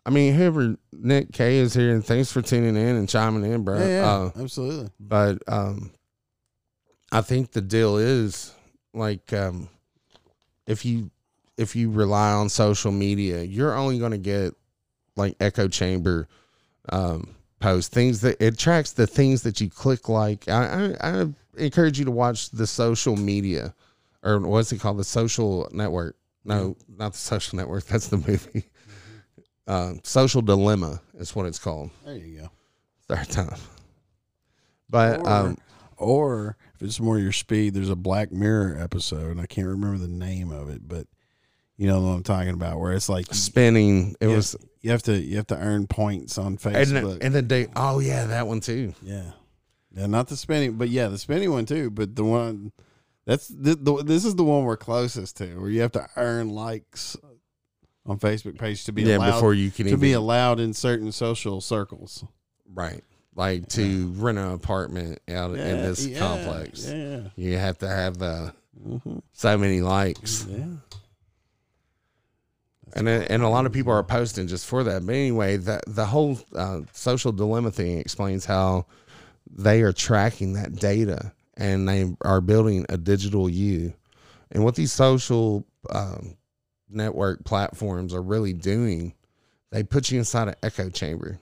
I 0.06 0.12
mean, 0.12 0.34
whoever 0.34 0.76
Nick 0.93 1.32
K 1.34 1.58
is 1.58 1.74
here, 1.74 1.93
and 1.93 2.04
thanks 2.04 2.32
for 2.32 2.41
tuning 2.41 2.76
in 2.76 2.95
and 2.95 3.08
chiming 3.08 3.50
in, 3.52 3.64
bro. 3.64 3.78
Yeah, 3.80 3.88
yeah, 3.88 4.10
Uh, 4.12 4.32
absolutely. 4.41 4.89
but 5.00 5.38
um 5.47 5.91
i 7.12 7.22
think 7.22 7.52
the 7.52 7.62
deal 7.62 7.97
is 7.97 8.54
like 8.93 9.34
um 9.34 9.68
if 10.68 10.86
you 10.86 11.10
if 11.58 11.76
you 11.76 11.89
rely 11.89 12.32
on 12.32 12.47
social 12.50 12.91
media 12.91 13.41
you're 13.41 13.74
only 13.76 13.97
going 13.97 14.12
to 14.12 14.18
get 14.20 14.54
like 15.20 15.36
echo 15.40 15.68
chamber 15.68 16.28
um 16.90 17.36
posts 17.60 17.94
things 17.94 18.22
that 18.22 18.42
it 18.44 18.58
tracks 18.58 18.94
the 18.94 19.06
things 19.06 19.44
that 19.44 19.60
you 19.62 19.70
click 19.70 20.10
like. 20.10 20.48
I 20.48 20.96
i, 21.02 21.22
I 21.22 21.26
encourage 21.58 22.00
you 22.00 22.06
to 22.06 22.12
watch 22.12 22.50
the 22.52 22.66
social 22.66 23.16
media 23.16 23.76
or 24.24 24.40
what's 24.40 24.72
it 24.72 24.80
called? 24.80 24.98
The 24.98 25.04
social 25.04 25.70
network. 25.72 26.16
No 26.46 26.76
not 26.88 27.12
the 27.12 27.18
social 27.20 27.58
network. 27.58 27.86
That's 27.92 28.08
the 28.08 28.18
movie. 28.18 28.64
Um 29.68 30.00
social 30.04 30.42
dilemma 30.42 31.02
is 31.16 31.36
what 31.36 31.46
it's 31.46 31.60
called. 31.60 31.92
There 32.06 32.16
you 32.16 32.40
go. 32.40 32.50
third 33.08 33.30
time. 33.30 33.60
But 34.90 35.20
Or, 35.20 35.30
um 35.30 35.58
or 35.98 36.58
if 36.76 36.82
it's 36.82 37.00
more 37.02 37.20
your 37.20 37.34
speed, 37.34 37.74
there's 37.74 37.90
a 37.90 37.96
Black 37.96 38.32
Mirror 38.32 38.78
episode, 38.80 39.32
and 39.32 39.42
I 39.42 39.46
can't 39.46 39.68
remember 39.68 39.98
the 39.98 40.08
name 40.08 40.50
of 40.50 40.70
it, 40.70 40.88
but 40.88 41.08
you 41.76 41.88
know 41.88 42.00
what 42.02 42.10
I'm 42.12 42.24
talking 42.24 42.54
about, 42.54 42.80
where 42.80 42.94
it's 42.94 43.10
like 43.10 43.34
spinning. 43.34 44.16
It 44.22 44.28
Yeah. 44.30 44.36
was 44.38 44.56
you 44.82 44.92
have 44.92 45.04
to 45.04 45.18
you 45.18 45.38
have 45.38 45.48
to 45.48 45.58
earn 45.58 45.88
points 45.88 46.38
on 46.38 46.48
and 46.48 46.60
Facebook. 46.60 47.20
and 47.22 47.34
the 47.34 47.42
day. 47.42 47.68
Oh 47.76 48.00
yeah, 48.00 48.26
that 48.26 48.48
one 48.48 48.60
too. 48.60 48.94
yeah, 49.02 49.32
yeah, 49.94 50.06
not 50.08 50.28
the 50.28 50.38
spinning, 50.38 50.74
but 50.78 50.90
yeah, 50.90 51.08
the 51.08 51.18
spinning 51.18 51.52
one 51.52 51.66
too. 51.66 51.90
But 51.90 52.16
the 52.16 52.24
one 52.24 52.72
that's 53.26 53.48
the, 53.48 53.76
the 53.76 54.04
this 54.04 54.26
is 54.26 54.36
the 54.36 54.44
one 54.44 54.64
we're 54.64 54.78
closest 54.78 55.38
to, 55.38 55.60
where 55.60 55.70
you 55.70 55.82
have 55.82 55.92
to 55.94 56.08
earn 56.16 56.50
likes 56.50 57.18
on 58.06 58.18
Facebook 58.20 58.58
page 58.58 58.86
to 58.86 58.92
be 58.92 59.04
yeah, 59.04 59.18
allowed 59.18 59.34
before 59.34 59.54
you 59.54 59.70
can 59.70 59.86
to 59.86 59.92
even 59.92 60.00
be 60.02 60.14
allowed 60.14 60.60
in 60.60 60.74
certain 60.74 61.12
social 61.12 61.62
circles. 61.62 62.24
right, 62.74 63.04
like 63.36 63.68
to 63.70 64.08
rent 64.16 64.38
an 64.40 64.52
apartment 64.52 65.20
out 65.30 65.52
in 65.52 65.58
this 65.58 66.08
yeah, 66.08 66.20
complex. 66.20 66.88
Yeah, 66.90 67.22
You 67.36 67.58
have 67.58 67.78
to 67.80 67.88
have 67.88 68.22
uh, 68.22 68.52
Mhm. 68.88 69.22
so 69.34 69.58
many 69.58 69.82
likes, 69.82 70.46
yeah. 70.50 70.66
And 72.94 73.08
then- 73.08 73.24
and 73.24 73.44
a 73.44 73.50
lot 73.50 73.66
of 73.66 73.72
people 73.72 73.92
are 73.94 74.04
posting 74.04 74.48
just 74.48 74.66
for 74.66 74.84
that. 74.84 75.06
But 75.06 75.16
anyway, 75.16 75.58
that 75.58 75.84
the 75.88 76.06
whole 76.06 76.40
uh, 76.56 76.82
social 76.94 77.32
dilemma 77.32 77.72
thing 77.72 77.98
explains 77.98 78.46
how 78.46 78.86
they 79.52 79.82
are 79.82 79.94
tracking 79.94 80.54
that 80.54 80.76
data 80.76 81.32
and 81.58 81.88
they 81.88 82.16
are 82.22 82.42
building 82.42 82.86
a 82.90 82.98
digital 82.98 83.50
you. 83.50 83.94
And 84.52 84.64
what 84.64 84.76
these 84.76 84.92
social 84.92 85.66
um, 85.90 86.36
network 86.90 87.44
platforms 87.46 88.14
are 88.14 88.22
really 88.22 88.54
doing, 88.54 89.14
they 89.72 89.84
put 89.84 90.12
you 90.12 90.20
inside 90.20 90.48
an 90.48 90.56
echo 90.64 90.90
chamber 90.90 91.40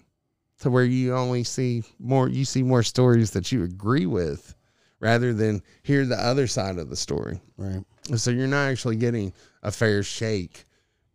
to 0.59 0.69
where 0.69 0.83
you 0.83 1.15
only 1.15 1.43
see 1.43 1.83
more, 1.99 2.27
you 2.27 2.43
see 2.45 2.63
more 2.63 2.83
stories 2.83 3.31
that 3.31 3.51
you 3.51 3.63
agree 3.63 4.05
with 4.05 4.55
rather 4.99 5.33
than 5.33 5.61
hear 5.83 6.05
the 6.05 6.15
other 6.15 6.47
side 6.47 6.79
of 6.79 6.89
the 6.89 6.95
story. 6.95 7.39
Right. 7.57 7.83
So 8.15 8.31
you're 8.31 8.47
not 8.47 8.67
actually 8.67 8.95
getting 8.95 9.33
a 9.63 9.71
fair 9.71 10.01
shake 10.01 10.65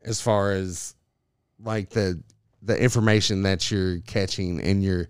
as 0.04 0.20
far 0.20 0.52
as 0.52 0.94
like 1.62 1.90
the 1.90 2.22
the 2.62 2.80
information 2.80 3.42
that 3.42 3.70
you're 3.70 3.98
catching 4.00 4.60
in 4.60 4.82
your 4.82 5.08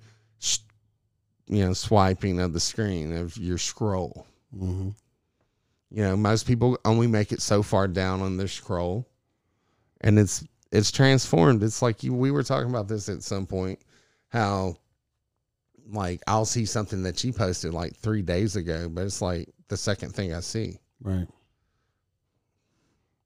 you 1.46 1.64
know 1.64 1.72
swiping 1.72 2.40
of 2.40 2.52
the 2.52 2.60
screen 2.60 3.16
of 3.16 3.36
your 3.36 3.58
scroll. 3.58 4.26
Mm-hmm. 4.56 4.90
You 5.90 6.02
know, 6.02 6.16
most 6.16 6.46
people 6.46 6.78
only 6.84 7.06
make 7.06 7.32
it 7.32 7.42
so 7.42 7.62
far 7.62 7.86
down 7.86 8.22
on 8.22 8.38
their 8.38 8.48
scroll, 8.48 9.06
and 10.00 10.18
it's 10.18 10.44
it's 10.70 10.90
transformed. 10.90 11.62
It's 11.62 11.82
like 11.82 12.02
you, 12.02 12.14
we 12.14 12.30
were 12.30 12.42
talking 12.42 12.70
about 12.70 12.88
this 12.88 13.10
at 13.10 13.22
some 13.22 13.46
point, 13.46 13.78
how 14.28 14.78
like 15.92 16.22
I'll 16.26 16.46
see 16.46 16.64
something 16.64 17.02
that 17.02 17.22
you 17.22 17.32
posted 17.32 17.74
like 17.74 17.94
three 17.96 18.22
days 18.22 18.56
ago, 18.56 18.88
but 18.88 19.04
it's 19.04 19.20
like 19.20 19.50
the 19.68 19.76
second 19.76 20.14
thing 20.14 20.34
I 20.34 20.40
see. 20.40 20.78
Right. 21.02 21.28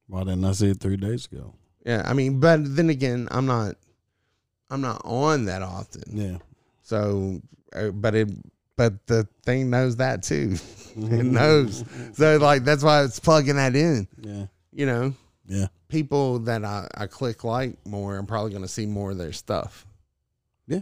Why 0.08 0.20
didn't 0.24 0.44
I 0.44 0.52
see 0.52 0.70
it 0.70 0.80
three 0.80 0.96
days 0.96 1.26
ago? 1.30 1.54
Yeah, 1.84 2.02
I 2.04 2.12
mean, 2.14 2.40
but 2.40 2.60
then 2.76 2.90
again, 2.90 3.28
I'm 3.30 3.46
not, 3.46 3.74
I'm 4.70 4.80
not 4.80 5.02
on 5.04 5.46
that 5.46 5.62
often. 5.62 6.02
Yeah. 6.12 6.38
So, 6.82 7.40
uh, 7.74 7.90
but 7.90 8.14
it, 8.14 8.28
but 8.76 9.06
the 9.06 9.26
thing 9.44 9.70
knows 9.70 9.96
that 9.96 10.22
too. 10.22 10.56
it 10.96 11.24
knows. 11.24 11.84
So 12.14 12.36
like 12.38 12.64
that's 12.64 12.82
why 12.82 13.02
it's 13.04 13.18
plugging 13.20 13.56
that 13.56 13.74
in. 13.76 14.08
Yeah. 14.20 14.46
You 14.72 14.86
know, 14.86 15.14
Yeah. 15.46 15.66
people 15.88 16.38
that 16.40 16.64
I, 16.64 16.88
I 16.94 17.06
click 17.06 17.44
like 17.44 17.84
more, 17.86 18.16
I'm 18.16 18.26
probably 18.26 18.50
going 18.50 18.62
to 18.62 18.68
see 18.68 18.86
more 18.86 19.10
of 19.12 19.18
their 19.18 19.32
stuff. 19.32 19.86
Yeah. 20.66 20.80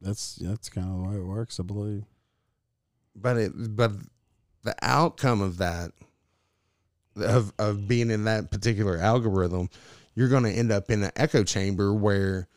That's 0.00 0.36
that's 0.36 0.68
kind 0.68 0.88
of 0.88 1.02
the 1.02 1.08
way 1.10 1.16
it 1.16 1.24
works, 1.24 1.58
I 1.60 1.62
believe. 1.64 2.04
But 3.16 3.36
it, 3.36 3.52
but 3.76 3.92
the 4.62 4.74
outcome 4.82 5.40
of 5.40 5.58
that, 5.58 5.92
of 7.20 7.52
of 7.58 7.88
being 7.88 8.10
in 8.10 8.24
that 8.24 8.50
particular 8.50 8.98
algorithm, 8.98 9.70
you're 10.14 10.28
going 10.28 10.44
to 10.44 10.52
end 10.52 10.72
up 10.72 10.90
in 10.90 11.02
an 11.02 11.12
echo 11.16 11.44
chamber 11.44 11.92
where 11.94 12.48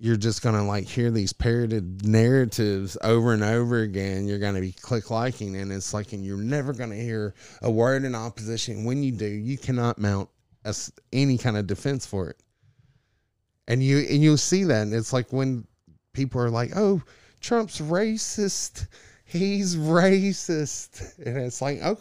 you're 0.00 0.16
just 0.16 0.42
going 0.42 0.54
to 0.54 0.62
like 0.62 0.86
hear 0.86 1.10
these 1.10 1.32
parroted 1.32 2.06
narratives 2.06 2.96
over 3.02 3.32
and 3.32 3.42
over 3.42 3.80
again. 3.80 4.26
You're 4.26 4.38
going 4.38 4.54
to 4.54 4.60
be 4.60 4.72
click 4.72 5.10
liking, 5.10 5.56
and 5.56 5.72
it's 5.72 5.92
like, 5.92 6.12
and 6.12 6.24
you're 6.24 6.36
never 6.36 6.72
going 6.72 6.90
to 6.90 6.96
hear 6.96 7.34
a 7.62 7.70
word 7.70 8.04
in 8.04 8.14
opposition. 8.14 8.84
When 8.84 9.02
you 9.02 9.12
do, 9.12 9.26
you 9.26 9.58
cannot 9.58 9.98
mount 9.98 10.28
as 10.64 10.92
any 11.12 11.36
kind 11.36 11.56
of 11.56 11.66
defense 11.66 12.06
for 12.06 12.30
it. 12.30 12.36
And 13.66 13.82
you 13.82 13.98
and 13.98 14.22
you'll 14.22 14.36
see 14.36 14.64
that. 14.64 14.82
And 14.82 14.94
it's 14.94 15.12
like 15.12 15.32
when 15.32 15.66
people 16.12 16.40
are 16.40 16.50
like, 16.50 16.70
"Oh, 16.76 17.02
Trump's 17.40 17.80
racist. 17.80 18.86
He's 19.24 19.76
racist," 19.76 21.18
and 21.18 21.36
it's 21.36 21.60
like, 21.60 21.80
"Oh, 21.82 21.98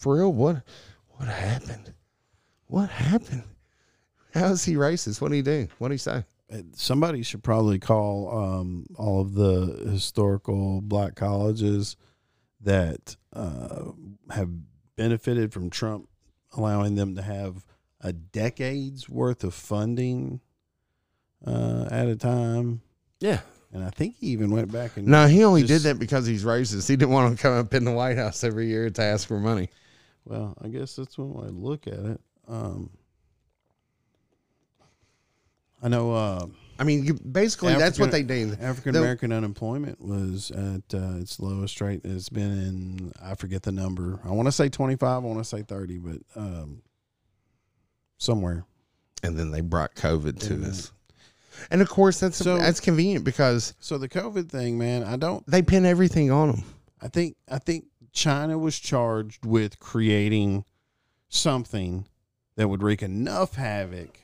for 0.00 0.16
real? 0.16 0.32
What? 0.32 0.62
What 1.10 1.28
happened? 1.28 1.92
What 2.66 2.88
happened? 2.90 3.44
How 4.34 4.46
is 4.46 4.64
he 4.64 4.74
racist? 4.74 5.20
What 5.20 5.30
did 5.30 5.36
he 5.36 5.42
do? 5.42 5.68
What 5.78 5.88
did 5.88 5.94
he 5.94 5.98
say?" 5.98 6.24
Uh, 6.52 6.62
Somebody 6.74 7.22
should 7.22 7.42
probably 7.42 7.78
call 7.78 8.36
um, 8.36 8.86
all 8.96 9.20
of 9.20 9.34
the 9.34 9.88
historical 9.90 10.80
black 10.80 11.14
colleges 11.14 11.96
that 12.62 13.16
uh, 13.32 13.92
have 14.30 14.50
benefited 14.96 15.52
from 15.52 15.70
Trump 15.70 16.08
allowing 16.56 16.94
them 16.94 17.14
to 17.14 17.22
have 17.22 17.64
a 18.00 18.12
decade's 18.12 19.08
worth 19.08 19.44
of 19.44 19.54
funding 19.54 20.40
uh, 21.46 21.86
at 21.90 22.08
a 22.08 22.16
time. 22.16 22.80
Yeah. 23.20 23.40
And 23.72 23.84
I 23.84 23.90
think 23.90 24.16
he 24.18 24.28
even 24.28 24.50
went 24.50 24.72
back 24.72 24.96
and 24.96 25.06
No, 25.06 25.28
he 25.28 25.44
only 25.44 25.62
did 25.62 25.82
that 25.82 25.98
because 25.98 26.26
he's 26.26 26.44
racist. 26.44 26.88
He 26.88 26.96
didn't 26.96 27.12
want 27.12 27.36
to 27.36 27.40
come 27.40 27.54
up 27.54 27.72
in 27.72 27.84
the 27.84 27.92
White 27.92 28.16
House 28.16 28.42
every 28.42 28.66
year 28.66 28.90
to 28.90 29.02
ask 29.02 29.28
for 29.28 29.38
money. 29.38 29.70
Well, 30.24 30.56
I 30.62 30.68
guess 30.68 30.96
that's 30.96 31.18
one 31.18 31.32
way 31.34 31.46
to 31.46 31.52
look 31.52 31.86
at 31.86 31.94
it. 31.94 32.20
Um, 32.48 32.90
I 35.82 35.88
know 35.88 36.12
uh, 36.12 36.46
I 36.78 36.84
mean, 36.84 37.04
you, 37.04 37.14
basically, 37.14 37.74
that's 37.74 37.98
what 37.98 38.10
they 38.10 38.22
do. 38.22 38.54
African 38.60 38.96
American 38.96 39.32
unemployment 39.32 40.00
was 40.00 40.50
at 40.50 40.94
uh, 40.94 41.16
its 41.18 41.40
lowest 41.40 41.80
rate 41.80 42.00
it's 42.04 42.28
been 42.28 42.50
in. 42.50 43.12
I 43.22 43.34
forget 43.34 43.62
the 43.62 43.72
number. 43.72 44.20
I 44.24 44.30
want 44.30 44.46
to 44.48 44.52
say 44.52 44.68
twenty 44.68 44.96
five. 44.96 45.22
I 45.24 45.26
want 45.26 45.38
to 45.38 45.44
say 45.44 45.62
thirty, 45.62 45.98
but 45.98 46.18
um, 46.36 46.82
somewhere. 48.18 48.64
And 49.22 49.38
then 49.38 49.50
they 49.50 49.60
brought 49.60 49.94
COVID 49.94 50.38
to 50.48 50.66
us. 50.68 50.92
And 51.70 51.82
of 51.82 51.90
course, 51.90 52.20
that's 52.20 52.38
So- 52.38 52.56
that's 52.56 52.80
convenient 52.80 53.24
because 53.24 53.74
So 53.80 53.98
the 53.98 54.08
COVID 54.08 54.48
thing, 54.48 54.78
man, 54.78 55.02
I 55.04 55.16
don't. 55.16 55.46
they 55.46 55.60
pin 55.60 55.84
everything 55.84 56.30
on 56.30 56.50
them. 56.52 56.64
I 57.02 57.08
think 57.08 57.36
I 57.50 57.58
think 57.58 57.84
China 58.12 58.58
was 58.58 58.78
charged 58.78 59.44
with 59.46 59.78
creating 59.78 60.64
something 61.28 62.06
that 62.56 62.68
would 62.68 62.82
wreak 62.82 63.02
enough 63.02 63.54
havoc 63.54 64.20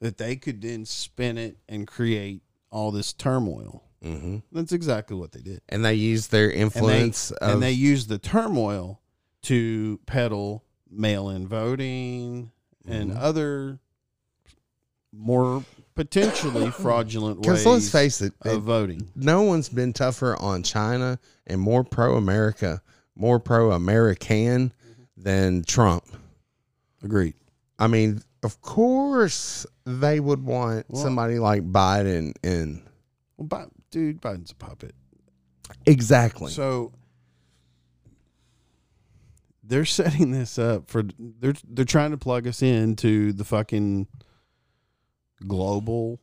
that 0.00 0.18
they 0.18 0.36
could 0.36 0.62
then 0.62 0.84
spin 0.84 1.38
it 1.38 1.58
and 1.68 1.86
create 1.86 2.42
all 2.70 2.90
this 2.90 3.12
turmoil. 3.12 3.82
Mm-hmm. 4.04 4.38
That's 4.52 4.72
exactly 4.72 5.16
what 5.16 5.32
they 5.32 5.40
did. 5.40 5.60
And 5.68 5.84
they 5.84 5.94
used 5.94 6.30
their 6.30 6.48
And 6.50 6.54
they, 6.54 6.60
influence 6.62 7.30
of 7.30 7.52
and 7.54 7.62
they 7.62 7.72
used 7.72 8.08
the 8.08 8.18
turmoil 8.18 9.00
to 9.42 10.00
peddle 10.06 10.64
mail-in 10.90 11.46
voting 11.48 12.52
and 12.86 13.12
Mhm. 13.12 13.18
other 13.18 13.78
more 15.12 15.64
potentially 15.94 16.70
fraudulent 16.82 17.40
ways 17.46 17.64
let's 17.64 17.90
face 17.90 18.20
it, 18.20 18.32
of 18.42 18.62
voting. 18.62 19.08
no 19.14 19.42
one's 19.42 19.68
been 19.68 19.92
tougher 19.92 20.36
on 20.36 20.62
China 20.62 21.18
and 21.46 21.60
more 21.60 21.82
pro 21.84 22.16
America, 22.16 22.82
more 23.16 23.40
pro 23.40 23.72
American 23.72 24.72
than 25.16 25.64
Trump. 25.64 26.04
Agreed. 27.02 27.34
I 27.78 27.86
mean, 27.88 28.22
of 28.42 28.60
course 28.62 29.66
they 29.84 30.20
would 30.20 30.42
want 30.44 30.86
Well- 30.88 31.02
somebody 31.02 31.38
like 31.38 31.62
Biden 31.70 32.34
in 32.42 32.82
Well, 33.36 33.48
Bi- 33.48 33.66
dude, 33.90 34.20
Biden's 34.20 34.52
a 34.52 34.54
puppet. 34.54 34.94
exactly. 35.86 36.50
So 36.52 36.92
they're 39.62 39.84
setting 39.84 40.30
this 40.30 40.58
up 40.58 40.88
for 40.88 41.04
they're 41.18 41.54
they're 41.68 41.84
trying 41.84 42.12
to 42.12 42.16
plug 42.18 42.46
us 42.46 42.62
into 42.62 43.32
the 43.32 43.44
fucking 43.44 44.06
global 45.46 46.20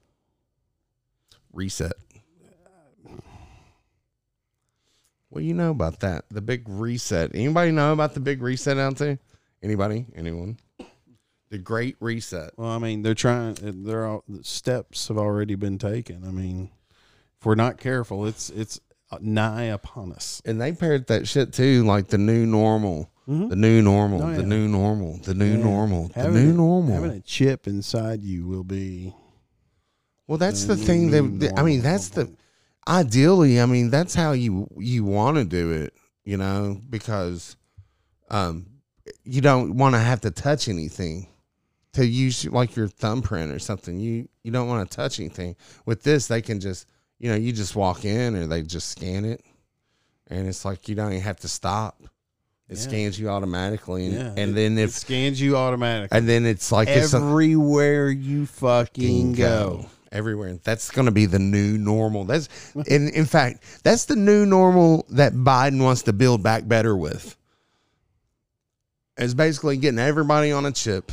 Reset. 1.52 1.94
What 5.34 5.42
do 5.42 5.48
you 5.48 5.56
know 5.56 5.72
about 5.72 6.00
that? 6.02 6.26
The 6.30 6.42
big 6.42 6.70
reset. 6.70 7.32
Anybody 7.34 7.72
know 7.72 7.92
about 7.92 8.14
the 8.14 8.20
big 8.20 8.44
reset 8.44 8.78
out 8.78 8.98
there? 8.98 9.18
Anybody? 9.64 10.06
Anyone? 10.16 10.58
The 11.50 11.58
great 11.58 11.96
reset. 12.00 12.52
Well, 12.56 12.70
I 12.70 12.78
mean, 12.78 13.02
they're 13.02 13.16
trying. 13.16 13.56
They're 13.60 14.06
all 14.06 14.24
the 14.28 14.44
steps 14.44 15.08
have 15.08 15.18
already 15.18 15.56
been 15.56 15.80
taken. 15.80 16.24
I 16.24 16.30
mean, 16.30 16.70
if 17.40 17.46
we're 17.48 17.56
not 17.56 17.78
careful, 17.80 18.28
it's 18.28 18.52
it's 18.52 18.80
nigh 19.22 19.64
upon 19.64 20.12
us. 20.14 20.40
And 20.46 20.62
they 20.62 20.72
paired 20.72 21.08
that 21.08 21.28
shit 21.28 21.52
too, 21.52 21.84
like 21.84 22.10
the 22.10 22.18
new 22.20 22.46
normal. 22.46 23.10
Mhm. 23.28 23.50
The 23.50 23.56
new 23.56 23.82
normal. 23.82 24.22
Oh, 24.22 24.34
The 24.36 24.44
new 24.44 24.68
normal. 24.68 25.18
The 25.18 25.34
new 25.34 25.58
Yeah. 25.58 25.64
normal. 25.64 26.08
The 26.10 26.14
Having 26.22 26.44
new 26.44 26.50
a- 26.52 26.54
normal. 26.54 26.94
Having 26.96 27.12
a 27.18 27.22
chip 27.22 27.66
inside 27.68 28.22
you 28.22 28.46
will 28.46 28.64
be. 28.64 29.16
well, 30.28 30.38
that's 30.38 30.66
the 30.66 30.76
new- 30.76 30.84
thing 30.84 31.10
that 31.40 31.54
I 31.58 31.64
mean. 31.64 31.82
That's 31.82 32.10
the 32.10 32.30
ideally. 32.88 33.60
I 33.62 33.66
mean, 33.66 33.90
that's 33.90 34.14
how 34.16 34.32
you 34.34 34.68
you 34.78 35.04
want 35.04 35.38
to 35.38 35.46
do 35.46 35.72
it. 35.72 35.94
You 36.26 36.38
know, 36.38 36.80
because 36.90 37.58
um, 38.30 38.66
you 39.26 39.42
don't 39.42 39.76
want 39.78 39.96
to 39.96 40.00
have 40.00 40.22
to 40.22 40.32
touch 40.32 40.68
anything 40.70 41.28
to 41.94 42.06
use 42.06 42.46
like 42.46 42.76
your 42.76 42.88
thumbprint 42.88 43.52
or 43.52 43.60
something. 43.60 44.00
You 44.00 44.28
you 44.44 44.52
don't 44.52 44.68
want 44.68 44.90
to 44.90 44.96
touch 44.96 45.20
anything. 45.20 45.56
With 45.86 46.04
this, 46.04 46.28
they 46.28 46.42
can 46.42 46.60
just 46.60 46.88
you 47.20 47.30
know 47.30 47.36
you 47.36 47.52
just 47.52 47.76
walk 47.76 48.06
in 48.06 48.36
or 48.36 48.48
they 48.48 48.62
just 48.62 48.90
scan 48.90 49.26
it, 49.26 49.42
and 50.28 50.48
it's 50.48 50.64
like 50.66 50.88
you 50.88 50.96
don't 50.96 51.12
even 51.12 51.24
have 51.24 51.40
to 51.42 51.48
stop. 51.50 52.02
It 52.70 52.78
Yeah. 52.78 52.84
scans 52.84 53.20
you 53.20 53.28
automatically, 53.30 54.06
and, 54.06 54.14
Yeah, 54.14 54.34
and 54.38 54.52
it- 54.52 54.56
then 54.56 54.78
it 54.78 54.92
scans 54.94 55.40
you 55.42 55.58
automatically 55.58 56.18
and 56.18 56.28
then 56.30 56.46
it's 56.46 56.72
like 56.72 56.88
it's 56.88 57.14
a- 57.14 57.18
everywhere 57.18 58.10
you 58.10 58.46
fucking 58.46 59.34
go. 59.34 59.86
Everywhere. 60.14 60.58
That's 60.64 60.90
going 60.92 61.08
to 61.08 61.12
be 61.12 61.26
the 61.26 61.40
new 61.40 61.78
normal. 61.78 62.24
That's 62.24 62.48
in 62.88 63.10
in 63.10 63.26
fact, 63.26 63.82
that's 63.84 64.06
the 64.06 64.16
new 64.16 64.46
normal 64.46 65.06
that 65.10 65.34
Biden 65.34 65.84
wants 65.84 66.04
to 66.04 66.14
build 66.14 66.42
back 66.42 66.68
better 66.68 66.96
with. 66.96 67.36
It's 69.18 69.34
basically 69.34 69.78
getting 69.78 70.00
everybody 70.00 70.52
on 70.52 70.66
a 70.66 70.72
chip, 70.72 71.12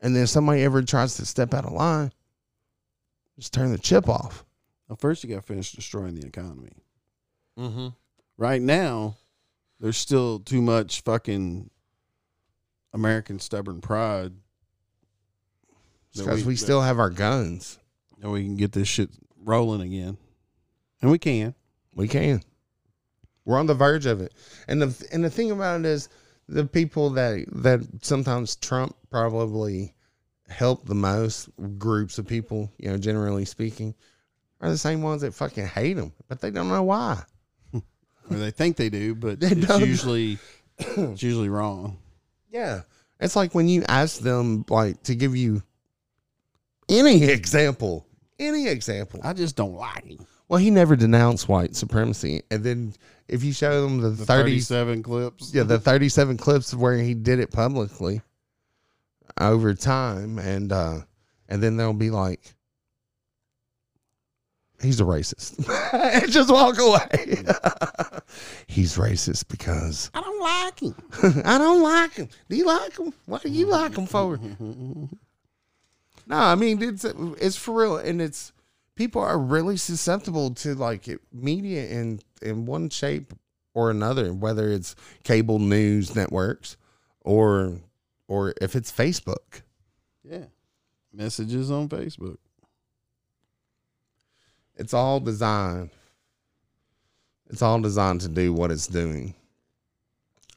and 0.00 0.14
then 0.16 0.24
if 0.24 0.28
somebody 0.28 0.62
ever 0.62 0.82
tries 0.82 1.16
to 1.16 1.26
step 1.26 1.54
out 1.54 1.64
of 1.64 1.72
line, 1.72 2.10
just 3.38 3.52
turn 3.54 3.70
the 3.70 3.78
chip 3.78 4.08
off. 4.08 4.44
Well, 4.88 4.96
first 4.96 5.22
you 5.24 5.30
got 5.30 5.36
to 5.36 5.42
finish 5.42 5.72
destroying 5.72 6.14
the 6.16 6.26
economy. 6.26 6.72
Mm-hmm. 7.58 7.88
Right 8.36 8.60
now, 8.60 9.16
there's 9.80 9.96
still 9.96 10.40
too 10.40 10.60
much 10.60 11.00
fucking 11.02 11.70
American 12.92 13.38
stubborn 13.38 13.80
pride 13.80 14.32
Because 16.14 16.44
we, 16.44 16.54
that- 16.54 16.58
still 16.60 16.82
have 16.82 16.98
our 16.98 17.10
guns. 17.10 17.78
That 18.24 18.30
we 18.30 18.42
can 18.42 18.56
get 18.56 18.72
this 18.72 18.88
shit 18.88 19.10
rolling 19.44 19.82
again, 19.82 20.16
and 21.02 21.10
we 21.10 21.18
can. 21.18 21.54
We 21.94 22.08
can. 22.08 22.40
We're 23.44 23.58
on 23.58 23.66
the 23.66 23.74
verge 23.74 24.06
of 24.06 24.22
it. 24.22 24.32
And 24.66 24.80
the 24.80 25.06
and 25.12 25.22
the 25.22 25.28
thing 25.28 25.50
about 25.50 25.80
it 25.80 25.86
is 25.86 26.08
the 26.48 26.64
people 26.64 27.10
that 27.10 27.44
that 27.52 27.82
sometimes 28.00 28.56
Trump 28.56 28.96
probably 29.10 29.94
helped 30.48 30.86
the 30.86 30.94
most 30.94 31.50
groups 31.78 32.16
of 32.16 32.26
people, 32.26 32.70
you 32.78 32.90
know, 32.90 32.96
generally 32.96 33.44
speaking, 33.44 33.94
are 34.62 34.70
the 34.70 34.78
same 34.78 35.02
ones 35.02 35.20
that 35.20 35.34
fucking 35.34 35.66
hate 35.66 35.98
him, 35.98 36.12
but 36.26 36.40
they 36.40 36.50
don't 36.50 36.68
know 36.68 36.82
why. 36.82 37.22
Or 38.30 38.38
they 38.38 38.50
think 38.50 38.78
they 38.78 38.88
do, 38.88 39.14
but 39.14 39.38
They 39.38 39.48
it's 39.48 39.66
don't. 39.66 39.84
usually 39.84 40.38
it's 40.78 41.22
usually 41.22 41.50
wrong. 41.50 41.98
Yeah. 42.50 42.80
It's 43.20 43.36
like 43.36 43.54
when 43.54 43.68
you 43.68 43.84
ask 43.86 44.18
them 44.20 44.64
like 44.70 45.02
to 45.02 45.14
give 45.14 45.36
you 45.36 45.62
any 46.88 47.22
example, 47.30 48.06
any 48.38 48.68
example. 48.68 49.20
I 49.22 49.32
just 49.32 49.56
don't 49.56 49.74
like 49.74 50.04
him. 50.04 50.26
Well, 50.48 50.58
he 50.58 50.70
never 50.70 50.94
denounced 50.96 51.48
white 51.48 51.74
supremacy. 51.74 52.42
And 52.50 52.62
then 52.62 52.94
if 53.28 53.42
you 53.42 53.52
show 53.52 53.82
them 53.82 54.00
the, 54.00 54.10
The 54.10 54.26
30 54.26 54.42
thirty-seven 54.42 55.02
clips. 55.02 55.54
yeah, 55.54 55.62
the 55.62 55.78
37 55.78 56.36
clips 56.36 56.72
of 56.72 56.80
where 56.80 56.96
he 56.98 57.14
did 57.14 57.38
it 57.40 57.50
publicly 57.50 58.20
over 59.40 59.74
time 59.74 60.38
and 60.38 60.70
uh 60.70 61.00
and 61.48 61.60
then 61.62 61.76
they'll 61.76 61.92
be 61.92 62.10
like 62.10 62.54
he's 64.80 65.00
a 65.00 65.04
racist. 65.04 65.54
and 66.22 66.30
just 66.30 66.50
walk 66.50 66.78
away. 66.78 67.08
he's 68.66 68.96
racist 68.96 69.48
because 69.48 70.10
I 70.14 70.20
don't 70.20 70.40
like 70.40 70.80
him. 70.80 71.42
I 71.44 71.58
don't 71.58 71.82
like 71.82 72.12
him. 72.14 72.28
Do 72.50 72.56
you 72.56 72.66
like 72.66 72.96
him? 72.98 73.12
What 73.26 73.42
do 73.42 73.48
you 73.48 73.66
like 73.66 73.96
him 73.96 74.06
for? 74.06 74.38
No, 76.26 76.36
I 76.36 76.54
mean 76.54 76.82
it's 76.82 77.04
it's 77.04 77.56
for 77.56 77.74
real, 77.74 77.96
and 77.96 78.20
it's 78.22 78.52
people 78.94 79.20
are 79.22 79.38
really 79.38 79.76
susceptible 79.76 80.54
to 80.54 80.74
like 80.74 81.08
media 81.32 81.88
in 81.88 82.20
in 82.42 82.66
one 82.66 82.88
shape 82.90 83.32
or 83.74 83.90
another, 83.90 84.32
whether 84.32 84.70
it's 84.70 84.94
cable 85.22 85.58
news 85.58 86.14
networks 86.14 86.76
or 87.20 87.80
or 88.28 88.54
if 88.60 88.74
it's 88.74 88.90
Facebook. 88.90 89.62
yeah. 90.22 90.46
Messages 91.12 91.70
on 91.70 91.88
Facebook. 91.88 92.38
It's 94.76 94.92
all 94.92 95.20
designed. 95.20 95.90
It's 97.48 97.62
all 97.62 97.80
designed 97.80 98.22
to 98.22 98.28
do 98.28 98.52
what 98.52 98.72
it's 98.72 98.88
doing. 98.88 99.34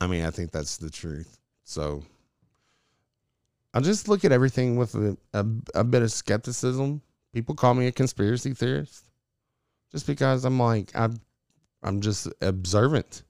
I 0.01 0.07
mean, 0.07 0.25
I 0.25 0.31
think 0.31 0.51
that's 0.51 0.77
the 0.77 0.89
truth. 0.89 1.37
So 1.63 2.03
I 3.77 3.79
just 3.79 4.07
look 4.07 4.25
at 4.25 4.31
everything 4.31 4.75
with 4.75 4.95
a, 4.95 5.15
a, 5.33 5.45
a 5.75 5.83
bit 5.83 6.01
of 6.01 6.11
skepticism. 6.11 6.99
People 7.31 7.53
call 7.53 7.75
me 7.75 7.85
a 7.85 7.91
conspiracy 7.91 8.55
theorist 8.55 9.03
just 9.91 10.07
because 10.07 10.45
I'm 10.45 10.57
like, 10.57 10.89
I'm, 10.95 11.19
I'm 11.83 12.01
just 12.01 12.27
observant. 12.41 13.21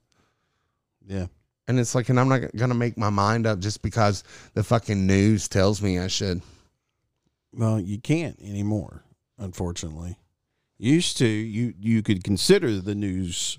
Yeah. 1.06 1.26
And 1.66 1.78
it's 1.78 1.94
like, 1.94 2.08
and 2.08 2.18
I'm 2.18 2.30
not 2.30 2.40
going 2.56 2.70
to 2.70 2.74
make 2.74 2.96
my 2.96 3.10
mind 3.10 3.46
up 3.46 3.58
just 3.58 3.82
because 3.82 4.24
the 4.54 4.64
fucking 4.64 5.06
news 5.06 5.48
tells 5.48 5.82
me 5.82 5.98
I 5.98 6.06
should. 6.06 6.40
Well, 7.52 7.78
you 7.78 7.98
can't 7.98 8.40
anymore, 8.40 9.02
unfortunately. 9.36 10.16
Used 10.78 11.18
to, 11.18 11.26
you 11.26 11.74
you 11.78 12.02
could 12.02 12.24
consider 12.24 12.80
the 12.80 12.94
news. 12.94 13.58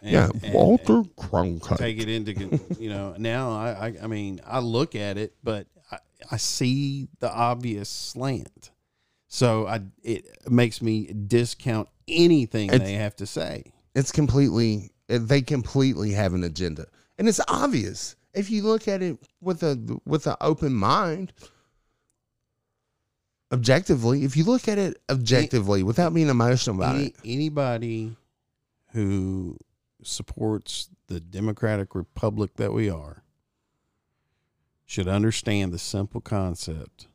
and- 0.00 0.12
yeah. 0.12 0.52
Walter 0.54 0.98
and 1.00 1.14
Cronkite. 1.16 1.76
take 1.76 2.00
it 2.00 2.08
into, 2.08 2.58
you 2.78 2.88
know. 2.88 3.14
Now, 3.18 3.50
I, 3.50 3.88
I, 3.88 3.94
I 4.04 4.06
mean, 4.06 4.40
I 4.46 4.60
look 4.60 4.94
at 4.94 5.18
it, 5.18 5.34
but 5.42 5.66
I, 6.30 6.36
see 6.36 7.08
the 7.20 7.32
obvious 7.32 7.88
slant. 7.88 8.70
So 9.28 9.66
I, 9.66 9.80
it 10.02 10.26
makes 10.50 10.80
me 10.82 11.06
discount 11.06 11.88
anything 12.06 12.68
It's- 12.68 12.80
they 12.86 12.94
have 12.94 13.16
to 13.16 13.26
say. 13.26 13.72
it's 13.94 14.12
completely 14.12 14.90
they 15.08 15.42
completely 15.42 16.12
have 16.12 16.34
an 16.34 16.44
agenda 16.44 16.86
and 17.18 17.28
it's 17.28 17.40
obvious 17.48 18.16
if 18.32 18.50
you 18.50 18.62
look 18.62 18.88
at 18.88 19.02
it 19.02 19.18
with 19.40 19.62
a 19.62 19.98
with 20.06 20.26
an 20.26 20.36
open 20.40 20.72
mind 20.74 21.32
objectively 23.52 24.24
if 24.24 24.36
you 24.36 24.44
look 24.44 24.68
at 24.68 24.78
it 24.78 25.00
objectively 25.10 25.82
without 25.82 26.12
being 26.14 26.28
emotional 26.28 26.76
about 26.76 26.96
Any, 26.96 27.06
it 27.06 27.16
anybody 27.24 28.16
who 28.92 29.58
supports 30.02 30.88
the 31.08 31.20
democratic 31.20 31.94
republic 31.94 32.54
that 32.56 32.72
we 32.72 32.88
are 32.90 33.22
should 34.86 35.08
understand 35.08 35.72
the 35.72 35.78
simple 35.78 36.20
concept 36.20 37.08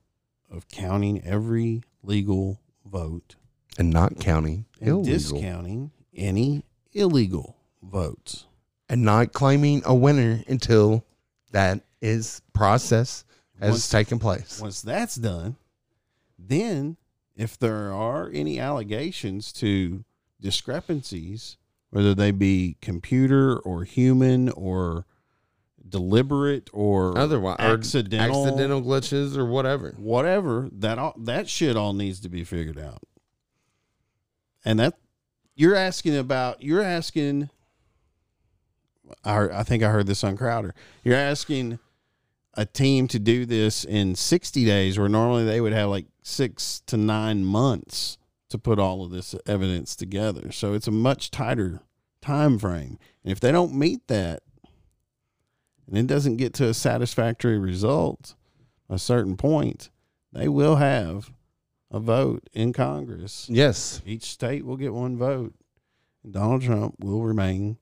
of 0.49 0.67
counting 0.70 1.22
every 1.24 1.84
legal 2.03 2.59
vote 2.86 3.36
and 3.78 3.89
not 3.91 4.20
counting 4.20 4.65
and 4.80 4.89
illegal 4.89 5.03
discounting 5.13 5.91
any 6.15 6.63
illegal 6.93 7.55
votes. 7.84 8.45
and 8.89 9.03
not 9.03 9.32
claiming 9.34 9.82
a 9.86 9.93
winner 9.93 10.43
until 10.47 11.05
that 11.51 11.82
is 12.01 12.41
process 12.53 13.24
has 13.59 13.72
Once- 13.72 13.89
taken 13.89 14.17
place 14.20 14.59
Once 14.59 14.82
that's 14.82 15.15
done, 15.15 15.55
then 16.38 16.97
if 17.36 17.57
there 17.59 17.93
are 17.93 18.30
any 18.34 18.59
allegations 18.59 19.53
to 19.53 20.03
discrepancies, 20.41 21.57
whether 21.91 22.13
they 22.15 22.32
be 22.32 22.78
computer 22.82 23.57
or 23.59 23.84
human 23.84 24.49
or 24.49 25.05
deliberate 25.90 26.70
or 26.74 27.18
otherwise 27.18 27.58
or 27.60 27.74
accidental, 27.74 28.46
accidental 28.46 28.82
glitches 28.82 29.38
or 29.38 29.46
whatever 29.46 29.96
whatever, 29.98 30.70
that 30.72 30.98
all, 30.98 31.16
that 31.18 31.50
shit 31.50 31.76
all 31.76 31.94
needs 31.94 32.20
to 32.22 32.30
be 32.30 32.44
figured 32.44 32.80
out. 32.80 33.04
And 34.66 34.80
that 34.80 34.96
you're 35.56 35.76
asking 35.76 36.18
about, 36.18 36.62
you're 36.62 36.82
asking. 36.82 37.50
I, 39.24 39.50
I 39.50 39.64
think 39.64 39.82
I 39.82 39.90
heard 39.90 40.06
this 40.06 40.24
on 40.24 40.38
Crowder. 40.38 40.76
You're 41.04 41.16
asking 41.16 41.80
a 42.54 42.66
team 42.66 43.08
to 43.08 43.20
do 43.20 43.46
this 43.46 43.84
in 43.84 44.16
60 44.16 44.66
days, 44.66 45.00
where 45.00 45.10
normally 45.10 45.46
they 45.46 45.62
would 45.62 45.74
have 45.74 45.90
like 45.90 46.06
six 46.22 46.82
to 46.88 46.98
nine 46.98 47.44
months 47.44 48.18
to 48.50 48.58
put 48.58 48.80
all 48.80 49.04
of 49.04 49.12
this 49.12 49.36
evidence 49.46 49.96
together. 49.96 50.52
So 50.52 50.74
it's 50.74 50.88
a 50.88 50.92
much 50.92 51.32
tighter 51.32 51.82
time 52.22 52.60
frame. 52.60 52.98
And 53.24 53.32
if 53.32 53.40
they 53.40 53.52
don't 53.52 53.74
meet 53.74 54.08
that, 54.08 54.42
and 55.90 55.98
it 55.98 56.08
doesn't 56.08 56.38
get 56.38 56.54
to 56.56 56.68
a 56.68 56.74
satisfactory 56.74 57.58
result, 57.58 58.36
a 58.88 59.00
certain 59.00 59.36
point, 59.36 59.90
they 60.32 60.48
will 60.48 60.76
have 60.76 61.32
a 61.92 62.00
vote 62.00 62.48
in 62.54 62.72
Congress. 62.72 63.48
yes 63.50 64.02
Each 64.06 64.26
state 64.26 64.66
will 64.66 64.78
get 64.78 64.94
one 64.94 65.18
vote. 65.18 65.54
And 66.24 66.34
Donald 66.34 66.62
Trump 66.62 66.96
will 67.00 67.24
remain 67.24 67.78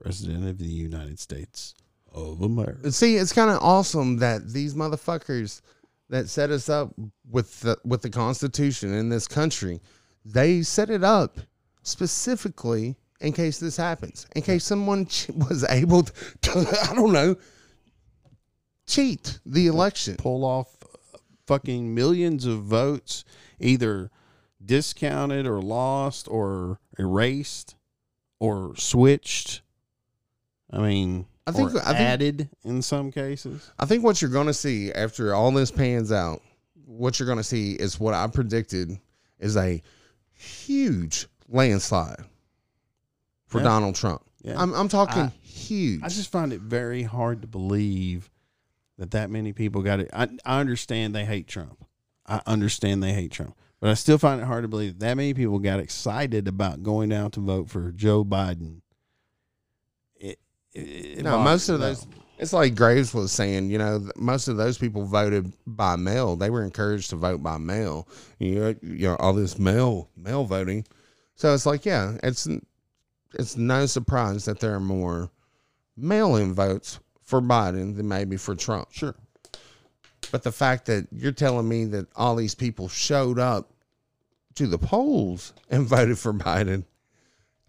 president 0.00 0.48
of 0.48 0.58
the 0.58 0.66
United 0.66 1.18
States 1.18 1.74
of 2.12 2.42
America. 2.42 2.90
See, 2.92 3.16
it's 3.16 3.32
kind 3.32 3.50
of 3.50 3.62
awesome 3.62 4.18
that 4.18 4.52
these 4.52 4.74
motherfuckers 4.74 5.60
that 6.08 6.28
set 6.28 6.50
us 6.50 6.68
up 6.68 6.92
with 7.30 7.60
the, 7.60 7.78
with 7.84 8.02
the 8.02 8.10
Constitution 8.10 8.92
in 8.92 9.08
this 9.08 9.26
country, 9.26 9.80
they 10.24 10.62
set 10.62 10.90
it 10.90 11.02
up 11.02 11.38
specifically 11.82 12.96
in 13.22 13.32
case 13.32 13.58
this 13.58 13.76
happens, 13.76 14.26
in 14.36 14.42
case 14.42 14.64
someone 14.64 15.06
was 15.48 15.64
able 15.68 16.02
to, 16.42 16.86
I 16.90 16.94
don't 16.94 17.12
know, 17.12 17.36
cheat 18.86 19.38
the 19.46 19.66
election. 19.68 20.16
Pull 20.16 20.44
off 20.44 20.76
uh, 20.82 21.18
fucking 21.46 21.94
millions 21.94 22.44
of 22.44 22.62
votes, 22.64 23.24
either 23.60 24.10
discounted 24.64 25.46
or 25.46 25.60
lost 25.62 26.28
or 26.28 26.78
erased 26.98 27.76
or 28.40 28.74
switched. 28.76 29.62
I 30.70 30.78
mean, 30.78 31.26
I 31.46 31.52
think- 31.52 31.74
I 31.76 31.80
think- 31.84 31.96
added 32.00 32.48
in 32.64 32.82
some 32.82 33.12
cases. 33.12 33.70
I 33.78 33.86
think 33.86 34.02
what 34.04 34.20
you're 34.20 34.30
going 34.30 34.46
to 34.48 34.54
see 34.54 34.92
after 34.92 35.34
all 35.34 35.50
this 35.52 35.70
pans 35.70 36.10
out, 36.12 36.42
what 36.84 37.18
you're 37.18 37.26
going 37.26 37.38
to 37.38 37.44
see 37.44 37.72
is 37.72 37.98
what 38.00 38.14
I 38.14 38.26
predicted 38.26 38.98
is 39.38 39.56
a 39.56 39.80
huge 40.34 41.26
landslide 41.48 42.24
for 43.52 43.58
Yeah. 43.58 43.64
Donald 43.64 43.94
Trump. 43.94 44.22
Yeah. 44.42 44.60
I'm, 44.60 44.72
I'm 44.74 44.88
talking 44.88 45.22
I- 45.22 45.32
huge. 45.42 46.02
I 46.02 46.08
just 46.08 46.32
find 46.32 46.52
it 46.52 46.60
very 46.60 47.02
hard 47.02 47.42
to 47.42 47.48
believe 47.48 48.30
that 48.98 49.12
that 49.12 49.30
many 49.30 49.52
people 49.52 49.82
got 49.82 50.00
it. 50.00 50.10
I, 50.12 50.28
I 50.44 50.58
understand 50.58 51.14
they 51.14 51.24
hate 51.26 51.46
Trump. 51.46 51.84
I 52.26 52.40
understand 52.46 53.02
they 53.02 53.12
hate 53.12 53.32
Trump, 53.32 53.54
but 53.80 53.90
I 53.90 53.94
still 53.94 54.16
find 54.16 54.40
it 54.40 54.44
hard 54.44 54.62
to 54.64 54.68
believe 54.68 54.98
that, 54.98 55.06
that 55.06 55.16
many 55.16 55.34
people 55.34 55.58
got 55.58 55.80
excited 55.80 56.48
about 56.48 56.82
going 56.82 57.12
out 57.12 57.32
to 57.32 57.40
vote 57.40 57.68
for 57.68 57.92
Joe 57.92 58.24
Biden. 58.24 58.80
It, 60.16 60.38
it, 60.72 60.80
it 61.18 61.22
no, 61.24 61.38
most 61.38 61.68
of 61.68 61.80
those. 61.80 62.06
It's 62.38 62.52
like 62.52 62.74
Graves 62.74 63.12
was 63.12 63.30
saying, 63.30 63.70
you 63.70 63.78
know, 63.78 64.08
most 64.16 64.48
of 64.48 64.56
those 64.56 64.78
people 64.78 65.04
voted 65.04 65.52
by 65.66 65.96
mail. 65.96 66.36
They 66.36 66.50
were 66.50 66.64
encouraged 66.64 67.10
to 67.10 67.16
vote 67.16 67.42
by 67.42 67.58
mail. 67.58 68.08
You 68.38 68.54
know, 68.54 68.74
you 68.82 69.08
know 69.08 69.16
all 69.16 69.32
this 69.32 69.58
mail 69.58 70.08
mail 70.16 70.44
voting. 70.44 70.84
So 71.34 71.54
it's 71.54 71.66
like, 71.66 71.84
yeah, 71.84 72.16
it's 72.22 72.48
it's 73.34 73.56
no 73.56 73.86
surprise 73.86 74.44
that 74.44 74.60
there 74.60 74.74
are 74.74 74.80
more 74.80 75.30
mail-in 75.96 76.54
votes 76.54 76.98
for 77.22 77.40
Biden 77.40 77.96
than 77.96 78.08
maybe 78.08 78.36
for 78.36 78.54
Trump. 78.54 78.88
Sure. 78.92 79.14
But 80.30 80.42
the 80.42 80.52
fact 80.52 80.86
that 80.86 81.06
you're 81.12 81.32
telling 81.32 81.68
me 81.68 81.84
that 81.86 82.06
all 82.16 82.36
these 82.36 82.54
people 82.54 82.88
showed 82.88 83.38
up 83.38 83.70
to 84.54 84.66
the 84.66 84.78
polls 84.78 85.52
and 85.70 85.86
voted 85.86 86.18
for 86.18 86.32
Biden, 86.32 86.84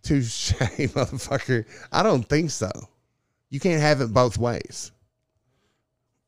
Touche, 0.01 0.51
motherfucker. 0.53 1.65
I 1.91 2.03
don't 2.03 2.27
think 2.27 2.51
so. 2.51 2.71
You 3.49 3.59
can't 3.59 3.81
have 3.81 4.01
it 4.01 4.13
both 4.13 4.37
ways. 4.37 4.91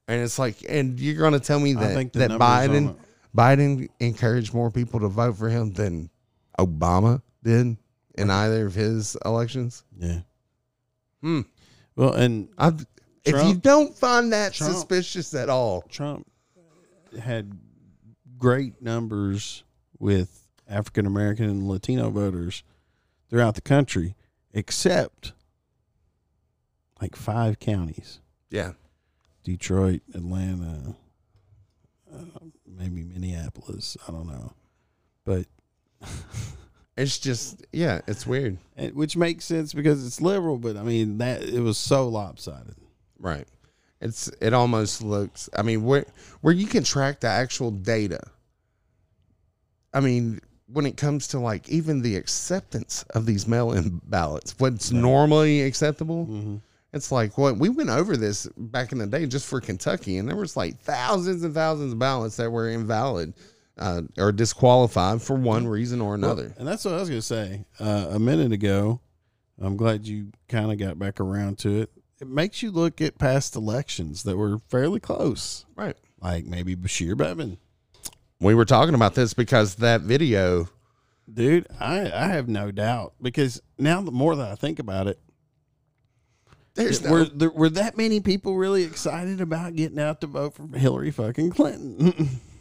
And 0.07 0.21
it's 0.21 0.37
like, 0.37 0.57
and 0.69 0.99
you're 0.99 1.15
going 1.15 1.33
to 1.33 1.39
tell 1.39 1.59
me 1.59 1.73
that 1.73 2.13
that 2.13 2.31
Biden 2.31 2.95
Biden 3.35 3.89
encouraged 3.99 4.53
more 4.53 4.71
people 4.71 4.99
to 5.01 5.07
vote 5.07 5.37
for 5.37 5.49
him 5.49 5.73
than 5.73 6.09
Obama 6.59 7.21
did 7.43 7.77
in 8.17 8.29
either 8.29 8.65
of 8.65 8.75
his 8.75 9.17
elections. 9.25 9.83
yeah. 9.97 10.19
Hmm. 11.21 11.41
Well, 11.95 12.13
and 12.13 12.49
I've, 12.57 12.85
if 13.23 13.43
you 13.45 13.55
don't 13.55 13.95
find 13.95 14.33
that 14.33 14.53
Trump- 14.53 14.73
suspicious 14.73 15.33
at 15.33 15.49
all, 15.49 15.81
Trump 15.83 16.27
had 17.19 17.57
great 18.37 18.81
numbers 18.81 19.63
with 19.97 20.45
African 20.67 21.05
American 21.05 21.45
and 21.45 21.67
Latino 21.67 22.09
voters 22.09 22.63
throughout 23.29 23.55
the 23.55 23.61
country, 23.61 24.15
except 24.53 25.31
like 27.01 27.15
five 27.15 27.59
counties 27.59 28.19
yeah, 28.55 28.71
Detroit, 29.43 30.01
Atlanta, 30.13 30.95
uh, 32.13 32.39
maybe 32.65 33.03
Minneapolis. 33.03 33.97
I 34.07 34.11
don't 34.11 34.27
know. 34.27 34.53
But 35.25 35.45
it's 36.97 37.17
just 37.19 37.65
yeah, 37.71 38.01
it's 38.07 38.25
weird, 38.25 38.57
and- 38.77 38.93
which 38.95 39.17
makes 39.17 39.45
sense 39.45 39.73
because 39.73 40.05
it's 40.05 40.21
liberal, 40.21 40.57
but 40.57 40.77
I 40.77 40.83
mean, 40.83 41.17
that 41.19 41.43
it 41.43 41.59
was 41.59 41.77
so 41.77 42.07
lopsided. 42.07 42.75
right? 43.19 43.47
It's 44.01 44.29
it 44.41 44.53
almost 44.53 45.01
looks. 45.01 45.49
I 45.57 45.61
mean, 45.61 45.83
where 45.83 46.05
where 46.41 46.53
you 46.53 46.67
can 46.67 46.83
track 46.83 47.21
the 47.21 47.27
actual 47.27 47.71
data. 47.71 48.19
I 49.93 49.99
mean, 50.01 50.39
when 50.67 50.85
it 50.85 50.97
comes 50.97 51.27
to 51.29 51.39
like 51.39 51.69
even 51.69 52.01
the 52.01 52.15
acceptance 52.17 53.03
of 53.11 53.25
these 53.25 53.47
mail-in 53.47 54.01
ballots, 54.05 54.55
what's 54.57 54.91
normally 54.91 55.61
acceptable, 55.61 56.25
Mm-hmm. 56.25 56.55
It's 56.93 57.11
like 57.11 57.37
what 57.37 57.57
we 57.57 57.67
went 57.67 57.89
over 57.89 58.15
this 58.15 58.47
back 58.55 58.93
in 58.93 58.99
the 58.99 59.05
day 59.07 59.25
just 59.25 59.45
for 59.47 59.59
Kentucky, 59.59 60.17
and 60.17 60.29
there 60.29 60.37
was 60.37 60.55
like 60.55 60.79
thousands 60.79 61.43
and 61.43 61.53
thousands 61.53 61.91
of 61.91 61.99
ballots 61.99 62.37
that 62.37 62.49
were 62.49 62.69
invalid 62.69 63.33
uh, 63.77 64.01
or 64.17 64.31
disqualified 64.31 65.21
for 65.21 65.35
one 65.35 65.67
reason 65.67 66.01
or 66.01 66.15
another. 66.15 66.53
and 66.57 66.67
that's 66.67 66.85
what 66.85 66.93
I 66.93 66.99
was 66.99 67.09
going 67.09 67.21
to 67.21 67.25
say 67.25 67.65
uh, 67.79 68.07
a 68.11 68.19
minute 68.19 68.51
ago. 68.51 69.01
I'm 69.59 69.77
glad 69.77 70.05
you 70.05 70.31
kind 70.49 70.71
of 70.71 70.77
got 70.77 70.99
back 70.99 71.19
around 71.19 71.57
to 71.59 71.81
it. 71.81 71.91
It 72.21 72.27
makes 72.27 72.61
you 72.61 72.71
look 72.71 73.01
at 73.01 73.17
past 73.17 73.55
elections 73.55 74.23
that 74.23 74.37
were 74.37 74.59
fairly 74.69 74.99
close, 74.99 75.65
right. 75.75 75.95
like 76.21 76.45
maybe 76.45 76.75
Beshear 76.75 77.15
Bevin. 77.15 77.57
We 78.39 78.53
were 78.53 78.65
talking 78.65 78.95
about 78.95 79.15
this 79.15 79.33
because 79.33 79.75
that 79.75 80.01
video. 80.01 80.69
Dude, 81.31 81.67
I, 81.79 82.11
I 82.11 82.27
have 82.27 82.47
no 82.47 82.71
doubt 82.71 83.13
because 83.21 83.61
now 83.77 84.01
the 84.01 84.11
more 84.11 84.35
that 84.35 84.51
I 84.51 84.55
think 84.55 84.79
about 84.79 85.07
it, 85.07 85.19
There's 86.75 87.01
no, 87.01 87.11
were 87.11 87.25
there, 87.25 87.49
were 87.49 87.69
that 87.69 87.97
many 87.97 88.19
people 88.19 88.55
really 88.55 88.83
excited 88.83 89.41
about 89.41 89.75
getting 89.75 89.99
out 89.99 90.21
to 90.21 90.27
vote 90.27 90.53
for 90.53 90.67
Hillary 90.77 91.11
fucking 91.11 91.51
Clinton? 91.51 92.41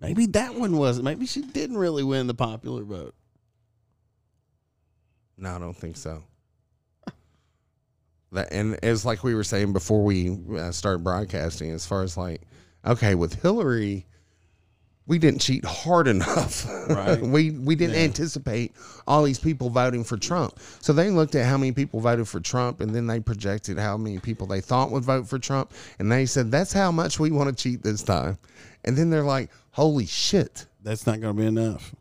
Maybe 0.00 0.26
that 0.26 0.54
one 0.54 0.76
wasn't. 0.76 1.04
Maybe 1.04 1.26
she 1.26 1.42
didn't 1.42 1.76
really 1.76 2.02
win 2.02 2.26
the 2.26 2.34
popular 2.34 2.84
vote. 2.84 3.14
no, 5.36 5.54
I 5.54 5.58
don't 5.58 5.76
think 5.76 5.96
so. 5.96 6.24
That 8.32 8.52
and 8.52 8.78
it's 8.82 9.04
like 9.04 9.24
we 9.24 9.34
were 9.34 9.42
saying 9.44 9.72
before 9.72 10.04
we 10.04 10.38
uh, 10.56 10.70
started 10.70 11.02
broadcasting. 11.02 11.72
As 11.72 11.84
far 11.84 12.02
as 12.04 12.16
like, 12.16 12.42
okay, 12.86 13.16
with 13.16 13.42
Hillary, 13.42 14.06
we 15.10 15.18
didn't 15.18 15.40
cheat 15.40 15.64
hard 15.64 16.06
enough. 16.06 16.64
Right. 16.88 17.20
we 17.36 17.50
we 17.50 17.74
didn't 17.74 17.96
Yeah. 17.96 18.02
anticipate 18.04 18.72
all 19.08 19.24
these 19.24 19.40
people 19.40 19.68
voting 19.68 20.04
for 20.04 20.16
Trump. 20.16 20.58
So 20.80 20.92
they 20.92 21.10
looked 21.10 21.34
at 21.34 21.44
how 21.46 21.58
many 21.58 21.72
people 21.72 21.98
voted 22.00 22.28
for 22.28 22.38
Trump, 22.38 22.80
and 22.80 22.94
then 22.94 23.08
they 23.08 23.18
projected 23.18 23.76
how 23.76 23.96
many 23.96 24.20
people 24.20 24.46
they 24.46 24.60
thought 24.60 24.92
would 24.92 25.02
vote 25.04 25.28
for 25.28 25.40
Trump, 25.40 25.72
and 25.98 26.10
they 26.10 26.26
said 26.26 26.52
that's 26.52 26.72
how 26.72 26.92
much 26.92 27.18
we 27.18 27.32
want 27.32 27.48
to 27.54 27.60
cheat 27.62 27.82
this 27.82 28.02
time. 28.02 28.38
And 28.84 28.96
then 28.96 29.10
they're 29.10 29.24
like, 29.24 29.50
"Holy 29.72 30.06
shit!" 30.06 30.66
That's 30.82 31.06
not 31.06 31.20
going 31.20 31.36
to 31.36 31.42
be 31.42 31.46
enough. 31.48 31.92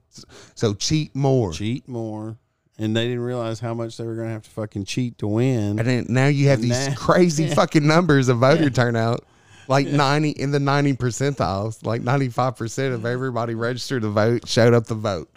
So 0.53 0.73
cheat 0.75 1.15
more. 1.15 1.51
Cheat 1.51 1.87
more. 1.87 2.37
And 2.77 2.95
they 2.95 3.07
didn't 3.07 3.23
realize 3.23 3.59
how 3.59 3.73
much 3.73 3.97
they 3.97 4.05
were 4.05 4.15
going 4.15 4.27
to 4.27 4.33
have 4.33 4.43
to 4.43 4.49
fucking 4.51 4.85
cheat 4.85 5.17
to 5.17 5.27
win. 5.27 5.79
And 5.79 5.87
then 5.87 6.05
now 6.09 6.27
you 6.27 6.47
have 6.49 6.61
these 6.61 6.87
Nah. 6.87 6.95
crazy 6.95 7.47
fucking 7.59 7.85
numbers 7.85 8.29
of 8.29 8.37
voter 8.37 8.69
turnout. 8.69 9.25
Like 9.69 9.87
ninety 9.87 10.31
in 10.31 10.51
the 10.51 10.59
ninety 10.59 10.93
percentiles, 10.93 11.85
like 11.85 12.01
ninety 12.01 12.27
five 12.29 12.57
percent 12.57 12.93
of 12.93 13.05
everybody 13.05 13.53
registered 13.55 14.01
to 14.01 14.09
vote 14.09 14.47
showed 14.47 14.73
up 14.73 14.87
to 14.87 14.95
vote. 14.95 15.29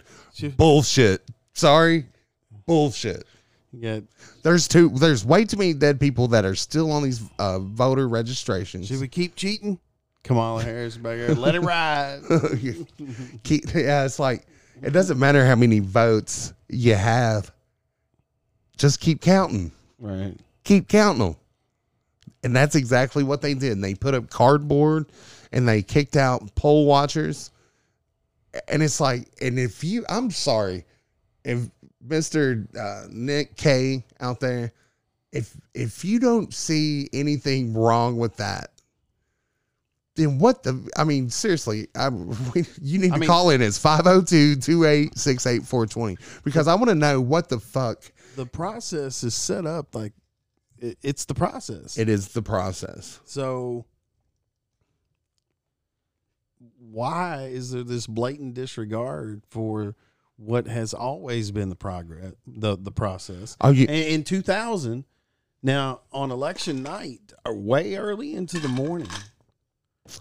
Bullshit. 0.57 1.21
Sorry, 1.53 2.05
bullshit. 2.65 3.25
Yeah. 3.71 3.99
There's 4.41 4.67
two. 4.67 4.89
There's 4.89 5.23
way 5.23 5.45
too 5.45 5.57
many 5.57 5.73
dead 5.73 5.99
people 5.99 6.27
that 6.29 6.45
are 6.45 6.55
still 6.55 6.91
on 6.91 7.03
these 7.03 7.21
uh, 7.37 7.59
voter 7.59 8.07
registrations. 8.07 8.87
should 8.87 8.99
we 8.99 9.07
keep 9.07 9.35
cheating? 9.35 9.79
Kamala 10.23 10.63
Harris 10.63 10.97
back 10.97 11.17
there. 11.19 11.35
Let 11.35 11.53
it 11.53 11.59
ride. 11.61 12.21
Keep- 13.43 13.73
yeah, 13.75 14.05
it's 14.05 14.17
like 14.17 14.45
it 14.81 14.91
doesn't 14.91 15.19
matter 15.19 15.45
how 15.45 15.55
many 15.55 15.79
votes 15.79 16.53
you 16.69 16.95
have. 16.95 17.51
Just 18.77 18.99
keep 18.99 19.21
counting. 19.21 19.71
right. 19.99 20.33
keep 20.63 20.87
counting 20.89 21.19
them. 21.27 21.35
And 22.43 22.55
that's 22.55 22.75
exactly 22.75 23.23
what 23.23 23.41
they 23.41 23.53
did. 23.53 23.81
They 23.81 23.95
put 23.95 24.13
up 24.13 24.29
cardboard 24.29 25.07
and 25.51 25.67
they 25.67 25.81
kicked 25.81 26.17
out 26.17 26.55
poll 26.55 26.85
watchers. 26.85 27.51
And 28.67 28.83
it's 28.83 28.99
like, 28.99 29.27
and 29.41 29.57
if 29.57 29.83
you, 29.83 30.05
I'm 30.09 30.29
sorry, 30.29 30.85
if 31.45 31.69
Mr. 32.05 32.67
Uh, 32.77 33.07
Nick 33.09 33.55
K 33.55 34.03
out 34.19 34.39
there, 34.39 34.71
if 35.31 35.55
if 35.73 36.05
you 36.05 36.19
don't 36.19 36.53
see 36.53 37.09
anything 37.13 37.73
wrong 37.73 38.17
with 38.17 38.35
that, 38.37 38.69
then 40.15 40.37
what 40.37 40.61
the? 40.61 40.87
I 40.95 41.03
mean, 41.05 41.31
seriously, 41.31 41.87
I, 41.95 42.09
we, 42.09 42.65
you 42.81 42.99
need 42.99 43.11
I 43.11 43.15
to 43.15 43.19
mean- 43.21 43.27
call 43.27 43.49
in. 43.49 43.61
It's 43.63 43.79
502 43.79 44.57
286 44.57 45.47
8420 45.47 46.17
because 46.43 46.67
I 46.67 46.75
want 46.75 46.89
to 46.89 46.95
know 46.95 47.19
what 47.19 47.49
the 47.49 47.59
fuck 47.59 48.03
The 48.35 48.45
process 48.45 49.23
is 49.23 49.33
set 49.33 49.65
up 49.65 49.95
like 49.95 50.13
it's 51.01 51.25
the 51.25 51.33
process. 51.33 51.97
it 51.97 52.09
is 52.09 52.29
the 52.29 52.41
process. 52.41 53.19
So 53.25 53.85
why 56.77 57.45
is 57.45 57.71
there 57.71 57.83
this 57.83 58.07
blatant 58.07 58.53
disregard 58.53 59.43
for 59.49 59.95
what 60.35 60.67
has 60.67 60.93
always 60.93 61.51
been 61.51 61.69
the 61.69 61.75
progress 61.75 62.33
the 62.45 62.77
the 62.77 62.91
process? 62.91 63.55
Oh, 63.61 63.69
you, 63.71 63.85
In, 63.85 63.89
in 63.89 64.23
2000, 64.23 65.05
now 65.61 66.01
on 66.11 66.31
election 66.31 66.83
night, 66.83 67.33
or 67.45 67.55
way 67.55 67.95
early 67.95 68.35
into 68.35 68.59
the 68.59 68.67
morning, 68.67 69.07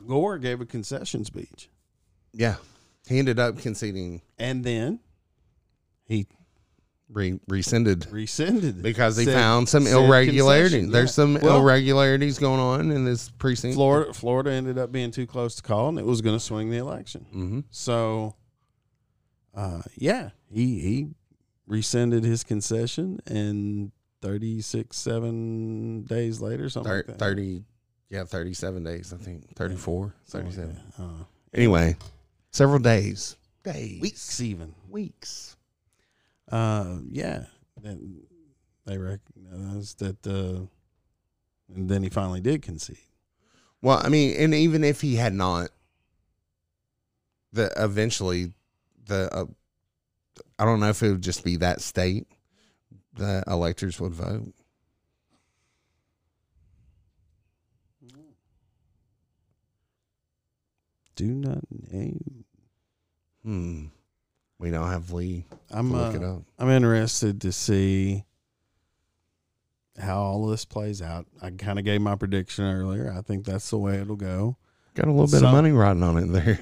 Gore 0.06 0.38
gave 0.38 0.60
a 0.60 0.66
concession 0.66 1.24
speech, 1.24 1.68
Yeah. 2.32 2.56
He 3.08 3.18
ended 3.18 3.40
up 3.40 3.58
conceding, 3.58 4.22
and 4.38 4.62
then 4.62 5.00
he 6.04 6.28
re- 7.12 7.38
rescinded 7.48 8.06
rescinded 8.10 8.82
because 8.82 9.16
he 9.16 9.24
Said- 9.24 9.34
found 9.34 9.68
some 9.68 9.86
irregularities. 9.86 10.90
There's 10.90 11.10
yeah. 11.10 11.12
some 11.12 11.34
Well, 11.42 11.60
irregularities 11.60 12.38
going 12.38 12.60
on 12.60 12.90
in 12.90 13.04
this 13.04 13.28
precinct. 13.28 13.74
Florida 13.74 14.12
Florida 14.12 14.50
ended 14.52 14.78
up 14.78 14.90
being 14.92 15.10
too 15.10 15.26
close 15.26 15.54
to 15.56 15.62
call, 15.62 15.88
and 15.88 15.98
it 15.98 16.04
was 16.06 16.20
going 16.20 16.36
to 16.36 16.40
swing 16.44 16.70
the 16.70 16.78
election. 16.78 17.26
hmm 17.30 17.60
So, 17.70 18.36
uh, 19.54 19.82
yeah, 19.96 20.30
he 20.50 20.80
he 20.80 21.08
rescinded 21.66 22.24
his 22.24 22.44
concession, 22.44 23.20
and 23.26 23.92
thirty 24.20 24.60
six 24.60 24.96
seven 24.96 26.02
days 26.04 26.40
later, 26.40 26.68
something 26.68 26.90
Thir- 26.90 26.96
like 26.98 27.06
that. 27.06 27.18
30, 27.18 27.64
yeah, 28.08 28.24
37 28.24 28.84
days, 28.84 29.12
I 29.12 29.16
think. 29.22 29.54
34, 29.56 30.14
Something 30.24 30.46
like 30.50 30.54
37. 30.56 30.82
that. 30.98 31.02
Uh, 31.02 31.24
Anyway, 31.54 31.96
several 32.50 32.78
days. 32.78 33.36
Days. 33.62 34.00
weeks 34.00 34.40
even. 34.40 34.74
Weeks. 34.88 35.56
Uh, 36.50 36.98
yeah, 37.10 37.44
then 37.80 38.22
they 38.84 38.98
recognized 38.98 40.00
that, 40.00 40.26
uh, 40.26 40.66
and 41.74 41.88
then 41.88 42.02
he 42.02 42.08
finally 42.08 42.40
did 42.40 42.62
concede. 42.62 42.98
Well, 43.80 44.00
I 44.02 44.08
mean, 44.08 44.36
and 44.38 44.54
even 44.54 44.84
if 44.84 45.00
he 45.00 45.16
had 45.16 45.32
not, 45.32 45.70
the 47.52 47.72
eventually, 47.76 48.52
the 49.06 49.34
uh, 49.34 49.46
I 50.58 50.64
don't 50.64 50.80
know 50.80 50.88
if 50.88 51.02
it 51.02 51.10
would 51.10 51.22
just 51.22 51.44
be 51.44 51.56
that 51.56 51.80
state 51.80 52.26
the 53.14 53.44
electors 53.46 54.00
would 54.00 54.14
vote. 54.14 54.54
Do 61.14 61.26
not 61.26 61.64
know. 61.70 62.18
Hmm. 63.42 63.86
We 64.62 64.70
don't 64.70 64.88
have 64.88 65.10
Lee 65.10 65.44
I'm 65.72 65.92
look 65.92 66.14
uh, 66.14 66.18
it 66.18 66.22
up. 66.22 66.42
I'm 66.56 66.70
interested 66.70 67.40
to 67.40 67.50
see 67.50 68.22
how 69.98 70.22
all 70.22 70.46
this 70.46 70.64
plays 70.64 71.02
out. 71.02 71.26
I 71.42 71.50
kind 71.50 71.80
of 71.80 71.84
gave 71.84 72.00
my 72.00 72.14
prediction 72.14 72.64
earlier. 72.64 73.12
I 73.12 73.22
think 73.22 73.44
that's 73.44 73.68
the 73.70 73.78
way 73.78 73.96
it'll 73.96 74.14
go. 74.14 74.56
Got 74.94 75.08
a 75.08 75.10
little 75.10 75.26
bit 75.26 75.42
of 75.42 75.50
money 75.50 75.72
riding 75.72 76.04
on 76.04 76.16
it 76.16 76.26
there. 76.26 76.60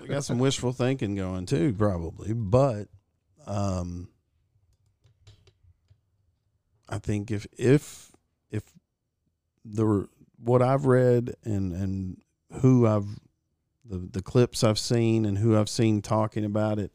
We 0.00 0.08
got 0.08 0.24
some 0.24 0.38
wishful 0.38 0.72
thinking 0.72 1.14
going 1.14 1.44
too, 1.44 1.74
probably, 1.74 2.32
but 2.32 2.88
um, 3.46 4.08
I 6.88 6.96
think 6.96 7.30
if 7.30 7.46
if 7.58 8.10
if 8.50 8.62
the 9.66 10.08
what 10.42 10.62
I've 10.62 10.86
read 10.86 11.34
and 11.44 11.74
and 11.74 12.16
who 12.60 12.86
I've 12.86 13.18
the 13.84 13.98
the 13.98 14.22
clips 14.22 14.64
I've 14.64 14.78
seen 14.78 15.26
and 15.26 15.36
who 15.36 15.58
I've 15.58 15.68
seen 15.68 16.00
talking 16.00 16.46
about 16.46 16.78
it, 16.78 16.92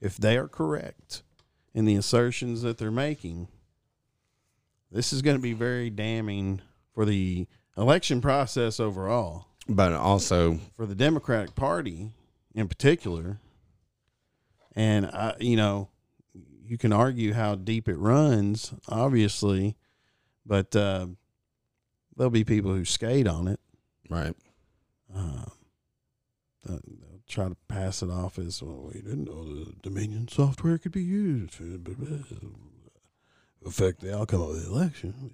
if 0.00 0.16
they 0.16 0.36
are 0.36 0.48
correct 0.48 1.22
in 1.74 1.84
the 1.84 1.96
assertions 1.96 2.62
that 2.62 2.78
they're 2.78 2.90
making, 2.90 3.48
this 4.90 5.12
is 5.12 5.22
going 5.22 5.36
to 5.36 5.42
be 5.42 5.52
very 5.52 5.90
damning 5.90 6.60
for 6.94 7.04
the 7.04 7.46
election 7.76 8.20
process 8.20 8.80
overall, 8.80 9.46
But 9.68 9.92
also, 9.92 10.58
for 10.74 10.86
the 10.86 10.94
Democratic 10.94 11.54
Party 11.54 12.10
in 12.54 12.66
particular. 12.68 13.38
And 14.74 15.06
I, 15.06 15.34
you 15.38 15.56
know, 15.56 15.88
you 16.64 16.78
can 16.78 16.92
argue 16.92 17.32
how 17.32 17.54
deep 17.54 17.88
it 17.88 17.96
runs, 17.96 18.72
obviously, 18.88 19.76
but 20.46 20.74
uh, 20.74 21.06
there'll 22.16 22.30
be 22.30 22.44
people 22.44 22.72
who 22.72 22.84
skate 22.84 23.26
on 23.26 23.48
it. 23.48 23.60
right. 24.08 24.34
Uh, 25.14 25.44
they'll 26.64 26.80
they'll 27.00 27.09
try 27.30 27.48
to 27.48 27.56
pass 27.68 28.02
it 28.02 28.10
off 28.10 28.38
as 28.38 28.62
well. 28.62 28.90
We 28.92 29.00
didn't 29.00 29.24
know 29.24 29.44
the 29.44 29.72
Dominion 29.82 30.28
software 30.28 30.78
could 30.78 30.92
be 30.92 31.02
used 31.02 31.54
to 31.58 31.80
affect 33.66 34.00
the 34.00 34.16
outcome 34.16 34.42
of 34.42 34.60
the 34.62 34.68
election. 34.68 35.30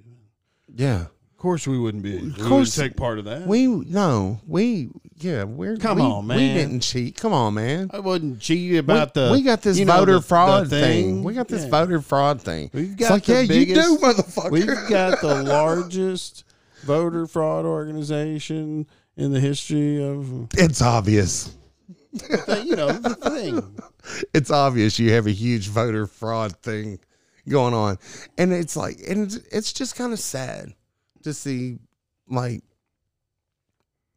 Yeah. 0.75 1.07
Of 1.07 1.39
course, 1.43 1.67
we 1.67 1.79
wouldn't 1.79 2.03
be. 2.03 2.17
Of 2.17 2.35
course- 2.37 2.49
course, 2.49 2.75
take 2.77 2.97
part 2.97 3.19
of 3.19 3.27
that. 3.27 3.47
We 3.47 3.67
no, 3.67 4.41
we 4.47 4.89
yeah, 5.19 5.45
we're 5.45 5.77
Come 5.77 5.99
we- 5.99 6.03
on, 6.05 6.27
We 6.29 6.37
didn't 6.37 6.81
cheat. 6.81 7.17
Come 7.17 7.35
on, 7.35 7.53
man. 7.55 7.91
I 7.93 7.99
wouldn't 8.01 8.41
cheat 8.41 8.75
about 8.77 9.15
we, 9.15 9.21
the. 9.23 9.33
we 9.33 9.43
got 9.43 9.61
this 9.61 9.79
you 9.79 9.85
know, 9.85 9.99
voter 9.99 10.13
the- 10.15 10.19
the 10.21 10.27
fraud 10.27 10.71
thing. 10.71 10.83
thing. 10.83 11.23
We 11.25 11.35
got 11.35 11.47
this 11.49 11.65
Yeah. 11.65 11.71
voter 11.71 12.01
fraud 12.01 12.41
thing. 12.41 12.71
We've 12.73 12.93
It's 12.93 12.95
got 13.01 13.11
like, 13.11 13.25
the 13.25 13.33
yeah, 13.47 13.53
you 13.61 13.75
do, 13.75 13.99
motherfucker. 13.99 14.51
We've 14.51 14.89
got 14.89 15.21
the 15.21 15.43
largest 15.43 16.45
voter 16.85 17.27
fraud 17.27 17.67
organization 17.67 18.87
in 19.17 19.33
the 19.33 19.41
history 19.41 20.03
of. 20.03 20.49
it's 20.55 20.81
obvious. 20.81 21.55
You 22.65 22.77
know 22.77 22.93
the 22.93 23.15
thing. 23.15 23.79
It's 24.35 24.51
obvious 24.51 24.99
you 24.99 25.13
have 25.13 25.27
a 25.27 25.33
huge 25.33 25.69
voter 25.69 26.07
fraud 26.07 26.57
thing 26.63 26.99
going 27.49 27.75
on, 27.75 27.99
and 28.39 28.53
it's 28.53 28.77
like, 28.77 28.99
and 29.07 29.25
it's, 29.25 29.37
it's 29.53 29.73
just 29.73 29.97
kind 29.97 30.13
of 30.13 30.19
sad 30.19 30.75
to 31.23 31.35
see 31.35 31.79
like 32.29 32.63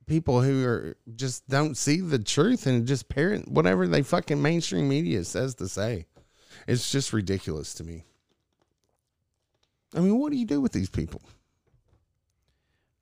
people 0.06 0.42
who 0.42 0.66
are 0.66 0.98
just 1.16 1.48
don't 1.48 1.78
see 1.78 2.02
the 2.02 2.20
truth 2.20 2.66
and 2.66 2.88
just 2.88 3.10
parent 3.10 3.48
whatever 3.48 3.88
they 3.88 4.02
fucking 4.02 4.42
mainstream 4.42 4.90
media 4.90 5.24
says 5.24 5.56
to 5.56 5.68
say. 5.68 6.06
It's 6.68 6.92
just 6.92 7.14
ridiculous 7.14 7.74
to 7.76 7.84
me. 7.84 8.06
I 9.96 10.00
mean, 10.02 10.20
what 10.20 10.32
do 10.32 10.38
you 10.38 10.46
do 10.46 10.62
with 10.62 10.72
these 10.72 10.90
people? 10.90 11.22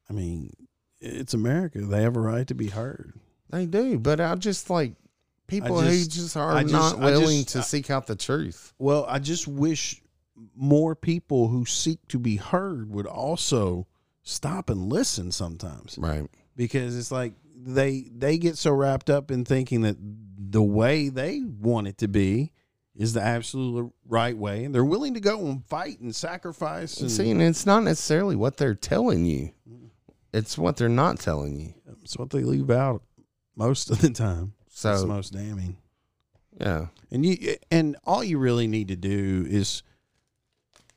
I 0.09 0.13
mean, 0.13 0.53
it's 0.99 1.33
America. 1.33 1.79
They 1.79 2.01
have 2.01 2.15
a 2.15 2.21
right 2.21 2.47
to 2.47 2.55
be 2.55 2.67
heard. 2.67 3.13
They 3.49 3.65
do, 3.65 3.97
but 3.99 4.19
I 4.19 4.35
just 4.35 4.69
like 4.69 4.93
people 5.47 5.79
who 5.81 5.89
just- 5.89 6.11
just 6.11 6.37
are 6.37 6.61
just- 6.61 6.71
not 6.71 6.99
willing 6.99 7.43
just- 7.43 7.49
to 7.49 7.59
I- 7.59 7.63
seek 7.63 7.89
out 7.89 8.07
the 8.07 8.15
truth. 8.15 8.73
Well, 8.77 9.05
I 9.07 9.19
just 9.19 9.47
wish 9.47 10.01
more 10.55 10.95
people 10.95 11.47
who 11.47 11.65
seek 11.65 12.05
to 12.09 12.19
be 12.19 12.35
heard 12.35 12.89
would 12.91 13.07
also 13.07 13.87
stop 14.23 14.69
and 14.69 14.89
listen 14.89 15.31
sometimes 15.31 15.97
Right. 15.97 16.29
because 16.55 16.95
it's 16.97 17.11
like 17.11 17.33
they 17.55 18.01
they 18.15 18.37
get 18.37 18.57
so 18.57 18.71
wrapped 18.71 19.09
up 19.09 19.31
in 19.31 19.45
thinking 19.45 19.81
that 19.81 19.97
the 19.99 20.61
way 20.61 21.09
they 21.09 21.41
want 21.41 21.87
it 21.87 21.97
to 21.99 22.07
be 22.07 22.51
is 22.93 23.13
the 23.13 23.21
absolute 23.21 23.91
right 24.07 24.37
way 24.37 24.63
and 24.65 24.75
they're 24.75 24.85
willing 24.85 25.13
to 25.15 25.19
go 25.19 25.47
and 25.47 25.65
fight 25.65 25.99
and 26.01 26.13
sacrifice 26.15 26.99
and 26.99 27.09
See, 27.09 27.31
and 27.31 27.41
it's 27.41 27.65
not 27.65 27.83
necessarily 27.83 28.35
what 28.35 28.57
they're 28.57 28.75
telling 28.75 29.25
you; 29.25 29.51
it's 30.33 30.57
what 30.57 30.77
they're 30.77 30.89
not 30.89 31.19
telling 31.19 31.59
you. 31.59 31.73
it's 32.03 32.17
what 32.17 32.29
they 32.29 32.43
leave 32.43 32.69
out 32.69 33.01
most 33.57 33.89
of 33.91 33.99
the 33.99 34.09
time 34.09 34.53
So 34.69 34.93
it's 34.93 35.03
most 35.03 35.33
damning 35.33 35.77
yeah, 36.59 36.87
And 37.11 37.25
you 37.25 37.55
and 37.69 37.97
all 38.03 38.23
you 38.23 38.39
really 38.39 38.67
need 38.67 38.87
to 38.87 38.95
do 38.95 39.45
is 39.47 39.83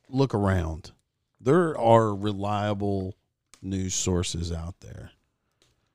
look 0.08 0.34
around. 0.34 0.92
There 1.40 1.78
are 1.78 2.14
reliable 2.14 3.14
news 3.62 3.94
sources 3.94 4.52
out 4.52 4.80
there. 4.80 5.10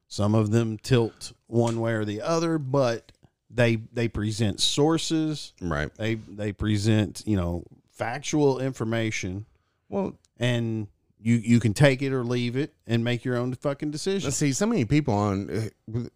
Some 0.08 0.36
of 0.36 0.52
them 0.52 0.78
tilt 0.78 1.34
one 1.48 1.80
way 1.80 1.94
or 1.94 2.06
the 2.06 2.22
other, 2.22 2.58
but 2.58 3.12
they 3.50 3.78
they 3.92 4.08
present 4.08 4.62
sources. 4.62 5.54
right. 5.60 5.94
They 5.96 6.16
they 6.16 6.52
present, 6.52 7.24
you 7.26 7.38
know, 7.38 7.64
factual 7.92 8.60
information 8.60 9.46
Well, 9.90 10.16
and 10.38 10.88
you 11.26 11.38
you 11.38 11.60
can 11.60 11.74
take 11.74 12.04
it 12.04 12.14
or 12.14 12.24
leave 12.24 12.56
it 12.56 12.74
and 12.86 13.04
make 13.04 13.26
your 13.26 13.36
own 13.36 13.56
fucking 13.56 13.90
decision. 13.90 14.28
let's 14.28 14.38
see. 14.38 14.54
So 14.54 14.68
many 14.68 14.86
people 14.86 15.16
on, 15.16 15.72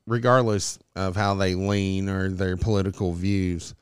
regardless 0.05 0.78
of 0.95 1.16
how 1.16 1.34
they 1.34 1.55
lean 1.55 2.07
or 2.10 2.30
their 2.30 2.55
political 2.57 3.14
views, 3.14 3.74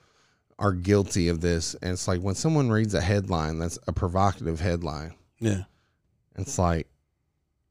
are 0.57 0.71
guilty 0.71 1.27
of 1.27 1.41
this. 1.41 1.75
And 1.81 1.91
it's 1.91 2.07
like 2.07 2.21
when 2.21 2.35
someone 2.35 2.69
reads 2.69 2.93
a 2.93 3.01
headline 3.01 3.59
that's 3.59 3.77
a 3.87 3.91
provocative 3.93 4.61
headline, 4.61 5.15
Yeah. 5.39 5.63
it's 6.37 6.57
like, 6.57 6.87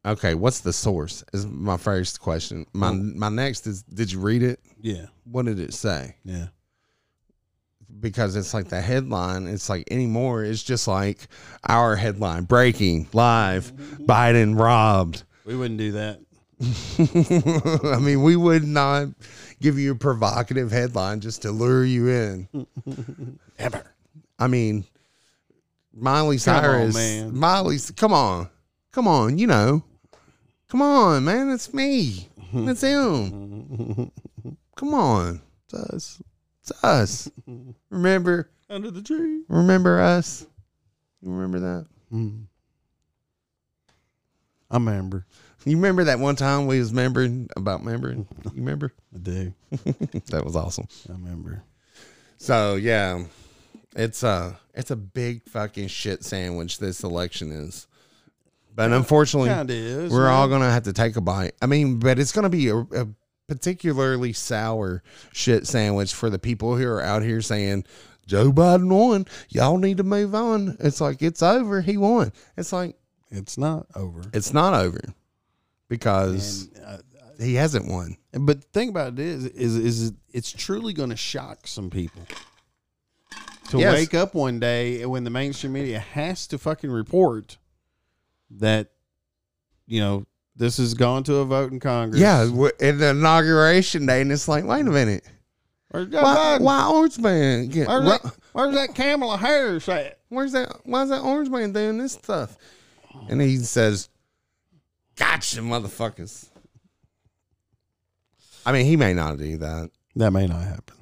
okay, 0.05 0.35
what's 0.35 0.61
the 0.61 0.73
source? 0.75 1.25
Is 1.33 1.47
my 1.47 1.79
first 1.79 2.21
question. 2.21 2.67
My 2.75 2.93
my 2.93 3.31
next 3.31 3.67
is, 3.67 3.83
did 3.85 4.13
you 4.13 4.21
read 4.21 4.43
it? 4.43 4.61
Yeah. 4.83 5.07
What 5.25 5.47
did 5.47 5.59
it 5.61 5.73
say? 5.73 6.17
Yeah. 6.25 6.49
Because 8.01 8.37
it's 8.37 8.53
like 8.55 8.69
the 8.69 8.81
headline 8.81 9.47
it's 9.47 9.69
like 9.69 9.85
anymore 9.91 10.45
it's 10.45 10.63
just 10.63 10.87
like 10.89 11.29
our 11.69 11.97
headline 11.97 12.45
breaking 12.45 13.09
live 13.13 13.73
biden 14.01 14.59
robbed 14.59 15.23
We 15.47 15.57
wouldn't 15.57 15.79
do 15.79 15.93
that. 15.93 16.21
i 17.95 17.99
mean 18.01 18.23
we 18.23 18.35
would 18.37 18.65
not 18.65 19.09
give 19.61 19.79
you 19.79 19.93
a 19.93 19.95
provocative 19.95 20.71
headline 20.73 21.21
just 21.21 21.43
to 21.43 21.51
lure 21.51 21.85
you 21.85 22.09
in 22.09 22.49
Ever. 23.59 23.85
i 24.39 24.47
mean 24.47 24.85
miley 25.95 26.39
Come 26.39 26.55
on, 26.57 26.63
cyrus 26.63 26.95
man. 26.95 27.37
miley's 27.39 27.91
come 27.91 28.13
on 28.13 28.49
come 28.93 29.07
on 29.09 29.39
you 29.39 29.47
know 29.47 29.85
come 30.69 30.83
on 30.83 31.25
man 31.25 31.51
it's 31.51 31.73
me 31.73 32.29
it's 32.53 32.81
him 32.83 34.11
come 34.77 34.95
on 34.95 35.41
It's 35.65 35.75
us. 35.75 36.23
it's 36.63 36.85
us 36.85 37.31
remember 37.97 38.51
Under 38.71 38.91
the 38.91 39.03
tree. 39.03 39.43
remember 39.49 40.01
us 40.01 40.47
you 41.23 41.31
remember 41.33 41.61
that 41.61 41.87
Mm. 42.13 42.45
I 44.71 44.77
remember. 44.77 45.27
You 45.65 45.77
remember 45.77 46.05
that 46.05 46.21
one 46.21 46.37
time 46.37 46.67
we 46.69 46.79
was 46.79 46.93
membering 46.93 47.49
about 47.57 47.83
membering? 47.83 48.27
You 48.45 48.51
remember? 48.63 48.93
I 49.15 49.19
do. 49.19 49.55
that 50.31 50.43
was 50.45 50.55
awesome. 50.55 50.87
I 51.09 51.13
remember. 51.13 51.63
So 52.39 52.77
yeah, 52.77 53.25
it's 53.97 54.23
a 54.23 54.59
it's 54.75 54.93
a 54.93 54.97
big 54.97 55.43
fucking 55.49 55.89
shit 55.89 56.23
sandwich. 56.25 56.79
This 56.79 57.03
election 57.03 57.51
is, 57.51 57.89
but 58.75 58.93
unfortunately, 58.93 59.51
is. 59.75 60.13
we're 60.13 60.25
man. 60.27 60.33
all 60.33 60.49
gonna 60.49 60.71
have 60.71 60.85
to 60.85 60.93
take 60.93 61.17
a 61.17 61.21
bite. 61.21 61.55
I 61.61 61.67
mean, 61.67 61.99
but 61.99 62.19
it's 62.21 62.31
gonna 62.33 62.49
be 62.51 62.69
a, 62.69 62.77
a 62.77 63.09
particularly 63.49 64.33
sour 64.33 65.03
shit 65.33 65.67
sandwich 65.67 66.13
for 66.15 66.31
the 66.31 66.39
people 66.39 66.77
who 66.77 66.87
are 66.87 67.03
out 67.03 67.23
here 67.23 67.41
saying 67.41 67.85
Joe 68.27 68.51
Biden 68.53 68.89
won. 68.89 69.27
Y'all 69.49 69.79
need 69.79 69.99
to 69.99 70.03
move 70.03 70.35
on. 70.35 70.77
It's 70.81 71.01
like 71.01 71.23
it's 71.23 71.43
over. 71.43 71.81
He 71.81 71.97
won. 71.97 72.33
It's 72.57 72.73
like 72.73 72.97
It's 73.31 73.57
not 73.57 73.87
over. 73.95 74.23
it's 74.33 74.53
not 74.53 74.75
over 74.75 75.01
because 75.89 76.69
And, 76.75 76.85
uh, 76.85 76.99
he 77.39 77.55
hasn't 77.55 77.87
won. 77.89 78.17
but 78.33 78.61
the 78.63 78.67
thing 78.73 78.89
about 78.89 79.13
it 79.15 79.19
is, 79.21 79.45
is, 79.47 79.77
is 79.77 80.13
it's 80.33 80.51
truly 80.51 80.93
going 80.93 81.11
to 81.11 81.17
shock 81.17 81.67
some 81.67 81.91
people 81.91 82.23
to 83.71 83.79
Yes. 83.79 83.93
wake 83.95 84.15
up 84.15 84.35
one 84.35 84.59
day 84.59 85.05
when 85.07 85.25
the 85.25 85.31
mainstream 85.31 85.73
media 85.75 85.99
has 86.01 86.47
to 86.49 86.59
fucking 86.59 86.91
report 86.91 87.59
that, 88.51 88.91
you 89.87 90.01
know, 90.01 90.27
this 90.57 90.79
has 90.79 90.95
gone 90.95 91.23
to 91.25 91.37
a 91.37 91.45
vote 91.45 91.73
in 91.73 91.81
Congress. 91.81 92.21
Yeah, 92.21 92.45
in 92.81 92.99
the 92.99 93.11
inauguration 93.11 94.07
day, 94.07 94.21
and 94.23 94.33
it's 94.33 94.49
like, 94.49 94.65
wait 94.65 94.81
a 94.81 94.85
minute, 94.91 95.25
Where's 95.91 96.09
why, 96.09 96.21
Biden? 96.59 96.61
why 96.61 96.89
Orange 96.89 97.19
Man? 97.19 97.69
Get, 97.69 97.89
Where's, 97.89 98.05
that, 98.09 98.37
where's 98.53 98.75
that 98.75 98.95
Kamala 98.95 99.37
Harris 99.37 99.89
at? 99.89 100.19
where's 100.29 100.53
that? 100.53 100.81
Why's 100.85 101.09
that 101.11 101.21
Orange 101.23 101.49
Man 101.49 101.73
doing 101.73 101.99
this 101.99 102.13
stuff? 102.13 102.57
And 103.29 103.41
he 103.41 103.57
says, 103.59 104.09
"Gotcha, 105.17 105.61
motherfuckers." 105.61 106.49
I 108.65 108.73
mean, 108.73 108.85
he 108.87 108.97
may 108.97 109.15
not 109.15 109.39
do 109.39 109.59
that, 109.59 109.91
That 110.17 110.33
may 110.33 110.47
not 110.47 110.63
happen. 110.65 110.97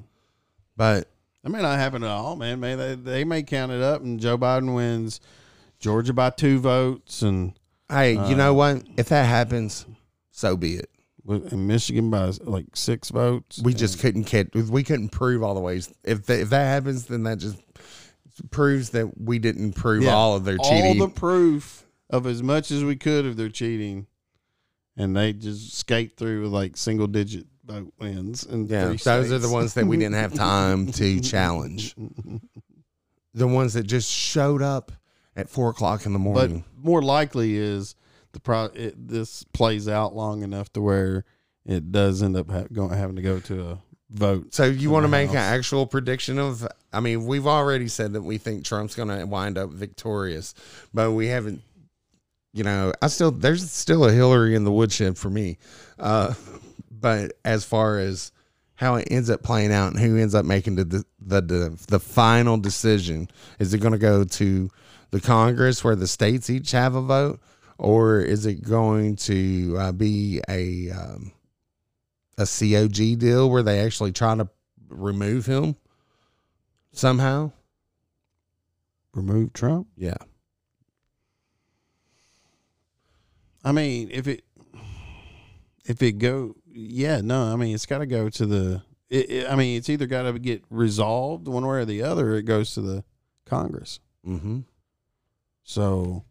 but 0.77 1.09
That 1.43 1.51
may 1.51 1.63
not 1.63 1.79
happen 1.79 2.03
at 2.05 2.11
all, 2.11 2.37
man. 2.37 2.61
May 2.61 2.75
they, 2.75 2.95
they 2.95 3.25
may 3.25 3.43
count 3.43 3.73
it 3.73 3.81
up 3.83 4.03
and 4.03 4.21
Joe 4.21 4.37
Biden 4.37 4.75
wins 4.75 5.21
Georgia 5.79 6.13
by 6.13 6.31
two 6.31 6.59
votes 6.59 7.23
and 7.23 7.55
hey, 7.91 8.13
you 8.15 8.19
Uh, 8.21 8.35
know 8.35 8.55
what? 8.55 8.83
If 8.97 9.09
that 9.11 9.25
happens, 9.27 9.87
so 10.31 10.57
be 10.57 10.75
it. 10.77 10.91
in 11.27 11.67
Michigan 11.67 12.11
by 12.11 12.33
like 12.43 12.67
six 12.77 13.09
votes. 13.09 13.59
We 13.63 13.73
just 13.73 13.99
couldn't 13.99 14.27
get, 14.27 14.55
we 14.55 14.83
couldn't 14.83 15.09
prove 15.09 15.43
all 15.43 15.55
the 15.55 15.61
ways. 15.61 15.91
If 16.05 16.27
that, 16.27 16.41
if 16.41 16.51
that 16.51 16.65
happens, 16.67 17.07
then 17.07 17.23
that 17.23 17.39
just 17.39 17.57
proves 18.51 18.91
that 18.91 19.19
we 19.19 19.39
didn't 19.39 19.73
prove 19.73 20.03
Yeah. 20.03 20.13
all 20.15 20.37
of 20.37 20.45
their 20.45 20.59
cheating. 20.59 21.01
all 21.01 21.07
the 21.09 21.13
proof 21.15 21.87
of 22.11 22.27
as 22.27 22.43
much 22.43 22.71
as 22.71 22.85
we 22.85 22.97
could 22.97 23.25
of 23.25 23.37
their 23.37 23.49
cheating, 23.49 24.07
and 24.99 25.17
they 25.17 25.33
just 25.33 25.75
skate 25.75 26.17
through 26.19 26.43
with 26.43 26.51
like 26.53 26.77
single 26.77 27.07
digit 27.07 27.47
vote 27.65 27.93
wins. 27.99 28.45
And 28.45 28.69
yeah, 28.69 28.89
those 29.03 29.33
are 29.33 29.39
the 29.39 29.49
ones 29.49 29.73
that 29.75 29.87
we 29.87 29.97
didn't 29.97 30.17
have 30.17 30.35
time 30.35 30.93
to 30.93 31.21
challenge. 31.33 31.95
The 33.33 33.47
ones 33.49 33.73
that 33.75 33.85
just 33.85 34.11
showed 34.11 34.61
up 34.63 34.93
at 35.37 35.49
four 35.49 35.71
o'clock 35.71 36.07
in 36.07 36.13
the 36.13 36.19
morning. 36.19 36.65
But 36.77 36.85
more 36.85 37.03
likely 37.03 37.57
is 37.57 37.95
the 38.33 38.41
pro. 38.41 38.65
It, 38.67 39.09
this 39.09 39.45
plays 39.45 39.89
out 39.89 40.15
long 40.15 40.43
enough 40.43 40.73
to 40.75 40.81
where 40.81 41.25
it 41.65 41.91
does 41.91 42.23
end 42.23 42.37
up 42.37 42.51
ha- 42.51 42.67
going 42.73 42.91
having 42.91 43.17
to 43.17 43.23
go 43.23 43.41
to 43.41 43.71
a 43.71 43.83
vote. 44.11 44.55
so 44.55 44.65
you 44.65 44.91
want 44.91 45.05
to 45.05 45.09
make 45.09 45.31
an 45.31 45.37
actual 45.37 45.87
prediction 45.87 46.39
of? 46.39 46.67
I 46.93 47.01
mean, 47.01 47.27
we've 47.27 47.47
already 47.47 47.89
said 47.89 48.13
that 48.13 48.23
we 48.23 48.39
think 48.39 48.65
Trump's 48.65 48.95
going 48.95 49.09
to 49.09 49.25
wind 49.25 49.59
up 49.59 49.71
victorious, 49.71 50.55
but 50.93 51.13
we 51.13 51.29
haven't. 51.29 51.63
You 52.53 52.63
know, 52.63 52.93
I 53.03 53.09
still 53.09 53.33
there's 53.33 53.69
still 53.71 54.05
a 54.05 54.13
Hillary 54.13 54.55
in 54.55 54.65
the 54.65 54.71
woodshed 54.71 55.19
for 55.19 55.31
me. 55.31 55.59
Uh, 55.99 56.35
but 56.91 57.33
as 57.45 57.65
far 57.65 57.99
as 57.99 58.31
how 58.77 58.97
it 58.97 59.09
ends 59.11 59.31
up 59.31 59.43
playing 59.43 59.73
out 59.73 59.93
and 59.93 60.01
who 60.01 60.17
ends 60.17 60.35
up 60.35 60.45
making 60.45 60.77
the 60.77 60.85
the 60.85 61.41
the, 61.41 61.85
the 61.89 62.01
final 62.01 62.57
decision, 62.57 63.29
is 63.59 63.75
it 63.75 63.79
going 63.79 63.93
to 63.93 63.99
go 63.99 64.25
to 64.25 64.71
the 65.15 65.21
Congress 65.21 65.85
where 65.85 65.95
the 65.95 66.09
states 66.09 66.51
each 66.51 66.73
have 66.73 66.97
a 66.97 67.01
vote, 67.01 67.39
or 67.79 68.19
is 68.19 68.47
it 68.47 68.65
going 68.65 69.15
to 69.15 69.77
uh, 69.79 69.93
be 69.93 70.41
a 70.49 70.91
um, 70.91 71.31
a 72.37 72.45
COG 72.45 73.21
deal 73.21 73.49
where 73.49 73.63
they 73.63 73.79
actually 73.79 74.11
try 74.11 74.35
to 74.35 74.49
remove 74.89 75.47
him 75.47 75.77
somehow? 76.91 77.53
Remove 79.13 79.53
Trump. 79.53 79.87
Yeah. 79.97 80.17
I 83.65 83.71
mean, 83.71 84.09
if 84.11 84.27
it 84.27 84.43
if 85.85 86.03
it 86.03 86.19
go, 86.19 86.57
yeah, 86.67 87.21
no. 87.21 87.53
I 87.53 87.55
mean, 87.55 87.73
it's 87.73 87.87
got 87.87 87.99
to 87.99 88.07
go 88.07 88.29
to 88.31 88.47
the. 88.47 88.83
It, 89.09 89.31
it, 89.31 89.49
I 89.49 89.55
mean, 89.55 89.79
it's 89.79 89.89
either 89.89 90.07
got 90.07 90.23
to 90.23 90.37
get 90.41 90.65
resolved 90.71 91.47
one 91.47 91.65
way 91.65 91.77
or 91.77 91.85
the 91.85 92.03
other. 92.03 92.33
Or 92.33 92.35
it 92.35 92.47
goes 92.47 92.75
to 92.75 92.81
the 92.81 93.05
Congress. 93.47 94.01
Mm-hmm. 94.27 94.63
So, 95.65 96.25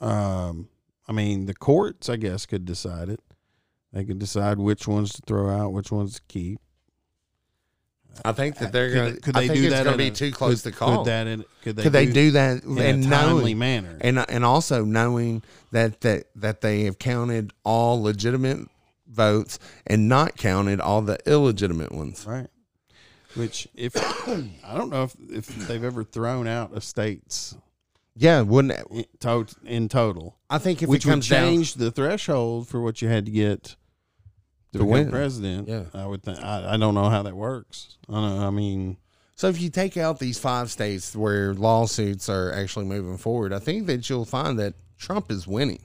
um, 0.00 0.68
I 1.06 1.12
mean, 1.12 1.46
the 1.46 1.54
courts, 1.54 2.08
I 2.08 2.16
guess, 2.16 2.46
could 2.46 2.64
decide 2.64 3.08
it. 3.08 3.20
They 3.92 4.04
could 4.04 4.18
decide 4.18 4.58
which 4.58 4.88
ones 4.88 5.12
to 5.12 5.22
throw 5.26 5.48
out, 5.48 5.72
which 5.72 5.92
ones 5.92 6.14
to 6.14 6.22
keep. 6.26 6.58
I 8.24 8.32
think 8.32 8.58
that 8.58 8.72
they're 8.72 8.92
going. 8.92 9.14
to 9.14 9.20
could 9.20 9.36
I 9.36 9.40
they 9.40 9.48
think 9.48 9.60
do 9.60 9.66
it's 9.66 9.74
that 9.74 9.84
going 9.84 9.94
to 9.94 9.98
be 9.98 10.08
a- 10.08 10.10
too 10.10 10.30
close 10.30 10.62
could, 10.62 10.72
to 10.72 10.78
call. 10.78 10.98
Could 10.98 11.06
that? 11.10 11.26
In, 11.26 11.44
could 11.62 11.76
they? 11.76 11.82
could 11.82 11.92
they 11.92 12.06
do 12.06 12.30
that 12.32 12.62
in 12.62 12.78
and 12.78 13.04
a 13.04 13.08
timely 13.08 13.42
knowing 13.54 13.58
manner? 13.58 13.98
and 14.00 14.18
and 14.28 14.44
also 14.44 14.84
knowing 14.84 15.42
that 15.72 16.00
that 16.02 16.24
that 16.36 16.60
they 16.60 16.84
have 16.84 16.98
counted 16.98 17.52
all 17.64 18.00
legitimate 18.02 18.68
votes 19.08 19.58
and 19.86 20.08
not 20.08 20.36
counted 20.36 20.80
all 20.80 21.02
the 21.02 21.18
illegitimate 21.26 21.92
ones. 21.92 22.24
Right. 22.26 22.48
Which, 23.34 23.66
if 23.74 23.96
I 24.64 24.76
don't 24.76 24.90
know 24.90 25.04
if 25.04 25.16
if 25.30 25.46
they've 25.66 25.82
ever 25.82 26.04
thrown 26.04 26.46
out 26.46 26.76
a 26.76 26.80
state's 26.80 27.56
Yeah, 28.16 28.42
wouldn't 28.42 28.72
it? 28.74 28.86
in, 28.90 29.04
to, 29.20 29.46
in 29.64 29.88
total, 29.88 30.36
I 30.48 30.58
think 30.58 30.82
if 30.82 30.88
which 30.88 31.04
it 31.04 31.08
would 31.08 31.12
comes 31.14 31.28
down, 31.28 31.48
change 31.48 31.74
the 31.74 31.90
threshold 31.90 32.68
for 32.68 32.80
what 32.80 33.02
you 33.02 33.08
had 33.08 33.26
to 33.26 33.32
get 33.32 33.76
to, 34.72 34.78
To 34.78 34.84
win. 34.84 35.10
president. 35.10 35.68
Yeah. 35.68 35.84
I 35.92 36.06
would 36.06 36.22
think. 36.22 36.38
I, 36.38 36.74
I 36.74 36.76
don't 36.76 36.94
know 36.94 37.08
how 37.08 37.22
that 37.24 37.34
works. 37.36 37.96
I 38.08 38.12
know. 38.12 38.46
I 38.46 38.50
mean, 38.50 38.98
so 39.34 39.48
if 39.48 39.60
you 39.60 39.68
take 39.68 39.96
out 39.96 40.20
these 40.20 40.38
five 40.38 40.70
states 40.70 41.16
where 41.16 41.54
lawsuits 41.54 42.28
are 42.28 42.52
actually 42.52 42.84
moving 42.84 43.18
forward, 43.18 43.52
I 43.52 43.58
think 43.58 43.86
that 43.86 44.08
you'll 44.08 44.24
find 44.24 44.58
that 44.60 44.74
Trump 44.96 45.30
is 45.32 45.46
winning. 45.46 45.82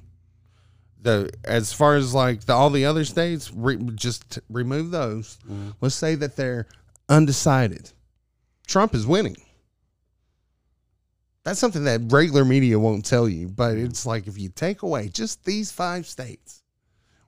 The 1.02 1.32
as 1.46 1.72
far 1.74 1.96
as 1.96 2.14
like 2.14 2.42
the, 2.42 2.54
all 2.54 2.70
the 2.70 2.86
other 2.86 3.06
states, 3.06 3.52
re, 3.56 3.78
just 3.96 4.38
remove 4.50 4.92
those. 4.92 5.40
Mm-hmm. 5.50 5.70
Let's 5.82 5.96
say 5.96 6.14
that 6.16 6.36
they're 6.36 6.68
undecided. 7.08 7.92
Trump 8.68 8.94
is 8.94 9.08
winning. 9.08 9.38
That's 11.44 11.60
something 11.60 11.86
that 11.86 12.02
regular 12.10 12.46
media 12.46 12.78
won't 12.78 13.06
tell 13.06 13.28
you, 13.28 13.48
but 13.48 13.78
it's 13.78 14.06
like 14.06 14.28
if 14.28 14.38
you 14.38 14.50
take 14.50 14.82
away 14.82 15.10
just 15.10 15.46
these 15.46 15.72
five 15.72 16.06
states, 16.06 16.64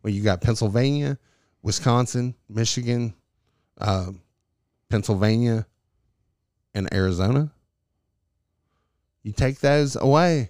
well, 0.03 0.13
you 0.13 0.21
got 0.21 0.41
Pennsylvania, 0.41 1.17
Wisconsin, 1.63 2.35
Michigan, 2.49 3.13
uh, 3.79 4.11
Pennsylvania, 4.89 5.65
and 6.73 6.93
Arizona. 6.93 7.51
You 9.23 9.31
take 9.31 9.59
those 9.59 9.95
away, 9.95 10.49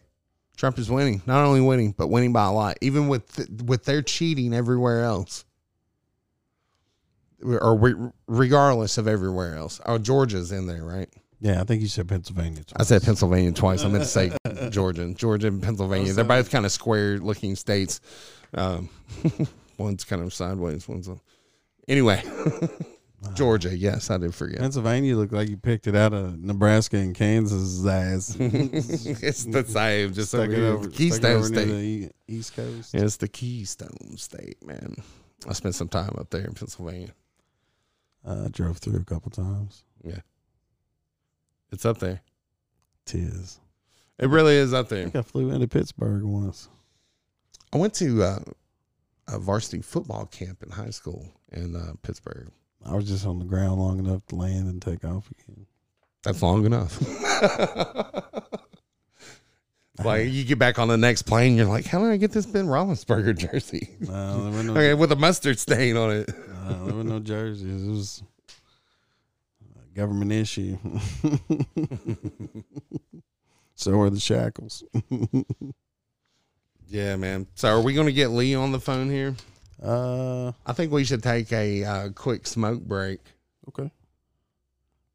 Trump 0.57 0.77
is 0.79 0.89
winning. 0.89 1.21
Not 1.25 1.45
only 1.45 1.61
winning, 1.61 1.93
but 1.97 2.07
winning 2.07 2.33
by 2.33 2.45
a 2.45 2.51
lot. 2.51 2.77
Even 2.81 3.07
with 3.07 3.49
with 3.65 3.85
their 3.85 4.01
cheating 4.01 4.53
everywhere 4.53 5.03
else, 5.03 5.45
or 7.43 7.75
re- 7.75 8.11
regardless 8.27 8.97
of 8.97 9.07
everywhere 9.07 9.55
else. 9.55 9.81
Oh, 9.85 9.97
Georgia's 9.97 10.51
in 10.51 10.67
there, 10.67 10.83
right? 10.83 11.09
Yeah, 11.41 11.59
I 11.59 11.63
think 11.63 11.81
you 11.81 11.87
said 11.87 12.07
Pennsylvania. 12.07 12.63
I 12.75 12.83
said 12.83 13.01
Pennsylvania 13.01 13.51
twice. 13.51 13.83
I 13.83 13.87
meant 13.87 14.03
to 14.03 14.09
say 14.09 14.31
Georgia. 14.69 15.11
Georgia 15.15 15.47
and 15.47 15.61
Pennsylvania. 15.61 16.13
They're 16.13 16.23
both 16.23 16.51
kind 16.51 16.65
of 16.65 16.71
square 16.71 17.17
looking 17.17 17.55
states. 17.55 17.99
Um, 18.53 18.89
one's 19.77 20.03
kind 20.03 20.21
of 20.21 20.33
sideways. 20.33 20.87
One's 20.87 21.07
a, 21.07 21.17
anyway. 21.87 22.23
Georgia. 23.33 23.75
Yes, 23.75 24.09
I 24.09 24.17
did 24.17 24.33
forget. 24.33 24.59
Pennsylvania 24.59 25.15
looked 25.15 25.33
like 25.33 25.49
you 25.49 25.57
picked 25.57 25.87
it 25.87 25.95
out 25.95 26.13
of 26.13 26.39
Nebraska 26.39 26.97
and 26.97 27.13
Kansas 27.13 27.85
ass. 27.85 28.35
it's 28.39 29.45
the 29.45 29.63
same. 29.63 30.13
Just 30.13 30.33
over 30.33 30.51
it 30.51 30.59
over, 30.59 30.89
Keystone 30.89 31.37
over 31.37 31.45
State. 31.45 32.11
East 32.27 32.55
Coast. 32.55 32.93
Yeah, 32.93 33.01
it's 33.01 33.17
the 33.17 33.27
Keystone 33.27 34.17
State, 34.17 34.65
man. 34.65 34.95
I 35.47 35.53
spent 35.53 35.75
some 35.75 35.87
time 35.87 36.15
up 36.17 36.29
there 36.31 36.45
in 36.45 36.53
Pennsylvania. 36.53 37.13
Uh, 38.25 38.45
I 38.45 38.47
drove 38.49 38.77
through 38.77 38.99
a 38.99 39.05
couple 39.05 39.31
times. 39.31 39.83
It's 41.71 41.85
up 41.85 41.99
there. 41.99 42.21
Tis. 43.05 43.59
It 44.19 44.29
really 44.29 44.55
is 44.55 44.73
up 44.73 44.87
I 44.87 44.89
there. 44.89 45.03
think 45.05 45.15
I 45.15 45.21
flew 45.21 45.51
into 45.51 45.67
Pittsburgh 45.67 46.23
once. 46.23 46.67
I 47.73 47.77
went 47.77 47.93
to 47.95 48.23
uh, 48.23 48.39
a 49.27 49.39
varsity 49.39 49.81
football 49.81 50.25
camp 50.25 50.61
in 50.63 50.71
high 50.71 50.89
school 50.89 51.27
in 51.51 51.75
uh, 51.75 51.93
Pittsburgh. 52.03 52.49
I 52.85 52.95
was 52.95 53.07
just 53.07 53.25
on 53.25 53.39
the 53.39 53.45
ground 53.45 53.79
long 53.79 53.99
enough 53.99 54.25
to 54.27 54.35
land 54.35 54.67
and 54.67 54.81
take 54.81 55.05
off 55.05 55.29
again. 55.31 55.65
That's 56.23 56.41
long 56.41 56.65
enough. 56.65 56.99
like 60.03 60.27
you 60.29 60.43
get 60.43 60.59
back 60.59 60.79
on 60.79 60.87
the 60.87 60.97
next 60.97 61.23
plane, 61.23 61.55
you're 61.55 61.65
like, 61.65 61.85
how 61.85 61.99
did 61.99 62.11
I 62.11 62.17
get 62.17 62.31
this 62.31 62.45
Ben 62.45 62.67
Roethlisberger 62.67 63.37
jersey? 63.37 63.89
No, 63.99 64.49
no, 64.49 64.71
Okay, 64.73 64.93
with 64.93 65.11
a 65.11 65.15
mustard 65.15 65.59
stain 65.59 65.97
on 65.97 66.11
it. 66.11 66.29
no, 66.67 66.85
there 66.85 66.95
were 66.95 67.03
no 67.03 67.19
jerseys. 67.19 67.87
It 67.87 67.89
was 67.89 68.23
government 70.01 70.31
issue. 70.31 70.77
so 73.75 73.99
are 73.99 74.09
the 74.09 74.19
shackles. 74.19 74.83
Yeah, 76.91 77.15
man. 77.15 77.47
So 77.55 77.69
are 77.69 77.81
we 77.81 77.93
going 77.93 78.07
to 78.07 78.13
get 78.13 78.31
Lee 78.31 78.53
on 78.53 78.73
the 78.73 78.79
phone 78.79 79.09
here? 79.09 79.33
Uh, 79.81 80.51
I 80.65 80.73
think 80.73 80.91
we 80.91 81.05
should 81.05 81.23
take 81.23 81.49
a 81.53 81.85
uh, 81.85 82.09
quick 82.09 82.45
smoke 82.45 82.81
break. 82.81 83.21
okay. 83.69 83.89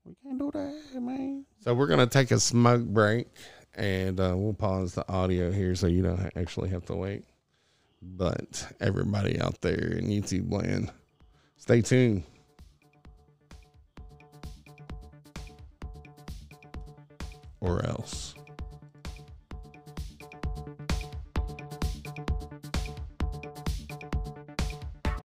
We 0.06 0.14
can't 0.22 0.38
do 0.38 0.50
that, 0.54 1.02
man. 1.02 1.44
So 1.60 1.74
we're 1.74 1.86
going 1.86 2.00
to 2.00 2.06
take 2.06 2.30
a 2.30 2.40
smoke 2.40 2.82
break 2.82 3.28
and 3.74 4.18
uh, 4.18 4.32
we'll 4.34 4.54
pause 4.54 4.94
the 4.94 5.06
audio 5.06 5.52
here 5.52 5.74
so 5.74 5.86
you 5.86 6.02
don't 6.02 6.30
actually 6.34 6.70
have 6.70 6.86
to 6.86 6.94
wait. 6.94 7.24
But 8.00 8.72
everybody 8.80 9.38
out 9.38 9.60
there 9.60 9.98
in 9.98 10.06
YouTube 10.06 10.50
land, 10.50 10.90
stay 11.58 11.82
tuned. 11.82 12.22
Or 17.60 17.84
else. 17.84 18.35